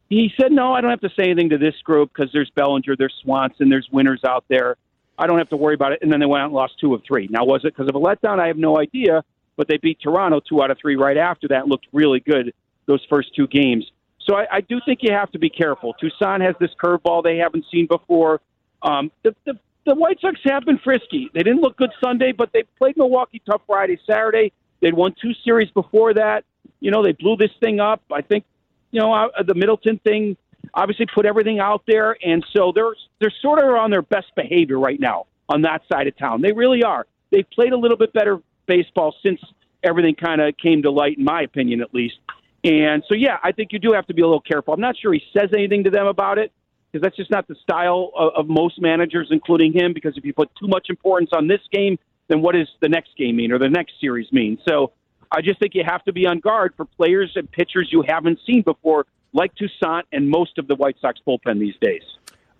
He 0.09 0.31
said, 0.39 0.51
"No, 0.51 0.73
I 0.73 0.81
don't 0.81 0.89
have 0.89 1.01
to 1.01 1.09
say 1.09 1.25
anything 1.25 1.49
to 1.49 1.59
this 1.59 1.75
group 1.83 2.11
because 2.13 2.31
there's 2.33 2.49
Bellinger, 2.55 2.95
there's 2.95 3.13
Swanson, 3.21 3.69
there's 3.69 3.87
winners 3.91 4.21
out 4.27 4.43
there. 4.47 4.77
I 5.19 5.27
don't 5.27 5.37
have 5.37 5.49
to 5.49 5.57
worry 5.57 5.75
about 5.75 5.91
it." 5.91 5.99
And 6.01 6.11
then 6.11 6.19
they 6.19 6.25
went 6.25 6.41
out 6.41 6.45
and 6.45 6.55
lost 6.55 6.79
two 6.79 6.95
of 6.95 7.03
three. 7.07 7.27
Now, 7.29 7.45
was 7.45 7.63
it 7.63 7.75
because 7.75 7.87
of 7.87 7.95
a 7.95 7.99
letdown? 7.99 8.39
I 8.39 8.47
have 8.47 8.57
no 8.57 8.79
idea. 8.79 9.23
But 9.55 9.67
they 9.67 9.77
beat 9.77 9.99
Toronto 10.01 10.39
two 10.39 10.63
out 10.63 10.71
of 10.71 10.77
three 10.79 10.95
right 10.95 11.17
after 11.17 11.49
that 11.49 11.61
and 11.63 11.69
looked 11.69 11.85
really 11.91 12.21
good 12.21 12.53
those 12.87 13.05
first 13.09 13.35
two 13.35 13.45
games. 13.45 13.85
So 14.29 14.35
I, 14.35 14.45
I 14.51 14.61
do 14.61 14.79
think 14.85 14.99
you 15.01 15.11
have 15.11 15.31
to 15.31 15.39
be 15.39 15.49
careful. 15.49 15.95
Toussaint 15.95 16.41
has 16.41 16.55
this 16.59 16.69
curveball 16.81 17.23
they 17.23 17.37
haven't 17.37 17.65
seen 17.71 17.87
before. 17.87 18.41
Um, 18.83 19.11
the, 19.23 19.35
the 19.45 19.57
the 19.85 19.95
White 19.95 20.19
Sox 20.21 20.39
have 20.43 20.65
been 20.65 20.77
frisky. 20.77 21.31
They 21.33 21.41
didn't 21.41 21.61
look 21.61 21.75
good 21.77 21.89
Sunday, 22.03 22.31
but 22.31 22.51
they 22.53 22.63
played 22.77 22.95
Milwaukee 22.95 23.41
tough 23.43 23.61
Friday, 23.65 23.97
Saturday. 24.05 24.51
They'd 24.81 24.93
won 24.93 25.15
two 25.19 25.31
series 25.43 25.71
before 25.71 26.13
that. 26.13 26.43
You 26.79 26.91
know, 26.91 27.01
they 27.01 27.13
blew 27.13 27.37
this 27.37 27.49
thing 27.59 27.79
up. 27.79 28.03
I 28.11 28.21
think, 28.21 28.43
you 28.91 28.99
know, 28.99 29.11
uh, 29.11 29.41
the 29.41 29.55
Middleton 29.55 29.97
thing 30.03 30.37
obviously 30.75 31.07
put 31.07 31.25
everything 31.25 31.59
out 31.59 31.81
there, 31.87 32.15
and 32.23 32.45
so 32.53 32.71
they're 32.73 32.93
they're 33.19 33.33
sort 33.41 33.63
of 33.63 33.73
on 33.75 33.89
their 33.89 34.03
best 34.03 34.27
behavior 34.35 34.79
right 34.79 34.99
now 34.99 35.25
on 35.47 35.63
that 35.63 35.81
side 35.91 36.05
of 36.05 36.15
town. 36.17 36.41
They 36.41 36.51
really 36.51 36.83
are. 36.83 37.07
They've 37.31 37.49
played 37.49 37.73
a 37.73 37.77
little 37.77 37.97
bit 37.97 38.13
better 38.13 38.39
baseball 38.67 39.15
since 39.23 39.41
everything 39.83 40.13
kind 40.13 40.39
of 40.39 40.55
came 40.57 40.83
to 40.83 40.91
light, 40.91 41.17
in 41.17 41.23
my 41.23 41.41
opinion, 41.41 41.81
at 41.81 41.95
least. 41.95 42.17
And 42.63 43.03
so, 43.07 43.15
yeah, 43.15 43.37
I 43.43 43.51
think 43.51 43.71
you 43.71 43.79
do 43.79 43.93
have 43.93 44.05
to 44.07 44.13
be 44.13 44.21
a 44.21 44.25
little 44.25 44.41
careful. 44.41 44.73
I'm 44.73 44.81
not 44.81 44.97
sure 44.97 45.13
he 45.13 45.23
says 45.33 45.49
anything 45.53 45.83
to 45.85 45.89
them 45.89 46.07
about 46.07 46.37
it 46.37 46.51
because 46.91 47.03
that's 47.03 47.15
just 47.15 47.31
not 47.31 47.47
the 47.47 47.55
style 47.61 48.11
of, 48.17 48.33
of 48.35 48.47
most 48.47 48.81
managers, 48.81 49.29
including 49.31 49.73
him. 49.73 49.93
Because 49.93 50.17
if 50.17 50.25
you 50.25 50.33
put 50.33 50.49
too 50.59 50.67
much 50.67 50.87
importance 50.89 51.29
on 51.33 51.47
this 51.47 51.61
game, 51.71 51.97
then 52.27 52.41
what 52.41 52.55
does 52.55 52.67
the 52.81 52.89
next 52.89 53.11
game 53.17 53.37
mean 53.37 53.51
or 53.51 53.59
the 53.59 53.69
next 53.69 53.93
series 54.01 54.31
mean? 54.31 54.57
So 54.67 54.91
I 55.31 55.41
just 55.41 55.59
think 55.59 55.75
you 55.75 55.83
have 55.85 56.03
to 56.05 56.13
be 56.13 56.25
on 56.25 56.39
guard 56.39 56.73
for 56.75 56.85
players 56.85 57.31
and 57.35 57.49
pitchers 57.51 57.89
you 57.91 58.03
haven't 58.07 58.39
seen 58.45 58.61
before, 58.61 59.05
like 59.33 59.53
Toussaint 59.55 60.03
and 60.11 60.29
most 60.29 60.57
of 60.57 60.67
the 60.67 60.75
White 60.75 60.97
Sox 60.99 61.19
bullpen 61.25 61.59
these 61.59 61.75
days. 61.81 62.01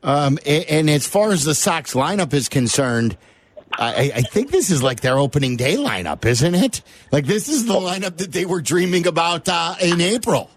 Um, 0.04 0.40
and, 0.46 0.66
and 0.66 0.90
as 0.90 1.08
far 1.08 1.32
as 1.32 1.44
the 1.44 1.56
Sox 1.56 1.94
lineup 1.94 2.34
is 2.34 2.48
concerned, 2.48 3.18
I, 3.78 4.12
I 4.16 4.22
think 4.22 4.52
this 4.52 4.70
is 4.70 4.82
like 4.82 5.02
their 5.02 5.18
opening 5.18 5.56
day 5.56 5.76
lineup, 5.76 6.26
isn't 6.26 6.56
it? 6.56 6.82
Like 7.12 7.26
this 7.26 7.48
is 7.48 7.66
the 7.66 7.74
lineup 7.74 8.18
that 8.18 8.32
they 8.32 8.46
were 8.46 8.62
dreaming 8.62 9.08
about 9.08 9.48
uh, 9.48 9.76
in 9.82 10.02
April. 10.02 10.50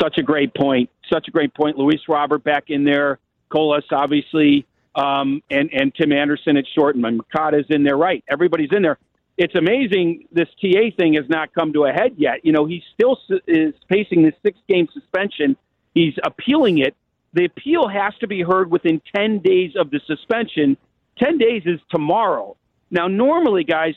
Such 0.00 0.18
a 0.18 0.22
great 0.22 0.54
point. 0.54 0.90
Such 1.12 1.28
a 1.28 1.30
great 1.30 1.54
point. 1.54 1.76
Luis 1.76 2.00
Robert 2.08 2.42
back 2.44 2.64
in 2.68 2.84
there. 2.84 3.18
Colas, 3.50 3.84
obviously, 3.90 4.66
um, 4.94 5.42
and 5.50 5.70
and 5.72 5.94
Tim 5.94 6.12
Anderson 6.12 6.56
at 6.56 6.64
short, 6.74 6.94
and 6.94 7.02
Moncada's 7.02 7.66
in 7.68 7.82
there. 7.82 7.96
Right, 7.96 8.24
everybody's 8.28 8.70
in 8.72 8.82
there. 8.82 8.98
It's 9.36 9.54
amazing 9.54 10.26
this 10.30 10.48
TA 10.60 10.94
thing 10.96 11.14
has 11.14 11.28
not 11.28 11.54
come 11.54 11.72
to 11.72 11.84
a 11.84 11.92
head 11.92 12.14
yet. 12.16 12.44
You 12.44 12.52
know, 12.52 12.66
he 12.66 12.82
still 12.94 13.18
is 13.46 13.74
facing 13.88 14.22
this 14.22 14.34
six 14.44 14.58
game 14.68 14.88
suspension. 14.92 15.56
He's 15.94 16.14
appealing 16.24 16.78
it. 16.78 16.94
The 17.34 17.46
appeal 17.46 17.88
has 17.88 18.12
to 18.20 18.26
be 18.26 18.42
heard 18.42 18.70
within 18.70 19.00
10 19.14 19.38
days 19.38 19.72
of 19.76 19.90
the 19.90 20.00
suspension. 20.06 20.76
10 21.18 21.38
days 21.38 21.62
is 21.66 21.80
tomorrow. 21.90 22.56
Now, 22.90 23.08
normally, 23.08 23.64
guys, 23.64 23.94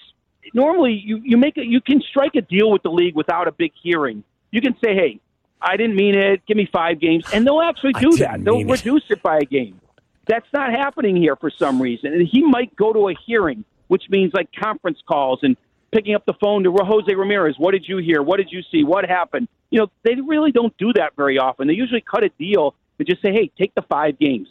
normally 0.54 0.94
you, 0.94 1.22
you 1.24 1.38
make 1.38 1.58
a, 1.58 1.66
you 1.66 1.82
can 1.82 2.02
strike 2.02 2.36
a 2.36 2.42
deal 2.42 2.72
with 2.72 2.84
the 2.84 2.92
league 2.92 3.16
without 3.16 3.48
a 3.48 3.52
big 3.52 3.72
hearing. 3.82 4.24
You 4.52 4.62
can 4.62 4.76
say, 4.84 4.96
hey, 4.96 5.20
I 5.62 5.78
didn't 5.78 5.96
mean 5.96 6.16
it. 6.16 6.46
Give 6.46 6.58
me 6.58 6.70
five 6.72 7.00
games. 7.00 7.26
And 7.34 7.46
they'll 7.46 7.62
actually 7.62 7.94
do 7.94 8.12
that. 8.18 8.44
They'll 8.44 8.64
reduce 8.64 9.04
it. 9.10 9.14
it 9.18 9.24
by 9.24 9.40
a 9.40 9.46
game. 9.46 9.80
That's 10.28 10.48
not 10.54 10.72
happening 10.72 11.16
here 11.16 11.36
for 11.36 11.52
some 11.52 11.82
reason. 11.82 12.14
And 12.14 12.28
he 12.28 12.44
might 12.44 12.76
go 12.76 12.94
to 12.94 13.10
a 13.10 13.14
hearing, 13.26 13.64
which 13.88 14.04
means 14.10 14.34
like 14.34 14.50
conference 14.54 15.00
calls 15.08 15.40
and 15.44 15.56
picking 15.92 16.16
up 16.16 16.26
the 16.26 16.34
phone 16.42 16.64
to 16.64 16.72
Jose 16.72 17.14
Ramirez. 17.14 17.56
What 17.58 17.72
did 17.72 17.88
you 17.88 17.98
hear? 17.98 18.22
What 18.22 18.38
did 18.38 18.52
you 18.52 18.62
see? 18.72 18.84
What 18.84 19.06
happened? 19.06 19.48
You 19.70 19.80
know, 19.80 19.88
they 20.04 20.16
really 20.16 20.52
don't 20.52 20.76
do 20.78 20.94
that 20.94 21.16
very 21.16 21.38
often. 21.38 21.68
They 21.68 21.74
usually 21.74 22.02
cut 22.02 22.24
a 22.24 22.30
deal 22.30 22.76
and 23.00 23.08
just 23.08 23.22
say, 23.22 23.32
hey, 23.32 23.52
take 23.58 23.74
the 23.76 23.82
five 23.84 24.20
games. 24.20 24.48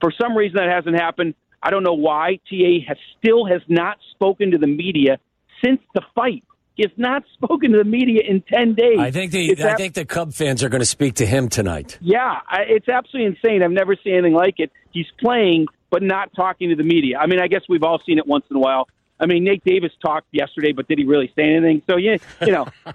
For 0.00 0.12
some 0.20 0.36
reason, 0.36 0.56
that 0.56 0.68
hasn't 0.68 0.96
happened. 0.96 1.34
I 1.62 1.70
don't 1.70 1.82
know 1.82 1.94
why. 1.94 2.38
TA 2.48 2.84
has 2.88 2.96
still 3.18 3.46
has 3.46 3.62
not 3.68 3.98
spoken 4.10 4.50
to 4.50 4.58
the 4.58 4.66
media 4.66 5.18
since 5.64 5.80
the 5.94 6.02
fight. 6.14 6.44
He 6.74 6.82
has 6.82 6.92
not 6.96 7.22
spoken 7.34 7.72
to 7.72 7.78
the 7.78 7.84
media 7.84 8.22
in 8.28 8.42
ten 8.42 8.74
days. 8.74 8.98
I 8.98 9.10
think 9.10 9.32
the 9.32 9.56
I 9.62 9.70
ab- 9.70 9.76
think 9.76 9.94
the 9.94 10.04
Cub 10.04 10.32
fans 10.32 10.62
are 10.62 10.68
going 10.68 10.80
to 10.80 10.86
speak 10.86 11.14
to 11.16 11.26
him 11.26 11.48
tonight. 11.48 11.98
Yeah, 12.00 12.40
I, 12.46 12.62
it's 12.68 12.88
absolutely 12.88 13.36
insane. 13.36 13.62
I've 13.62 13.70
never 13.70 13.96
seen 14.02 14.14
anything 14.14 14.34
like 14.34 14.54
it. 14.58 14.72
He's 14.90 15.06
playing 15.20 15.66
but 15.92 16.02
not 16.02 16.32
talking 16.34 16.70
to 16.70 16.74
the 16.74 16.82
media. 16.82 17.18
I 17.18 17.26
mean, 17.26 17.38
I 17.38 17.48
guess 17.48 17.60
we've 17.68 17.82
all 17.82 18.00
seen 18.04 18.18
it 18.18 18.26
once 18.26 18.46
in 18.50 18.56
a 18.56 18.60
while. 18.60 18.88
I 19.20 19.26
mean, 19.26 19.44
Nate 19.44 19.62
Davis 19.62 19.92
talked 20.04 20.26
yesterday, 20.32 20.72
but 20.72 20.88
did 20.88 20.98
he 20.98 21.04
really 21.04 21.30
say 21.36 21.44
anything? 21.44 21.82
So 21.88 21.96
yeah, 21.96 22.16
you 22.40 22.50
know, 22.50 22.66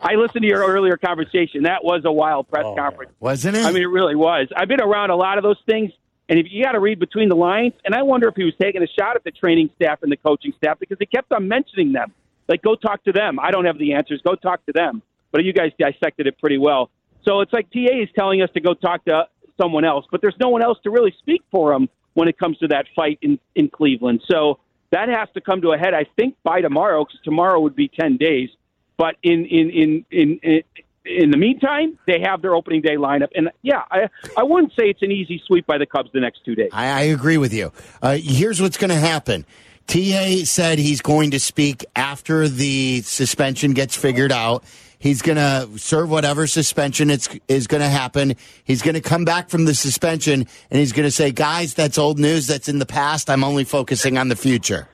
I 0.00 0.14
listened 0.14 0.42
to 0.42 0.46
your 0.46 0.64
earlier 0.64 0.96
conversation. 0.96 1.64
That 1.64 1.82
was 1.82 2.02
a 2.04 2.12
wild 2.12 2.48
press 2.48 2.64
oh, 2.64 2.76
conference, 2.76 3.10
wasn't 3.18 3.56
it? 3.56 3.64
I 3.64 3.72
mean, 3.72 3.82
it 3.82 3.86
really 3.86 4.14
was. 4.14 4.46
I've 4.54 4.68
been 4.68 4.82
around 4.82 5.10
a 5.10 5.16
lot 5.16 5.38
of 5.38 5.42
those 5.42 5.60
things, 5.66 5.90
and 6.28 6.38
if 6.38 6.46
you 6.50 6.64
got 6.64 6.72
to 6.72 6.80
read 6.80 6.98
between 6.98 7.28
the 7.28 7.36
lines, 7.36 7.74
and 7.84 7.94
I 7.94 8.02
wonder 8.02 8.28
if 8.28 8.34
he 8.34 8.44
was 8.44 8.54
taking 8.60 8.82
a 8.82 8.86
shot 8.86 9.16
at 9.16 9.24
the 9.24 9.30
training 9.30 9.70
staff 9.76 10.02
and 10.02 10.10
the 10.10 10.16
coaching 10.16 10.52
staff 10.56 10.78
because 10.78 10.96
he 10.98 11.06
kept 11.06 11.32
on 11.32 11.46
mentioning 11.46 11.92
them. 11.92 12.12
Like, 12.48 12.62
go 12.62 12.74
talk 12.74 13.04
to 13.04 13.12
them. 13.12 13.38
I 13.40 13.50
don't 13.50 13.64
have 13.64 13.78
the 13.78 13.94
answers. 13.94 14.20
Go 14.22 14.34
talk 14.34 14.64
to 14.66 14.72
them. 14.72 15.02
But 15.32 15.44
you 15.44 15.52
guys 15.52 15.72
dissected 15.78 16.26
it 16.26 16.38
pretty 16.38 16.58
well. 16.58 16.90
So 17.24 17.40
it's 17.40 17.52
like 17.52 17.70
TA 17.70 18.02
is 18.02 18.08
telling 18.16 18.42
us 18.42 18.50
to 18.54 18.60
go 18.60 18.74
talk 18.74 19.04
to 19.06 19.28
someone 19.60 19.84
else, 19.84 20.04
but 20.10 20.20
there's 20.20 20.36
no 20.38 20.48
one 20.48 20.62
else 20.62 20.78
to 20.84 20.90
really 20.90 21.14
speak 21.18 21.42
for 21.50 21.72
him 21.72 21.88
when 22.14 22.28
it 22.28 22.38
comes 22.38 22.58
to 22.58 22.68
that 22.68 22.86
fight 22.94 23.18
in, 23.22 23.38
in 23.54 23.68
Cleveland. 23.68 24.22
So 24.30 24.58
that 24.90 25.08
has 25.08 25.28
to 25.34 25.40
come 25.40 25.60
to 25.62 25.72
a 25.72 25.78
head, 25.78 25.94
I 25.94 26.06
think, 26.16 26.36
by 26.42 26.60
tomorrow, 26.60 27.04
because 27.04 27.20
tomorrow 27.24 27.60
would 27.60 27.74
be 27.74 27.88
10 27.88 28.16
days. 28.16 28.50
But 28.96 29.16
in, 29.22 29.44
in, 29.46 29.70
in, 29.70 30.04
in, 30.10 30.40
in 30.42 30.62
in 31.06 31.30
the 31.30 31.36
meantime, 31.36 31.98
they 32.06 32.20
have 32.20 32.42
their 32.42 32.54
opening 32.54 32.82
day 32.82 32.96
lineup, 32.96 33.28
and 33.34 33.50
yeah, 33.62 33.82
I 33.90 34.08
I 34.36 34.42
wouldn't 34.42 34.72
say 34.72 34.84
it's 34.84 35.02
an 35.02 35.12
easy 35.12 35.42
sweep 35.46 35.66
by 35.66 35.78
the 35.78 35.86
Cubs 35.86 36.10
the 36.12 36.20
next 36.20 36.44
two 36.44 36.54
days. 36.54 36.70
I, 36.72 36.88
I 36.88 37.00
agree 37.02 37.38
with 37.38 37.52
you. 37.52 37.72
Uh, 38.02 38.18
here's 38.20 38.60
what's 38.60 38.76
going 38.76 38.90
to 38.90 38.96
happen. 38.96 39.46
TA 39.86 40.44
said 40.44 40.78
he's 40.78 41.00
going 41.00 41.30
to 41.30 41.38
speak 41.38 41.84
after 41.94 42.48
the 42.48 43.02
suspension 43.02 43.72
gets 43.72 43.96
figured 43.96 44.32
out. 44.32 44.64
He's 44.98 45.22
going 45.22 45.36
to 45.36 45.78
serve 45.78 46.10
whatever 46.10 46.46
suspension 46.46 47.10
it's, 47.10 47.28
is 47.46 47.66
going 47.66 47.82
to 47.82 47.88
happen. 47.88 48.34
He's 48.64 48.82
going 48.82 48.94
to 48.94 49.00
come 49.00 49.24
back 49.24 49.48
from 49.48 49.64
the 49.64 49.74
suspension 49.74 50.46
and 50.70 50.80
he's 50.80 50.92
going 50.92 51.04
to 51.04 51.12
say, 51.12 51.30
guys, 51.30 51.74
that's 51.74 51.98
old 51.98 52.18
news. 52.18 52.48
That's 52.48 52.68
in 52.68 52.80
the 52.80 52.86
past. 52.86 53.30
I'm 53.30 53.44
only 53.44 53.62
focusing 53.62 54.18
on 54.18 54.28
the 54.28 54.36
future. 54.36 54.88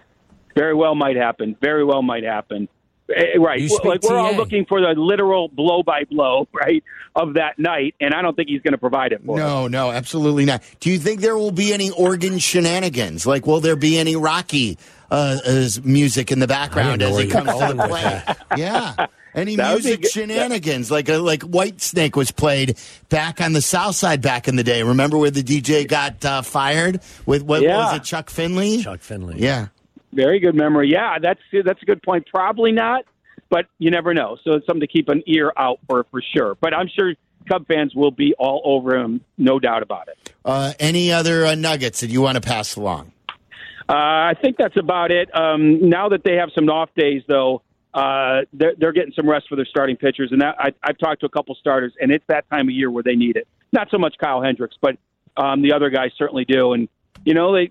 Very 0.55 0.75
well 0.75 0.95
might 0.95 1.17
happen. 1.17 1.57
Very 1.63 1.85
well 1.85 2.03
might 2.03 2.25
happen. 2.25 2.69
Eh, 3.15 3.39
right. 3.39 3.71
Like 3.85 4.03
we're 4.03 4.17
all 4.19 4.35
looking 4.35 4.65
for 4.67 4.81
the 4.81 4.95
literal 4.99 5.49
blow 5.49 5.83
by 5.83 6.05
blow, 6.05 6.49
right, 6.53 6.83
of 7.15 7.35
that 7.35 7.59
night, 7.59 7.95
and 8.01 8.15
I 8.15 8.23
don't 8.23 8.35
think 8.35 8.49
he's 8.49 8.63
going 8.63 8.73
to 8.73 8.79
provide 8.79 9.13
it 9.13 9.23
for 9.25 9.39
No, 9.39 9.67
us. 9.67 9.71
no, 9.71 9.91
absolutely 9.91 10.45
not. 10.45 10.63
Do 10.81 10.91
you 10.91 10.99
think 10.99 11.21
there 11.21 11.37
will 11.37 11.51
be 11.53 11.73
any 11.73 11.91
organ 11.91 12.39
shenanigans? 12.39 13.27
Like, 13.27 13.47
will 13.47 13.61
there 13.61 13.77
be 13.77 13.99
any 13.99 14.17
Rocky 14.17 14.79
uh, 15.11 15.39
music 15.85 16.33
in 16.33 16.39
the 16.39 16.47
background 16.47 17.03
as 17.03 17.19
he 17.19 17.27
comes 17.29 17.51
to 17.51 17.87
play? 17.89 18.23
yeah. 18.57 19.07
Any 19.35 19.57
That 19.57 19.69
be 19.79 19.83
music 19.83 20.03
good. 20.03 20.11
shenanigans, 20.11 20.91
like 20.91 21.09
a, 21.09 21.17
like 21.17 21.41
Whitesnake 21.41 22.17
was 22.17 22.31
played 22.31 22.77
back 23.09 23.41
on 23.41 23.55
the 23.55 23.63
South 23.63 23.95
Side 23.95 24.21
back 24.21 24.47
in 24.47 24.57
the 24.57 24.63
day. 24.63 24.83
Remember 24.83 25.17
where 25.17 25.31
the 25.31 25.43
DJ 25.43 25.89
got 25.89 26.23
uh, 26.23 26.43
fired 26.43 27.01
with 27.25 27.41
what, 27.43 27.61
what 27.61 27.63
Yeah. 27.63 27.77
was 27.79 27.97
it, 27.97 28.05
Chuck 28.05 28.29
Finley? 28.29 28.83
Chuck 28.83 29.01
Finley. 29.01 29.37
Yeah. 29.39 29.69
Very 30.13 30.41
good 30.41 30.55
memory. 30.55 30.91
Yeah, 30.91 31.19
that's 31.21 31.41
that's 31.65 31.83
a 31.83 31.87
good 31.87 32.03
point. 32.03 32.27
Probably 32.27 32.73
not, 32.73 33.05
but 33.49 33.67
you 33.79 33.91
never 33.91 34.13
know. 34.13 34.37
So 34.45 34.53
it's 34.53 34.67
something 34.67 34.81
to 34.81 34.87
keep 34.87 35.09
an 35.09 35.23
ear 35.27 35.53
out 35.57 35.79
for 35.89 36.05
for 36.11 36.23
sure. 36.23 36.57
But 36.61 36.75
I'm 36.75 36.89
sure 36.89 37.15
Cub 37.49 37.67
fans 37.67 37.95
will 37.95 38.11
be 38.11 38.35
all 38.39 38.61
over 38.65 38.97
him, 38.97 39.23
no 39.39 39.59
doubt 39.59 39.83
about 39.83 40.09
it. 40.09 40.33
Uh, 40.45 40.75
any 40.79 41.13
other 41.13 41.47
uh, 41.47 41.55
nuggets 41.55 42.01
that 42.01 42.11
you 42.11 42.21
want 42.21 42.37
to 42.37 42.41
pass 42.41 42.77
along? 42.77 43.13
Uh, 43.89 43.95
I 43.95 44.35
think 44.41 44.57
that's 44.57 44.77
about 44.77 45.11
it. 45.11 45.35
Um, 45.37 45.89
now 45.89 46.09
that 46.11 46.25
they 46.25 46.37
have 46.37 46.51
some 46.55 46.69
off 46.69 46.91
days, 46.97 47.23
though, 47.29 47.63
uh, 47.95 48.43
they're, 48.53 48.75
they're 48.79 48.93
getting 48.93 49.13
some 49.15 49.29
rest 49.29 49.49
for 49.49 49.57
their 49.57 49.67
starting 49.67 49.97
pitchers. 49.97 50.31
And 50.31 50.41
that, 50.41 50.57
I, 50.59 50.73
I've 50.83 50.99
talked 50.99 51.21
to 51.21 51.27
a 51.27 51.29
couple 51.29 51.55
starters, 51.57 51.93
and 52.01 52.11
it's 52.11 52.25
that 52.29 52.49
time 52.49 52.69
of 52.69 52.75
year 52.75 52.91
where 52.91 53.03
they 53.03 53.17
need 53.17 53.37
it. 53.37 53.47
Not 53.73 53.89
so 53.91 53.99
much 53.99 54.15
Kyle 54.19 54.43
Hendricks, 54.43 54.77
but 54.81 54.97
um, 55.37 55.63
the 55.63 55.73
other 55.73 55.91
guys 55.91 56.11
certainly 56.17 56.45
do. 56.45 56.73
And 56.75 56.89
you 57.25 57.35
know, 57.35 57.55
they 57.55 57.71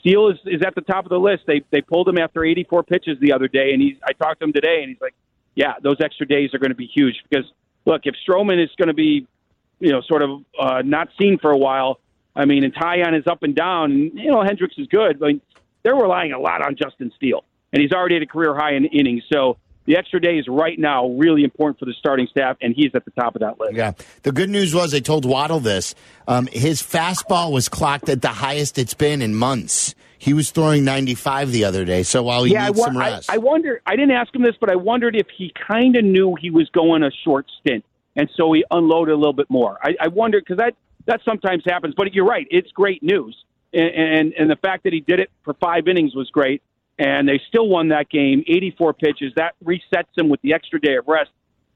Steele 0.00 0.28
is, 0.28 0.38
is 0.44 0.62
at 0.66 0.74
the 0.74 0.82
top 0.82 1.04
of 1.04 1.10
the 1.10 1.18
list. 1.18 1.44
They 1.46 1.62
they 1.70 1.80
pulled 1.80 2.08
him 2.08 2.18
after 2.18 2.44
84 2.44 2.82
pitches 2.84 3.18
the 3.20 3.32
other 3.32 3.48
day, 3.48 3.72
and 3.72 3.80
he's. 3.80 3.96
I 4.04 4.12
talked 4.12 4.40
to 4.40 4.44
him 4.46 4.52
today, 4.52 4.80
and 4.82 4.90
he's 4.90 5.00
like, 5.00 5.14
"Yeah, 5.54 5.74
those 5.82 5.96
extra 6.00 6.26
days 6.26 6.54
are 6.54 6.58
going 6.58 6.70
to 6.70 6.76
be 6.76 6.86
huge 6.86 7.16
because 7.28 7.46
look, 7.86 8.02
if 8.04 8.14
Stroman 8.26 8.62
is 8.62 8.70
going 8.76 8.88
to 8.88 8.94
be, 8.94 9.26
you 9.78 9.90
know, 9.90 10.02
sort 10.02 10.22
of 10.22 10.44
uh, 10.58 10.82
not 10.84 11.08
seen 11.18 11.38
for 11.38 11.50
a 11.50 11.56
while, 11.56 12.00
I 12.36 12.44
mean, 12.44 12.64
and 12.64 12.74
Taillon 12.74 13.18
is 13.18 13.26
up 13.26 13.42
and 13.42 13.54
down, 13.54 13.90
and 13.90 14.18
you 14.18 14.30
know, 14.30 14.42
Hendricks 14.42 14.76
is 14.78 14.86
good, 14.88 15.18
but 15.18 15.30
they're 15.82 15.96
relying 15.96 16.32
a 16.32 16.38
lot 16.38 16.64
on 16.64 16.76
Justin 16.76 17.12
Steele, 17.16 17.44
and 17.72 17.80
he's 17.82 17.92
already 17.92 18.16
at 18.16 18.22
a 18.22 18.26
career 18.26 18.54
high 18.54 18.74
in 18.74 18.84
innings. 18.86 19.22
So 19.32 19.56
the 19.86 19.96
extra 19.96 20.20
day 20.20 20.38
is 20.38 20.46
right 20.48 20.78
now 20.78 21.08
really 21.08 21.42
important 21.42 21.78
for 21.78 21.84
the 21.84 21.94
starting 21.98 22.26
staff, 22.30 22.56
and 22.60 22.74
he's 22.74 22.94
at 22.94 23.04
the 23.04 23.10
top 23.12 23.34
of 23.34 23.40
that 23.40 23.58
list. 23.58 23.74
Yeah. 23.74 23.92
The 24.22 24.32
good 24.32 24.50
news 24.50 24.74
was 24.74 24.94
I 24.94 25.00
told 25.00 25.24
Waddle 25.24 25.60
this. 25.60 25.94
Um, 26.28 26.46
his 26.46 26.82
fastball 26.82 27.52
was 27.52 27.68
clocked 27.68 28.08
at 28.08 28.22
the 28.22 28.28
highest 28.28 28.78
it's 28.78 28.94
been 28.94 29.22
in 29.22 29.34
months. 29.34 29.94
He 30.18 30.34
was 30.34 30.50
throwing 30.50 30.84
95 30.84 31.50
the 31.50 31.64
other 31.64 31.86
day, 31.86 32.02
so 32.02 32.22
while 32.22 32.44
he 32.44 32.52
yeah, 32.52 32.64
I, 32.64 32.66
needs 32.66 32.78
wa- 32.78 32.86
some 32.86 32.96
I, 32.98 33.10
rest. 33.10 33.30
I 33.30 33.38
wonder. 33.38 33.80
I 33.86 33.96
didn't 33.96 34.10
ask 34.10 34.34
him 34.34 34.42
this, 34.42 34.54
but 34.60 34.70
I 34.70 34.76
wondered 34.76 35.16
if 35.16 35.26
he 35.34 35.50
kind 35.66 35.96
of 35.96 36.04
knew 36.04 36.34
he 36.38 36.50
was 36.50 36.68
going 36.70 37.02
a 37.02 37.10
short 37.24 37.46
stint, 37.60 37.84
and 38.16 38.28
so 38.36 38.52
he 38.52 38.62
unloaded 38.70 39.14
a 39.14 39.16
little 39.16 39.32
bit 39.32 39.48
more. 39.48 39.78
I, 39.82 39.96
I 39.98 40.08
wonder 40.08 40.38
because 40.38 40.58
that 40.58 40.74
that 41.06 41.22
sometimes 41.24 41.64
happens. 41.64 41.94
But 41.96 42.12
you're 42.12 42.26
right; 42.26 42.46
it's 42.50 42.70
great 42.70 43.02
news, 43.02 43.34
and, 43.72 43.88
and 43.88 44.32
and 44.34 44.50
the 44.50 44.56
fact 44.56 44.84
that 44.84 44.92
he 44.92 45.00
did 45.00 45.20
it 45.20 45.30
for 45.42 45.54
five 45.54 45.88
innings 45.88 46.14
was 46.14 46.28
great, 46.28 46.62
and 47.00 47.26
they 47.26 47.40
still 47.48 47.66
won 47.66 47.88
that 47.88 48.10
game, 48.10 48.44
84 48.46 48.92
pitches. 48.92 49.32
That 49.36 49.54
resets 49.64 50.16
him 50.16 50.28
with 50.28 50.40
the 50.42 50.52
extra 50.52 50.78
day 50.78 50.96
of 50.96 51.08
rest, 51.08 51.30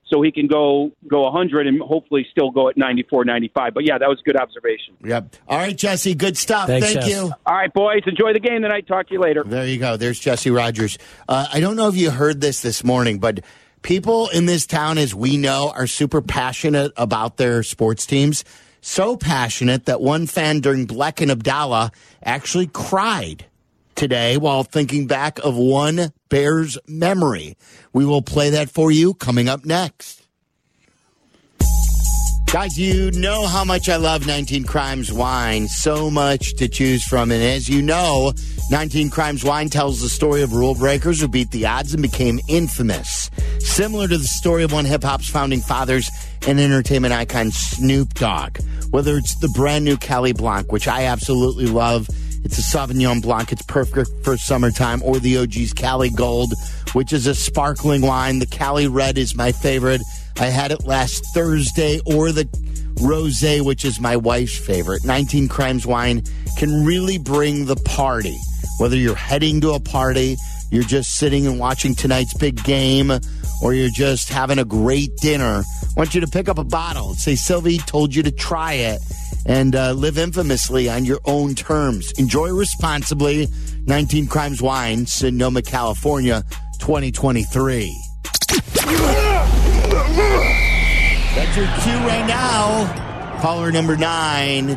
so 0.07 0.21
he 0.21 0.31
can 0.31 0.47
go 0.47 0.93
go 1.09 1.23
100 1.23 1.67
and 1.67 1.81
hopefully 1.81 2.27
still 2.31 2.51
go 2.51 2.69
at 2.69 2.77
94, 2.77 3.25
95. 3.25 3.73
But 3.73 3.87
yeah, 3.87 3.97
that 3.97 4.09
was 4.09 4.21
a 4.21 4.23
good 4.23 4.37
observation. 4.37 4.95
Yep. 5.03 5.37
All 5.49 5.57
right, 5.57 5.77
Jesse. 5.77 6.15
Good 6.15 6.37
stuff. 6.37 6.67
Thanks, 6.67 6.89
Thank 6.89 7.01
Jess. 7.01 7.09
you. 7.09 7.33
All 7.47 7.55
right, 7.55 7.73
boys, 7.73 8.03
enjoy 8.07 8.35
the 8.35 8.41
game 8.41 8.61
tonight. 8.61 8.87
Talk 8.87 9.09
to 9.09 9.15
you 9.15 9.21
later. 9.21 9.43
There 9.45 9.67
you 9.67 9.79
go. 9.79 9.97
There's 9.97 10.21
Jesse 10.21 10.51
Rogers. 10.51 10.99
Uh, 11.27 11.47
I 11.51 11.61
don't 11.61 11.77
know 11.77 11.89
if 11.89 11.97
you 11.97 12.11
heard 12.11 12.43
this 12.43 12.61
this 12.61 12.85
morning, 12.85 13.19
but 13.19 13.41
people 13.81 14.29
in 14.29 14.45
this 14.45 14.67
town, 14.67 14.99
as 14.99 15.15
we 15.15 15.39
know, 15.39 15.73
are 15.75 15.87
super 15.87 16.21
passionate 16.21 16.93
about 16.99 17.39
their 17.39 17.63
sports 17.63 18.05
teams. 18.05 18.45
So 18.83 19.17
passionate 19.17 19.87
that 19.87 20.03
one 20.03 20.27
fan 20.27 20.61
during 20.61 20.87
Bleck 20.87 21.23
and 21.23 21.31
Abdallah 21.31 21.93
actually 22.23 22.67
cried 22.67 23.47
today 23.95 24.37
while 24.37 24.65
thinking 24.65 25.07
back 25.07 25.39
of 25.41 25.57
one 25.57 26.13
Bears 26.29 26.79
memory. 26.87 27.57
We 27.93 28.05
will 28.05 28.23
play 28.23 28.51
that 28.51 28.71
for 28.71 28.91
you 28.91 29.15
coming 29.15 29.49
up 29.49 29.65
next. 29.65 30.25
Guys, 32.55 32.79
you 32.79 33.11
know 33.11 33.49
how 33.49 33.65
much 33.65 33.89
I 33.89 33.97
love 33.97 34.29
19 34.29 34.63
Crimes 34.63 35.13
Wine. 35.13 35.67
So 35.67 36.09
much 36.09 36.55
to 36.55 36.69
choose 36.69 37.03
from. 37.03 37.33
And 37.33 37.43
as 37.43 37.69
you 37.69 37.83
know, 37.83 38.33
19 38.71 39.11
Crimes 39.11 39.43
Wine 39.43 39.69
tells 39.69 40.01
the 40.01 40.09
story 40.09 40.41
of 40.43 40.53
rule 40.53 40.77
breakers 40.77 41.21
who 41.21 41.27
beat 41.27 41.51
the 41.51 41.67
odds 41.67 41.95
and 41.95 42.01
became 42.01 42.39
infamous. 42.49 43.29
Similar 43.59 44.07
to 44.07 44.19
the 44.19 44.25
story 44.25 44.63
of 44.63 44.73
one 44.73 44.85
hip 44.85 45.03
hop's 45.03 45.29
founding 45.29 45.63
fathers 45.63 46.09
and 46.47 46.61
entertainment 46.61 47.13
icon 47.13 47.51
Snoop 47.51 48.15
Dogg. 48.15 48.59
Whether 48.91 49.17
it's 49.17 49.35
the 49.41 49.49
brand 49.49 49.85
new 49.85 49.97
Cali 49.97 50.33
Blanc, 50.33 50.71
which 50.71 50.87
I 50.87 51.07
absolutely 51.07 51.67
love. 51.67 52.09
It's 52.45 52.59
a 52.59 52.63
Sauvignon 52.63 53.23
Blanc. 53.23 53.53
It's 53.53 53.63
perfect 53.63 54.11
for 54.23 54.37
summertime. 54.37 55.03
Or 55.03 55.19
the 55.19 55.39
OG's 55.39 55.73
Cali 55.73 56.11
Gold, 56.11 56.53
which 56.93 57.13
is 57.13 57.27
a 57.27 57.35
sparkling 57.35 58.03
wine. 58.03 58.39
The 58.39 58.47
Cali 58.47 58.87
Red 58.87 59.17
is 59.19 59.35
my 59.35 59.51
favorite. 59.51 60.03
I 60.39 60.47
had 60.47 60.71
it 60.71 60.87
last 60.87 61.25
Thursday. 61.35 62.01
Or 62.05 62.33
the 62.33 62.45
Rosé, 62.97 63.65
which 63.65 63.85
is 63.85 64.01
my 64.01 64.17
wife's 64.17 64.59
favorite. 64.59 65.05
19 65.05 65.49
Crimes 65.49 65.87
Wine 65.87 66.23
can 66.59 66.85
really 66.85 67.19
bring 67.19 67.67
the 67.67 67.77
party. 67.77 68.39
Whether 68.79 68.97
you're 68.97 69.17
heading 69.17 69.61
to 69.63 69.73
a 69.73 69.81
party, 69.81 70.37
you're 70.71 70.85
just 70.85 71.17
sitting 71.17 71.47
and 71.47 71.59
watching 71.59 71.95
tonight's 71.95 72.35
big 72.35 72.63
game, 72.65 73.11
or 73.63 73.75
you're 73.75 73.91
just 73.91 74.29
having 74.29 74.59
a 74.59 74.65
great 74.65 75.17
dinner, 75.17 75.63
I 75.65 75.87
want 75.97 76.15
you 76.15 76.21
to 76.21 76.27
pick 76.27 76.49
up 76.49 76.59
a 76.59 76.65
bottle 76.65 77.15
say, 77.15 77.37
Silvy 77.37 77.79
told 77.79 78.15
you 78.15 78.23
to 78.25 78.33
try 78.33 78.75
it 78.75 79.01
and 79.47 79.77
uh, 79.77 79.93
live 79.93 80.19
infamously 80.19 80.89
on 80.89 81.05
your 81.05 81.21
own 81.25 81.55
terms. 81.55 82.13
Enjoy 82.19 82.51
responsibly. 82.51 83.49
19 83.87 84.27
Crimes 84.27 84.63
Wine, 84.63 85.07
Sonoma, 85.07 85.63
California, 85.63 86.43
2023. 86.79 87.95
That's 91.35 91.57
your 91.57 91.67
cue 91.67 92.07
right 92.07 92.27
now. 92.27 93.39
Caller 93.41 93.71
number 93.71 93.97
nine. 93.97 94.71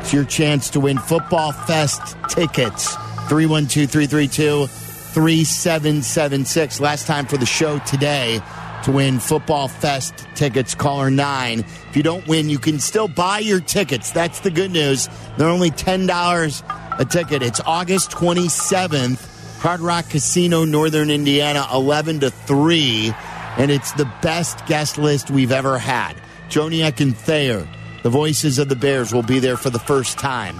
It's 0.00 0.12
your 0.12 0.24
chance 0.24 0.70
to 0.70 0.80
win 0.80 0.98
Football 0.98 1.52
Fest 1.52 2.16
tickets. 2.28 2.94
312 3.28 3.90
332 3.90 4.66
3776. 4.66 6.80
Last 6.80 7.06
time 7.06 7.26
for 7.26 7.36
the 7.36 7.46
show 7.46 7.78
today 7.80 8.40
to 8.84 8.92
win 8.92 9.18
Football 9.18 9.68
Fest 9.68 10.26
tickets. 10.34 10.74
Caller 10.74 11.10
nine. 11.10 11.60
If 11.60 11.96
you 11.96 12.02
don't 12.02 12.26
win, 12.26 12.48
you 12.48 12.58
can 12.58 12.78
still 12.78 13.08
buy 13.08 13.38
your 13.38 13.60
tickets. 13.60 14.10
That's 14.10 14.40
the 14.40 14.50
good 14.50 14.70
news. 14.70 15.08
They're 15.36 15.48
only 15.48 15.70
$10 15.70 16.98
a 16.98 17.04
ticket. 17.04 17.42
It's 17.42 17.60
August 17.66 18.10
27th. 18.10 19.60
Hard 19.60 19.80
Rock 19.80 20.08
Casino, 20.10 20.64
Northern 20.64 21.10
Indiana, 21.10 21.66
11 21.72 22.20
to 22.20 22.30
3 22.30 23.12
and 23.58 23.72
it's 23.72 23.92
the 23.92 24.10
best 24.22 24.64
guest 24.66 24.96
list 24.98 25.30
we've 25.30 25.52
ever 25.52 25.78
had. 25.78 26.14
Joniak 26.48 27.00
and 27.00 27.14
Thayer, 27.14 27.68
the 28.04 28.08
voices 28.08 28.58
of 28.58 28.68
the 28.68 28.76
Bears, 28.76 29.12
will 29.12 29.24
be 29.24 29.40
there 29.40 29.56
for 29.56 29.68
the 29.68 29.80
first 29.80 30.16
time. 30.16 30.56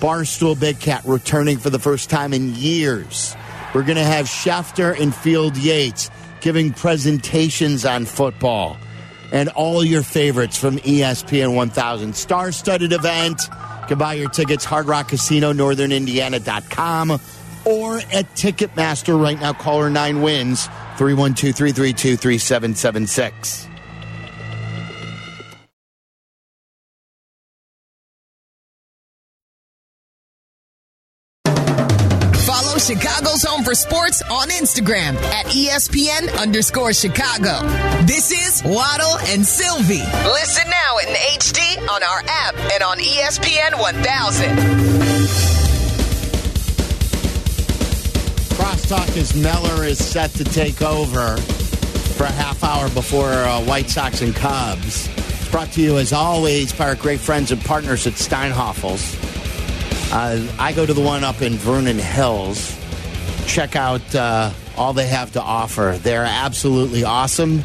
Barstool 0.00 0.58
Big 0.58 0.80
Cat 0.80 1.02
returning 1.06 1.58
for 1.58 1.70
the 1.70 1.78
first 1.78 2.10
time 2.10 2.34
in 2.34 2.54
years. 2.56 3.36
We're 3.72 3.84
going 3.84 3.96
to 3.96 4.04
have 4.04 4.26
Schefter 4.26 5.00
and 5.00 5.14
Field 5.14 5.56
Yates 5.56 6.10
giving 6.40 6.72
presentations 6.72 7.84
on 7.84 8.04
football. 8.04 8.76
And 9.32 9.48
all 9.50 9.84
your 9.84 10.02
favorites 10.02 10.56
from 10.58 10.78
ESPN 10.78 11.54
1000. 11.54 12.16
Star 12.16 12.50
studded 12.50 12.92
event. 12.92 13.40
You 13.82 13.86
can 13.86 13.98
buy 13.98 14.14
your 14.14 14.28
tickets, 14.28 14.64
Hard 14.64 14.86
Rock 14.86 15.08
Casino, 15.08 15.52
northernIndiana.com 15.52 17.20
or 17.64 17.98
at 17.98 18.26
Ticketmaster 18.34 19.20
right 19.20 19.38
now. 19.38 19.52
Caller 19.52 19.90
9 19.90 20.22
wins 20.22 20.66
312 20.96 21.54
332 21.54 22.16
3776. 22.16 23.69
Follow 32.50 32.78
Chicago's 32.78 33.44
Home 33.44 33.62
for 33.62 33.76
Sports 33.76 34.22
on 34.22 34.48
Instagram 34.48 35.14
at 35.22 35.46
ESPN 35.46 36.36
underscore 36.36 36.92
Chicago. 36.92 37.60
This 38.06 38.32
is 38.32 38.60
Waddle 38.64 39.18
and 39.28 39.46
Silvy. 39.46 40.00
Listen 40.00 40.68
now 40.68 40.98
in 40.98 41.14
HD 41.14 41.78
on 41.88 42.02
our 42.02 42.24
app 42.26 42.56
and 42.72 42.82
on 42.82 42.98
ESPN 42.98 43.78
1000. 43.78 44.48
Crosstalk 48.58 49.16
as 49.16 49.32
Meller 49.36 49.84
is 49.84 50.04
set 50.04 50.32
to 50.32 50.42
take 50.42 50.82
over 50.82 51.36
for 52.16 52.24
a 52.24 52.32
half 52.32 52.64
hour 52.64 52.88
before 52.90 53.30
uh, 53.30 53.62
White 53.62 53.88
Sox 53.88 54.22
and 54.22 54.34
Cubs. 54.34 55.08
It's 55.16 55.48
brought 55.52 55.70
to 55.74 55.80
you, 55.80 55.98
as 55.98 56.12
always, 56.12 56.72
by 56.72 56.88
our 56.88 56.96
great 56.96 57.20
friends 57.20 57.52
and 57.52 57.64
partners 57.64 58.08
at 58.08 58.14
Steinhafels. 58.14 59.19
Uh, 60.12 60.44
I 60.58 60.72
go 60.72 60.84
to 60.84 60.92
the 60.92 61.00
one 61.00 61.22
up 61.22 61.40
in 61.40 61.52
Vernon 61.54 61.98
Hills. 61.98 62.76
Check 63.46 63.76
out 63.76 64.14
uh, 64.14 64.50
all 64.76 64.92
they 64.92 65.06
have 65.06 65.32
to 65.32 65.40
offer. 65.40 65.98
They're 66.02 66.24
absolutely 66.24 67.04
awesome. 67.04 67.62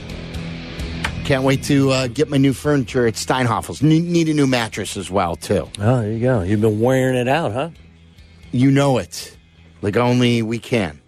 Can't 1.25 1.43
wait 1.43 1.63
to 1.63 1.89
uh, 1.89 2.07
get 2.07 2.29
my 2.29 2.37
new 2.37 2.53
furniture 2.53 3.07
at 3.07 3.15
Steinhafels. 3.15 3.81
Need, 3.81 4.03
need 4.03 4.29
a 4.29 4.33
new 4.33 4.45
mattress 4.45 4.95
as 4.95 5.09
well, 5.09 5.35
too. 5.35 5.67
Oh, 5.79 6.01
there 6.01 6.11
you 6.11 6.19
go. 6.19 6.41
You've 6.41 6.61
been 6.61 6.79
wearing 6.79 7.15
it 7.15 7.27
out, 7.27 7.51
huh? 7.51 7.69
You 8.51 8.69
know 8.69 8.99
it, 8.99 9.35
like 9.81 9.97
only 9.97 10.43
we 10.43 10.59
can. 10.59 11.01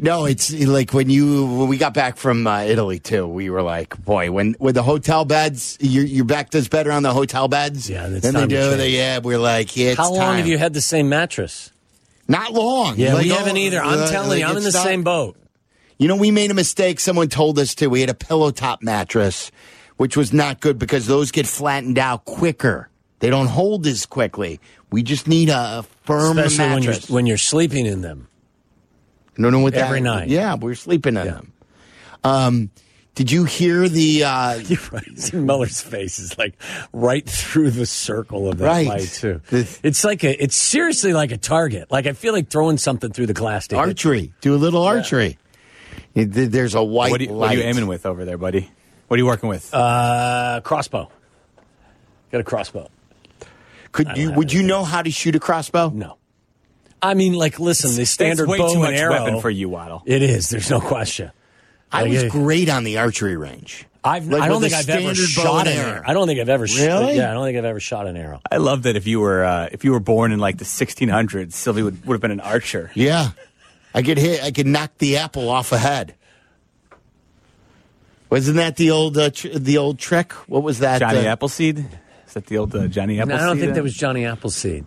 No, 0.00 0.26
it's 0.26 0.52
like 0.52 0.92
when 0.92 1.10
you 1.10 1.46
when 1.46 1.68
we 1.68 1.76
got 1.76 1.92
back 1.94 2.16
from 2.16 2.46
uh, 2.46 2.60
Italy 2.62 2.98
too. 2.98 3.26
We 3.26 3.50
were 3.50 3.62
like, 3.62 3.96
boy, 4.04 4.30
when 4.30 4.54
when 4.58 4.74
the 4.74 4.82
hotel 4.82 5.24
beds, 5.24 5.76
your 5.80 6.04
your 6.04 6.24
back 6.24 6.50
does 6.50 6.68
better 6.68 6.92
on 6.92 7.02
the 7.02 7.12
hotel 7.12 7.48
beds. 7.48 7.88
Yeah, 7.90 8.06
it's 8.06 8.20
than 8.22 8.34
they 8.34 8.46
do. 8.46 8.56
change. 8.56 8.76
They, 8.76 8.90
yeah, 8.90 9.18
we're 9.18 9.38
like, 9.38 9.76
yeah, 9.76 9.88
it's 9.90 9.96
How 9.98 10.10
long 10.10 10.20
time. 10.20 10.36
have 10.38 10.46
you 10.46 10.58
had 10.58 10.72
the 10.72 10.80
same 10.80 11.08
mattress? 11.08 11.72
Not 12.28 12.52
long. 12.52 12.96
Yeah, 12.98 13.14
Like, 13.14 13.24
we 13.24 13.32
oh, 13.32 13.36
haven't 13.36 13.56
either. 13.56 13.80
I'm 13.80 14.00
uh, 14.00 14.08
telling 14.10 14.38
you, 14.40 14.44
I'm 14.44 14.56
in 14.56 14.62
the 14.62 14.68
it's 14.68 14.76
not- 14.76 14.84
same 14.84 15.02
boat. 15.02 15.36
You 15.98 16.06
know, 16.06 16.16
we 16.16 16.30
made 16.30 16.50
a 16.52 16.54
mistake. 16.54 17.00
Someone 17.00 17.28
told 17.28 17.58
us 17.58 17.74
to. 17.76 17.88
We 17.88 18.00
had 18.02 18.10
a 18.10 18.14
pillow 18.14 18.52
top 18.52 18.82
mattress, 18.82 19.50
which 19.96 20.16
was 20.16 20.32
not 20.32 20.60
good 20.60 20.78
because 20.78 21.06
those 21.08 21.32
get 21.32 21.46
flattened 21.46 21.98
out 21.98 22.24
quicker. 22.24 22.88
They 23.18 23.30
don't 23.30 23.48
hold 23.48 23.84
as 23.88 24.06
quickly. 24.06 24.60
We 24.92 25.02
just 25.02 25.26
need 25.26 25.48
a 25.48 25.84
firm 26.04 26.38
Especially 26.38 26.72
when 26.72 26.82
you're 26.84 26.92
mattress. 26.92 27.10
when 27.10 27.26
you're 27.26 27.36
sleeping 27.36 27.84
in 27.84 28.02
them. 28.02 28.28
No, 29.38 29.50
no, 29.50 29.60
with 29.62 29.74
every 29.74 30.00
that, 30.00 30.04
night. 30.04 30.28
Yeah, 30.28 30.54
we're 30.56 30.74
sleeping 30.74 31.16
in 31.16 31.24
Yeah. 31.26 31.32
them. 31.32 31.52
Um, 32.24 32.70
did 33.14 33.30
you 33.32 33.44
hear 33.44 33.88
the? 33.88 34.24
Uh, 34.24 34.54
You're 34.66 34.78
right. 34.92 35.18
See, 35.18 35.36
Miller's 35.36 35.80
face 35.80 36.18
is 36.18 36.36
like 36.38 36.54
right 36.92 37.24
through 37.28 37.70
the 37.70 37.86
circle 37.86 38.48
of 38.48 38.58
that 38.58 38.66
Right. 38.66 38.86
light 38.86 39.08
too. 39.08 39.40
The- 39.50 39.78
It's 39.82 40.04
like 40.04 40.22
a. 40.24 40.40
It's 40.42 40.54
seriously 40.56 41.12
like 41.12 41.32
a 41.32 41.36
target. 41.38 41.90
Like 41.90 42.06
I 42.06 42.12
feel 42.12 42.32
like 42.32 42.48
throwing 42.50 42.78
something 42.78 43.10
through 43.12 43.26
the 43.26 43.34
glass. 43.34 43.66
To 43.68 43.76
hit. 43.76 43.88
archery. 43.88 44.32
Do 44.40 44.54
a 44.54 44.56
little 44.58 44.82
archery. 44.84 45.38
There's 46.14 46.74
a 46.74 46.82
white 46.82 47.10
What, 47.10 47.18
do 47.18 47.24
you, 47.26 47.30
light. 47.32 47.38
what 47.38 47.50
are 47.50 47.58
you 47.58 47.62
aiming 47.64 47.86
with 47.86 48.04
over 48.06 48.24
there, 48.24 48.38
buddy? 48.38 48.70
What 49.08 49.16
are 49.16 49.18
you 49.18 49.26
working 49.26 49.48
with? 49.48 49.72
Uh, 49.72 50.60
crossbow. 50.64 51.10
Got 52.30 52.40
a 52.40 52.44
crossbow. 52.44 52.88
Could 53.92 54.16
you? 54.16 54.32
Would 54.32 54.52
you 54.52 54.62
know 54.62 54.84
how 54.84 55.02
to 55.02 55.10
shoot 55.10 55.34
a 55.34 55.40
crossbow? 55.40 55.88
No. 55.90 56.17
I 57.00 57.14
mean, 57.14 57.34
like, 57.34 57.58
listen, 57.60 57.94
the 57.96 58.04
standard 58.06 58.48
way 58.48 58.58
bow 58.58 58.72
too 58.72 58.78
much 58.80 58.88
and 58.90 58.96
arrow 58.98 59.12
weapon 59.24 59.40
for 59.40 59.50
you, 59.50 59.68
Waddle. 59.68 60.02
It 60.06 60.22
is. 60.22 60.48
There's 60.50 60.70
no 60.70 60.80
question. 60.80 61.30
I 61.92 62.02
Like, 62.02 62.10
was 62.12 62.22
it- 62.24 62.32
great 62.32 62.68
on 62.68 62.84
the 62.84 62.98
archery 62.98 63.36
range. 63.36 63.84
I've, 64.04 64.28
Like 64.28 64.42
I 64.42 64.48
don't 64.48 64.60
think 64.60 64.72
a 64.72 64.76
I've 64.76 64.88
ever 64.88 65.14
shot 65.14 65.66
an 65.66 65.72
arrow. 65.76 65.90
arrow. 65.94 66.02
I 66.06 66.12
don't 66.14 66.26
think 66.28 66.40
I've 66.40 66.48
ever. 66.48 66.66
sh- 66.68 66.80
Really? 66.80 67.16
yeah, 67.16 67.30
I 67.30 67.34
don't 67.34 67.44
think 67.44 67.58
I've 67.58 67.64
ever 67.64 67.80
shot 67.80 68.06
an 68.06 68.16
arrow. 68.16 68.40
I 68.50 68.56
love 68.58 68.84
that 68.84 68.94
if 68.96 69.06
you 69.08 69.20
were 69.20 69.44
uh, 69.44 69.68
if 69.72 69.84
you 69.84 69.90
were 69.90 70.00
born 70.00 70.30
in 70.32 70.38
like 70.38 70.56
the 70.58 70.64
1600s, 70.64 71.52
Silvy 71.52 71.82
would, 71.82 72.06
would 72.06 72.14
have 72.14 72.20
been 72.20 72.30
an 72.30 72.40
archer. 72.40 72.90
Yeah, 72.94 73.30
I 73.94 74.02
could 74.02 74.16
hit. 74.16 74.42
I 74.42 74.52
could 74.52 74.66
knock 74.68 74.92
the 74.98 75.16
apple 75.18 75.48
off 75.50 75.72
a 75.72 75.78
head. 75.78 76.14
Wasn't 78.30 78.56
that 78.56 78.76
the 78.76 78.90
old 78.90 79.16
uh, 79.18 79.30
tr- 79.30 79.48
the 79.58 79.78
old 79.78 79.98
trick? 79.98 80.32
What 80.48 80.62
was 80.62 80.78
that? 80.80 81.00
Johnny 81.00 81.26
uh, 81.26 81.32
Appleseed? 81.32 81.78
Is 82.26 82.34
that 82.34 82.46
the 82.46 82.58
old 82.58 82.74
uh, 82.74 82.86
Johnny 82.86 83.16
No, 83.16 83.22
Appleseed? 83.22 83.40
I 83.42 83.46
don't 83.46 83.58
think 83.58 83.74
that 83.74 83.82
was 83.82 83.94
Johnny 83.94 84.24
Appleseed. 84.26 84.84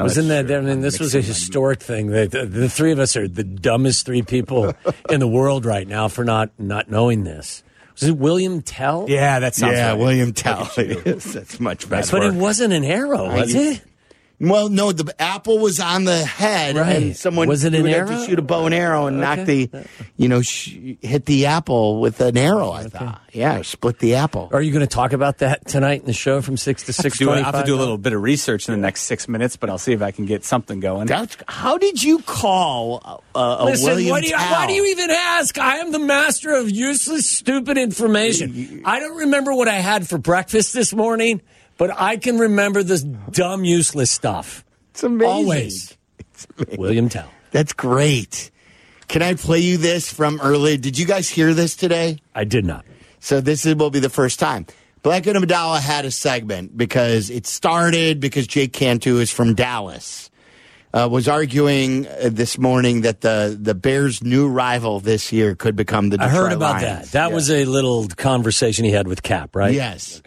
No, 0.00 0.04
Wasn't 0.04 0.28
that? 0.28 0.46
true. 0.46 0.56
I 0.56 0.60
mean, 0.60 0.80
this 0.80 0.98
was 0.98 1.14
a 1.14 1.18
mixing 1.18 1.30
my- 1.30 1.34
historic 1.34 1.80
thing. 1.80 2.06
The, 2.08 2.26
the, 2.26 2.46
the 2.46 2.68
three 2.68 2.92
of 2.92 2.98
us 2.98 3.16
are 3.16 3.28
the 3.28 3.44
dumbest 3.44 4.06
three 4.06 4.22
people 4.22 4.74
in 5.10 5.20
the 5.20 5.28
world 5.28 5.64
right 5.64 5.86
now 5.86 6.08
for 6.08 6.24
not 6.24 6.50
not 6.58 6.90
knowing 6.90 7.24
this. 7.24 7.62
Was 7.94 8.04
it 8.08 8.16
William 8.16 8.62
Tell? 8.62 9.06
Yeah, 9.08 9.40
that 9.40 9.54
sounds 9.54 9.74
Yeah, 9.76 9.90
right. 9.90 9.98
William 9.98 10.32
Tell. 10.32 10.70
Yes, 10.76 11.24
That's 11.34 11.60
much 11.60 11.88
better. 11.88 12.10
but 12.10 12.22
it 12.24 12.34
wasn't 12.34 12.72
an 12.72 12.84
arrow, 12.84 13.32
was 13.34 13.54
I- 13.54 13.58
it? 13.58 13.82
Well, 14.40 14.70
no, 14.70 14.90
the 14.92 15.14
apple 15.20 15.58
was 15.58 15.80
on 15.80 16.04
the 16.04 16.24
head, 16.24 16.74
Right. 16.76 16.96
and 16.96 17.16
someone 17.16 17.46
Was 17.46 17.64
it 17.64 17.72
you 17.74 17.80
an 17.80 17.82
would 17.84 17.92
have 17.92 18.10
arrow? 18.10 18.20
to 18.20 18.26
shoot 18.26 18.38
a 18.38 18.42
bow 18.42 18.64
and 18.64 18.74
arrow 18.74 19.06
and 19.06 19.20
knock 19.20 19.44
the, 19.44 19.68
you 20.16 20.28
know, 20.28 20.40
sh- 20.40 20.76
hit 21.02 21.26
the 21.26 21.44
apple 21.46 22.00
with 22.00 22.22
an 22.22 22.38
arrow. 22.38 22.70
I 22.72 22.84
thought, 22.84 23.20
yeah, 23.32 23.60
split 23.60 23.98
the 23.98 24.14
apple. 24.14 24.48
Are 24.52 24.62
you 24.62 24.72
going 24.72 24.80
to 24.80 24.86
talk 24.92 25.12
about 25.12 25.38
that 25.38 25.66
tonight 25.68 26.00
in 26.00 26.06
the 26.06 26.14
show 26.14 26.40
from 26.40 26.56
six 26.56 26.84
to 26.84 26.92
six 26.94 27.20
I 27.20 27.24
twenty-five? 27.26 27.54
have 27.54 27.64
to 27.64 27.70
do 27.70 27.76
a 27.76 27.78
little 27.78 27.98
bit 27.98 28.14
of 28.14 28.22
research 28.22 28.66
in 28.66 28.72
the 28.74 28.80
next 28.80 29.02
six 29.02 29.28
minutes, 29.28 29.56
but 29.56 29.68
I'll 29.68 29.76
see 29.76 29.92
if 29.92 30.00
I 30.00 30.10
can 30.10 30.24
get 30.24 30.42
something 30.44 30.80
going. 30.80 31.06
That's, 31.06 31.36
how 31.46 31.76
did 31.76 32.02
you 32.02 32.20
call 32.20 33.22
uh, 33.34 33.56
a 33.60 33.64
Listen, 33.66 33.86
William 33.90 34.10
why 34.10 34.20
do, 34.22 34.28
you, 34.28 34.36
why 34.36 34.66
do 34.66 34.72
you 34.72 34.86
even 34.86 35.10
ask? 35.10 35.58
I 35.58 35.76
am 35.80 35.92
the 35.92 35.98
master 35.98 36.54
of 36.54 36.70
useless, 36.70 37.28
stupid 37.30 37.76
information. 37.76 38.82
I 38.86 39.00
don't 39.00 39.18
remember 39.18 39.54
what 39.54 39.68
I 39.68 39.74
had 39.74 40.08
for 40.08 40.16
breakfast 40.18 40.72
this 40.72 40.94
morning, 40.94 41.42
but 41.80 41.98
I 41.98 42.18
can 42.18 42.36
remember 42.36 42.82
this 42.82 43.02
dumb, 43.02 43.64
useless 43.64 44.10
stuff. 44.10 44.66
It's 44.90 45.02
amazing. 45.02 45.32
Always. 45.32 45.96
William 46.76 47.08
Tell. 47.08 47.26
That's 47.52 47.72
great. 47.72 48.50
Can 49.08 49.22
I 49.22 49.32
play 49.32 49.60
you 49.60 49.78
this 49.78 50.12
from 50.12 50.40
earlier? 50.42 50.76
Did 50.76 50.98
you 50.98 51.06
guys 51.06 51.30
hear 51.30 51.54
this 51.54 51.76
today? 51.76 52.18
I 52.34 52.44
did 52.44 52.66
not. 52.66 52.84
So 53.20 53.40
this 53.40 53.64
is, 53.64 53.76
will 53.76 53.88
be 53.88 53.98
the 53.98 54.10
first 54.10 54.38
time. 54.38 54.66
Bleck 55.02 55.26
and 55.26 55.38
Abdallah 55.38 55.80
had 55.80 56.04
a 56.04 56.10
segment 56.10 56.76
because 56.76 57.30
it 57.30 57.46
started 57.46 58.20
because 58.20 58.46
Jake 58.46 58.74
Cantu 58.74 59.16
is 59.16 59.30
from 59.30 59.54
Dallas. 59.54 60.30
Uh, 60.92 61.08
was 61.10 61.28
arguing 61.28 62.06
uh, 62.06 62.28
this 62.30 62.58
morning 62.58 63.02
that 63.02 63.22
the 63.22 63.56
the 63.58 63.74
Bears' 63.74 64.22
new 64.22 64.48
rival 64.48 65.00
this 65.00 65.32
year 65.32 65.54
could 65.54 65.76
become 65.76 66.10
the 66.10 66.20
I 66.20 66.28
heard 66.28 66.52
about 66.52 66.82
Lions. 66.82 67.12
that. 67.12 67.12
That 67.12 67.32
was 67.32 67.48
a 67.48 67.64
little 67.64 68.06
conversation 68.08 68.84
he 68.84 68.90
had 68.90 69.06
with 69.06 69.22
Kap, 69.22 69.56
right? 69.56 69.72
Yes. 69.72 70.20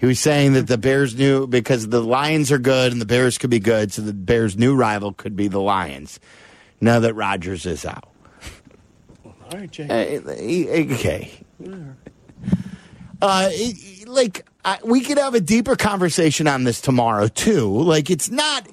He 0.00 0.06
was 0.06 0.18
saying 0.18 0.54
that 0.54 0.66
the 0.66 0.78
Bears 0.78 1.14
knew 1.14 1.46
because 1.46 1.88
the 1.88 2.00
Lions 2.02 2.50
are 2.50 2.58
good 2.58 2.90
and 2.90 3.00
the 3.00 3.06
Bears 3.06 3.36
could 3.36 3.50
be 3.50 3.58
good, 3.60 3.92
so 3.92 4.00
the 4.00 4.14
Bears' 4.14 4.56
new 4.56 4.74
rival 4.74 5.12
could 5.12 5.36
be 5.36 5.46
the 5.46 5.60
Lions. 5.60 6.18
Now 6.80 7.00
that 7.00 7.12
Rodgers 7.14 7.66
is 7.66 7.84
out. 7.84 8.08
All 9.24 9.34
right, 9.52 9.70
Jake. 9.70 9.90
Uh, 9.90 10.30
okay. 10.30 11.30
Uh, 13.20 13.48
it- 13.52 14.08
like 14.08 14.46
I, 14.64 14.78
we 14.84 15.02
could 15.02 15.18
have 15.18 15.34
a 15.34 15.40
deeper 15.40 15.76
conversation 15.76 16.46
on 16.48 16.64
this 16.64 16.80
tomorrow 16.80 17.28
too. 17.28 17.68
Like 17.82 18.10
it's 18.10 18.30
not. 18.30 18.66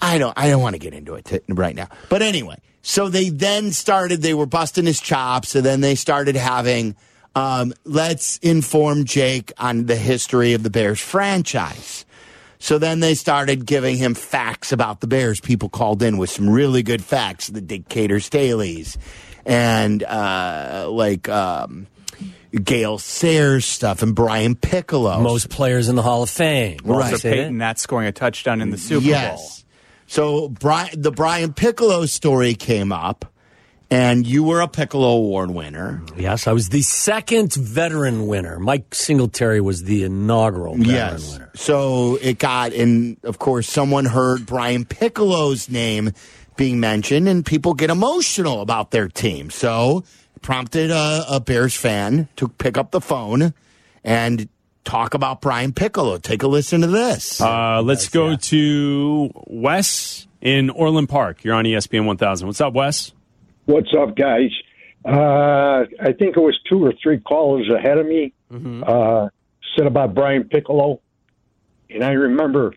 I 0.00 0.16
don't. 0.18 0.32
I 0.38 0.48
don't 0.48 0.62
want 0.62 0.74
to 0.74 0.78
get 0.78 0.94
into 0.94 1.14
it 1.14 1.24
t- 1.26 1.40
right 1.48 1.74
now. 1.76 1.88
But 2.08 2.22
anyway, 2.22 2.56
so 2.82 3.08
they 3.08 3.28
then 3.28 3.72
started. 3.72 4.22
They 4.22 4.34
were 4.34 4.46
busting 4.46 4.86
his 4.86 5.00
chops, 5.00 5.54
and 5.54 5.64
then 5.64 5.82
they 5.82 5.94
started 5.94 6.34
having. 6.36 6.96
Um, 7.36 7.74
let's 7.84 8.38
inform 8.38 9.04
Jake 9.04 9.52
on 9.58 9.86
the 9.86 9.94
history 9.96 10.54
of 10.54 10.62
the 10.62 10.70
Bears 10.70 11.00
franchise. 11.00 12.04
So 12.58 12.78
then 12.78 13.00
they 13.00 13.14
started 13.14 13.66
giving 13.66 13.96
him 13.98 14.14
facts 14.14 14.72
about 14.72 15.00
the 15.00 15.06
Bears. 15.06 15.38
People 15.40 15.68
called 15.68 16.02
in 16.02 16.16
with 16.16 16.30
some 16.30 16.48
really 16.48 16.82
good 16.82 17.04
facts, 17.04 17.48
the 17.48 17.60
Decatur 17.60 18.16
Staleys 18.16 18.96
and 19.46 20.02
uh, 20.02 20.88
like 20.90 21.28
um, 21.28 21.86
Gale 22.52 22.98
Sayers 22.98 23.64
stuff 23.64 24.02
and 24.02 24.14
Brian 24.14 24.54
Piccolo. 24.56 25.20
Most 25.20 25.48
players 25.48 25.88
in 25.88 25.94
the 25.94 26.02
Hall 26.02 26.22
of 26.24 26.30
Fame. 26.30 26.78
Right. 26.84 27.04
Also, 27.04 27.16
Say 27.18 27.30
that? 27.30 27.36
Payton 27.36 27.58
not 27.58 27.78
scoring 27.78 28.08
a 28.08 28.12
touchdown 28.12 28.60
in 28.60 28.70
the 28.70 28.78
Super 28.78 29.00
Bowl. 29.02 29.10
yes. 29.10 29.64
So 30.08 30.48
Brian, 30.48 31.00
the 31.00 31.12
Brian 31.12 31.52
Piccolo 31.52 32.06
story 32.06 32.54
came 32.54 32.92
up, 32.92 33.24
and 33.90 34.26
you 34.26 34.42
were 34.42 34.60
a 34.60 34.68
Piccolo 34.68 35.16
Award 35.16 35.50
winner. 35.50 36.02
Yes, 36.16 36.46
I 36.46 36.52
was 36.52 36.70
the 36.70 36.82
second 36.82 37.54
veteran 37.54 38.26
winner. 38.26 38.58
Mike 38.58 38.94
Singletary 38.94 39.60
was 39.60 39.84
the 39.84 40.04
inaugural 40.04 40.74
veteran 40.74 40.94
yes. 40.94 41.32
winner. 41.32 41.50
So 41.54 42.16
it 42.20 42.38
got, 42.38 42.72
and 42.72 43.16
of 43.22 43.38
course, 43.38 43.68
someone 43.68 44.04
heard 44.04 44.46
Brian 44.46 44.84
Piccolo's 44.84 45.68
name 45.68 46.12
being 46.56 46.80
mentioned, 46.80 47.28
and 47.28 47.44
people 47.44 47.74
get 47.74 47.90
emotional 47.90 48.60
about 48.60 48.90
their 48.90 49.08
team. 49.08 49.50
So 49.50 50.04
it 50.34 50.42
prompted 50.42 50.90
a, 50.90 51.24
a 51.28 51.40
Bears 51.40 51.76
fan 51.76 52.28
to 52.36 52.48
pick 52.48 52.76
up 52.76 52.90
the 52.90 53.00
phone 53.00 53.54
and 54.02 54.48
talk 54.84 55.14
about 55.14 55.40
Brian 55.40 55.72
Piccolo. 55.72 56.18
Take 56.18 56.42
a 56.42 56.48
listen 56.48 56.80
to 56.80 56.86
this. 56.86 57.40
Uh, 57.40 57.82
let's 57.82 58.08
go 58.08 58.36
to 58.36 59.30
Wes 59.46 60.26
in 60.40 60.70
Orland 60.70 61.08
Park. 61.08 61.44
You're 61.44 61.54
on 61.54 61.64
ESPN 61.64 62.06
1000. 62.06 62.46
What's 62.46 62.60
up, 62.60 62.72
Wes? 62.72 63.12
What's 63.66 63.92
up, 63.98 64.16
guys? 64.16 64.50
Uh, 65.04 65.84
I 66.00 66.12
think 66.12 66.36
it 66.36 66.40
was 66.40 66.58
two 66.68 66.84
or 66.84 66.92
three 67.02 67.18
callers 67.18 67.68
ahead 67.68 67.98
of 67.98 68.06
me 68.06 68.32
uh, 68.86 69.28
said 69.76 69.86
about 69.86 70.14
Brian 70.14 70.44
Piccolo, 70.44 71.00
and 71.90 72.04
I 72.04 72.12
remember 72.12 72.74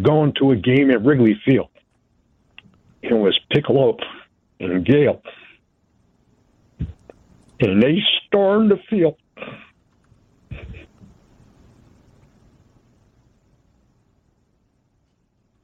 going 0.00 0.32
to 0.34 0.52
a 0.52 0.56
game 0.56 0.92
at 0.92 1.04
Wrigley 1.04 1.40
Field. 1.44 1.70
It 3.02 3.14
was 3.14 3.38
Piccolo 3.50 3.96
and 4.60 4.84
Gale, 4.84 5.22
and 7.60 7.82
they 7.82 7.98
stormed 8.26 8.70
the 8.70 8.78
field. 8.88 9.16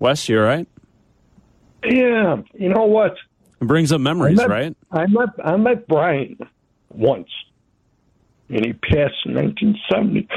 Wes, 0.00 0.28
you 0.28 0.38
all 0.38 0.44
right? 0.44 0.68
Yeah, 1.84 2.42
you 2.54 2.68
know 2.68 2.84
what? 2.86 3.16
It 3.64 3.66
brings 3.66 3.92
up 3.92 4.00
memories, 4.02 4.38
I 4.38 4.42
met, 4.42 4.50
right? 4.50 4.76
I 4.92 5.06
met 5.06 5.28
I 5.42 5.56
met 5.56 5.88
Brian 5.88 6.36
once, 6.90 7.30
and 8.50 8.62
he 8.62 8.74
passed 8.74 9.24
in 9.24 9.34
1970. 9.34 10.28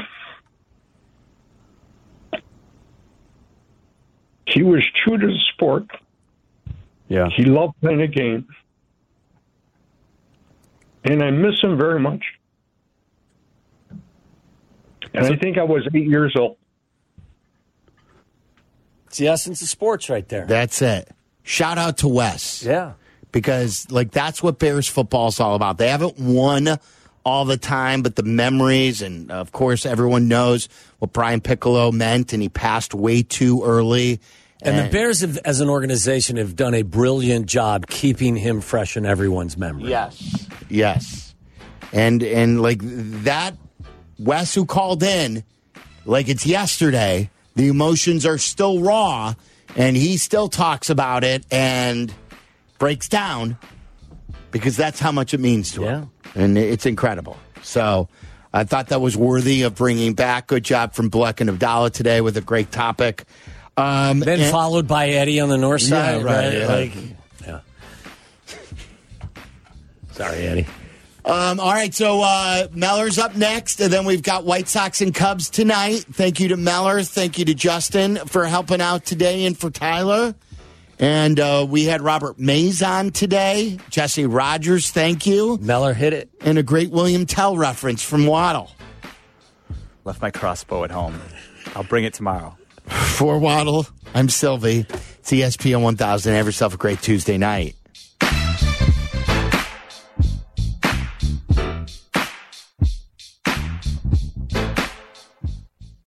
He 4.46 4.62
was 4.62 4.82
true 5.04 5.18
to 5.18 5.26
the 5.26 5.38
sport. 5.52 5.84
Yeah. 7.08 7.28
He 7.36 7.44
loved 7.44 7.74
playing 7.82 7.98
the 7.98 8.06
game, 8.06 8.48
and 11.04 11.22
I 11.22 11.30
miss 11.30 11.60
him 11.62 11.76
very 11.76 12.00
much. 12.00 12.24
And 15.12 15.26
I 15.26 15.36
think 15.36 15.58
I 15.58 15.64
was 15.64 15.86
eight 15.94 16.06
years 16.06 16.34
old. 16.34 16.56
It's 19.08 19.18
the 19.18 19.28
essence 19.28 19.60
of 19.60 19.68
sports 19.68 20.08
right 20.08 20.26
there. 20.28 20.46
That's 20.46 20.80
it. 20.80 21.10
Shout 21.42 21.76
out 21.76 21.98
to 21.98 22.08
Wes. 22.08 22.62
Yeah. 22.62 22.94
Because 23.32 23.90
like 23.90 24.10
that's 24.10 24.42
what 24.42 24.58
Bears 24.58 24.88
football 24.88 25.28
is 25.28 25.40
all 25.40 25.54
about. 25.54 25.78
They 25.78 25.88
haven't 25.88 26.18
won 26.18 26.78
all 27.24 27.44
the 27.44 27.56
time, 27.56 28.02
but 28.02 28.16
the 28.16 28.22
memories 28.22 29.02
and 29.02 29.30
uh, 29.30 29.34
of 29.34 29.52
course 29.52 29.86
everyone 29.86 30.28
knows 30.28 30.68
what 30.98 31.12
Brian 31.12 31.40
Piccolo 31.40 31.92
meant, 31.92 32.32
and 32.32 32.42
he 32.42 32.48
passed 32.48 32.94
way 32.94 33.22
too 33.22 33.62
early. 33.64 34.20
And 34.60 34.76
the 34.76 34.90
Bears, 34.90 35.20
have, 35.20 35.38
as 35.44 35.60
an 35.60 35.68
organization, 35.68 36.36
have 36.36 36.56
done 36.56 36.74
a 36.74 36.82
brilliant 36.82 37.46
job 37.46 37.86
keeping 37.86 38.34
him 38.34 38.60
fresh 38.60 38.96
in 38.96 39.06
everyone's 39.06 39.56
memory. 39.56 39.90
Yes. 39.90 40.48
Yes. 40.68 41.34
And 41.92 42.22
and 42.22 42.60
like 42.60 42.80
that 42.82 43.54
Wes 44.18 44.54
who 44.54 44.66
called 44.66 45.02
in, 45.02 45.44
like 46.04 46.28
it's 46.28 46.44
yesterday, 46.44 47.30
the 47.54 47.68
emotions 47.68 48.26
are 48.26 48.38
still 48.38 48.80
raw 48.80 49.34
and 49.76 49.96
he 49.96 50.16
still 50.16 50.48
talks 50.48 50.90
about 50.90 51.24
it 51.24 51.44
and 51.50 52.12
breaks 52.78 53.08
down 53.08 53.58
because 54.50 54.76
that's 54.76 55.00
how 55.00 55.12
much 55.12 55.34
it 55.34 55.40
means 55.40 55.72
to 55.72 55.82
him. 55.82 56.10
And 56.34 56.56
it's 56.56 56.86
incredible. 56.86 57.36
So 57.62 58.08
I 58.52 58.64
thought 58.64 58.88
that 58.88 59.00
was 59.00 59.16
worthy 59.16 59.62
of 59.62 59.74
bringing 59.74 60.14
back. 60.14 60.46
Good 60.46 60.64
job 60.64 60.94
from 60.94 61.10
Bleck 61.10 61.40
and 61.40 61.50
Abdallah 61.50 61.90
today 61.90 62.20
with 62.20 62.36
a 62.36 62.40
great 62.40 62.70
topic. 62.72 63.24
Um, 63.76 64.20
Then 64.20 64.40
and- 64.40 64.50
followed 64.50 64.88
by 64.88 65.08
Eddie 65.10 65.40
on 65.40 65.48
the 65.48 65.58
north 65.58 65.82
Yeah, 65.82 65.88
side, 65.88 66.24
right, 66.24 66.34
right? 66.34 66.52
yeah. 66.54 66.66
Like, 66.66 66.92
yeah. 67.46 67.60
Sorry, 70.12 70.38
Eddie. 70.38 70.66
Um, 71.24 71.60
all 71.60 71.72
right, 71.72 71.92
so 71.94 72.22
uh, 72.22 72.68
Meller's 72.72 73.18
up 73.18 73.36
next, 73.36 73.80
and 73.80 73.92
then 73.92 74.06
we've 74.06 74.22
got 74.22 74.44
White 74.46 74.66
Sox 74.66 75.02
and 75.02 75.14
Cubs 75.14 75.50
tonight. 75.50 76.06
Thank 76.10 76.40
you 76.40 76.48
to 76.48 76.56
Meller. 76.56 77.02
Thank 77.02 77.38
you 77.38 77.44
to 77.44 77.54
Justin 77.54 78.16
for 78.26 78.46
helping 78.46 78.80
out 78.80 79.04
today 79.04 79.44
and 79.44 79.56
for 79.56 79.70
Tyler. 79.70 80.34
And 80.98 81.38
uh, 81.38 81.66
we 81.68 81.84
had 81.84 82.02
Robert 82.02 82.38
Mays 82.38 82.82
on 82.82 83.10
today. 83.10 83.78
Jesse 83.90 84.26
Rogers, 84.26 84.90
thank 84.90 85.26
you. 85.26 85.58
Meller 85.60 85.94
hit 85.94 86.12
it. 86.12 86.30
And 86.40 86.58
a 86.58 86.62
great 86.62 86.90
William 86.90 87.24
Tell 87.26 87.56
reference 87.56 88.02
from 88.02 88.26
Waddle. 88.26 88.70
Left 90.04 90.20
my 90.20 90.30
crossbow 90.30 90.84
at 90.84 90.90
home. 90.90 91.20
I'll 91.76 91.84
bring 91.84 92.04
it 92.04 92.14
tomorrow. 92.14 92.56
For 92.86 93.38
Waddle, 93.38 93.86
I'm 94.14 94.28
Silvy. 94.28 94.86
It's 95.18 95.30
ESPN 95.30 95.82
1000. 95.82 96.34
Have 96.34 96.46
yourself 96.46 96.74
a 96.74 96.78
great 96.78 97.02
Tuesday 97.02 97.36
night. 97.36 97.76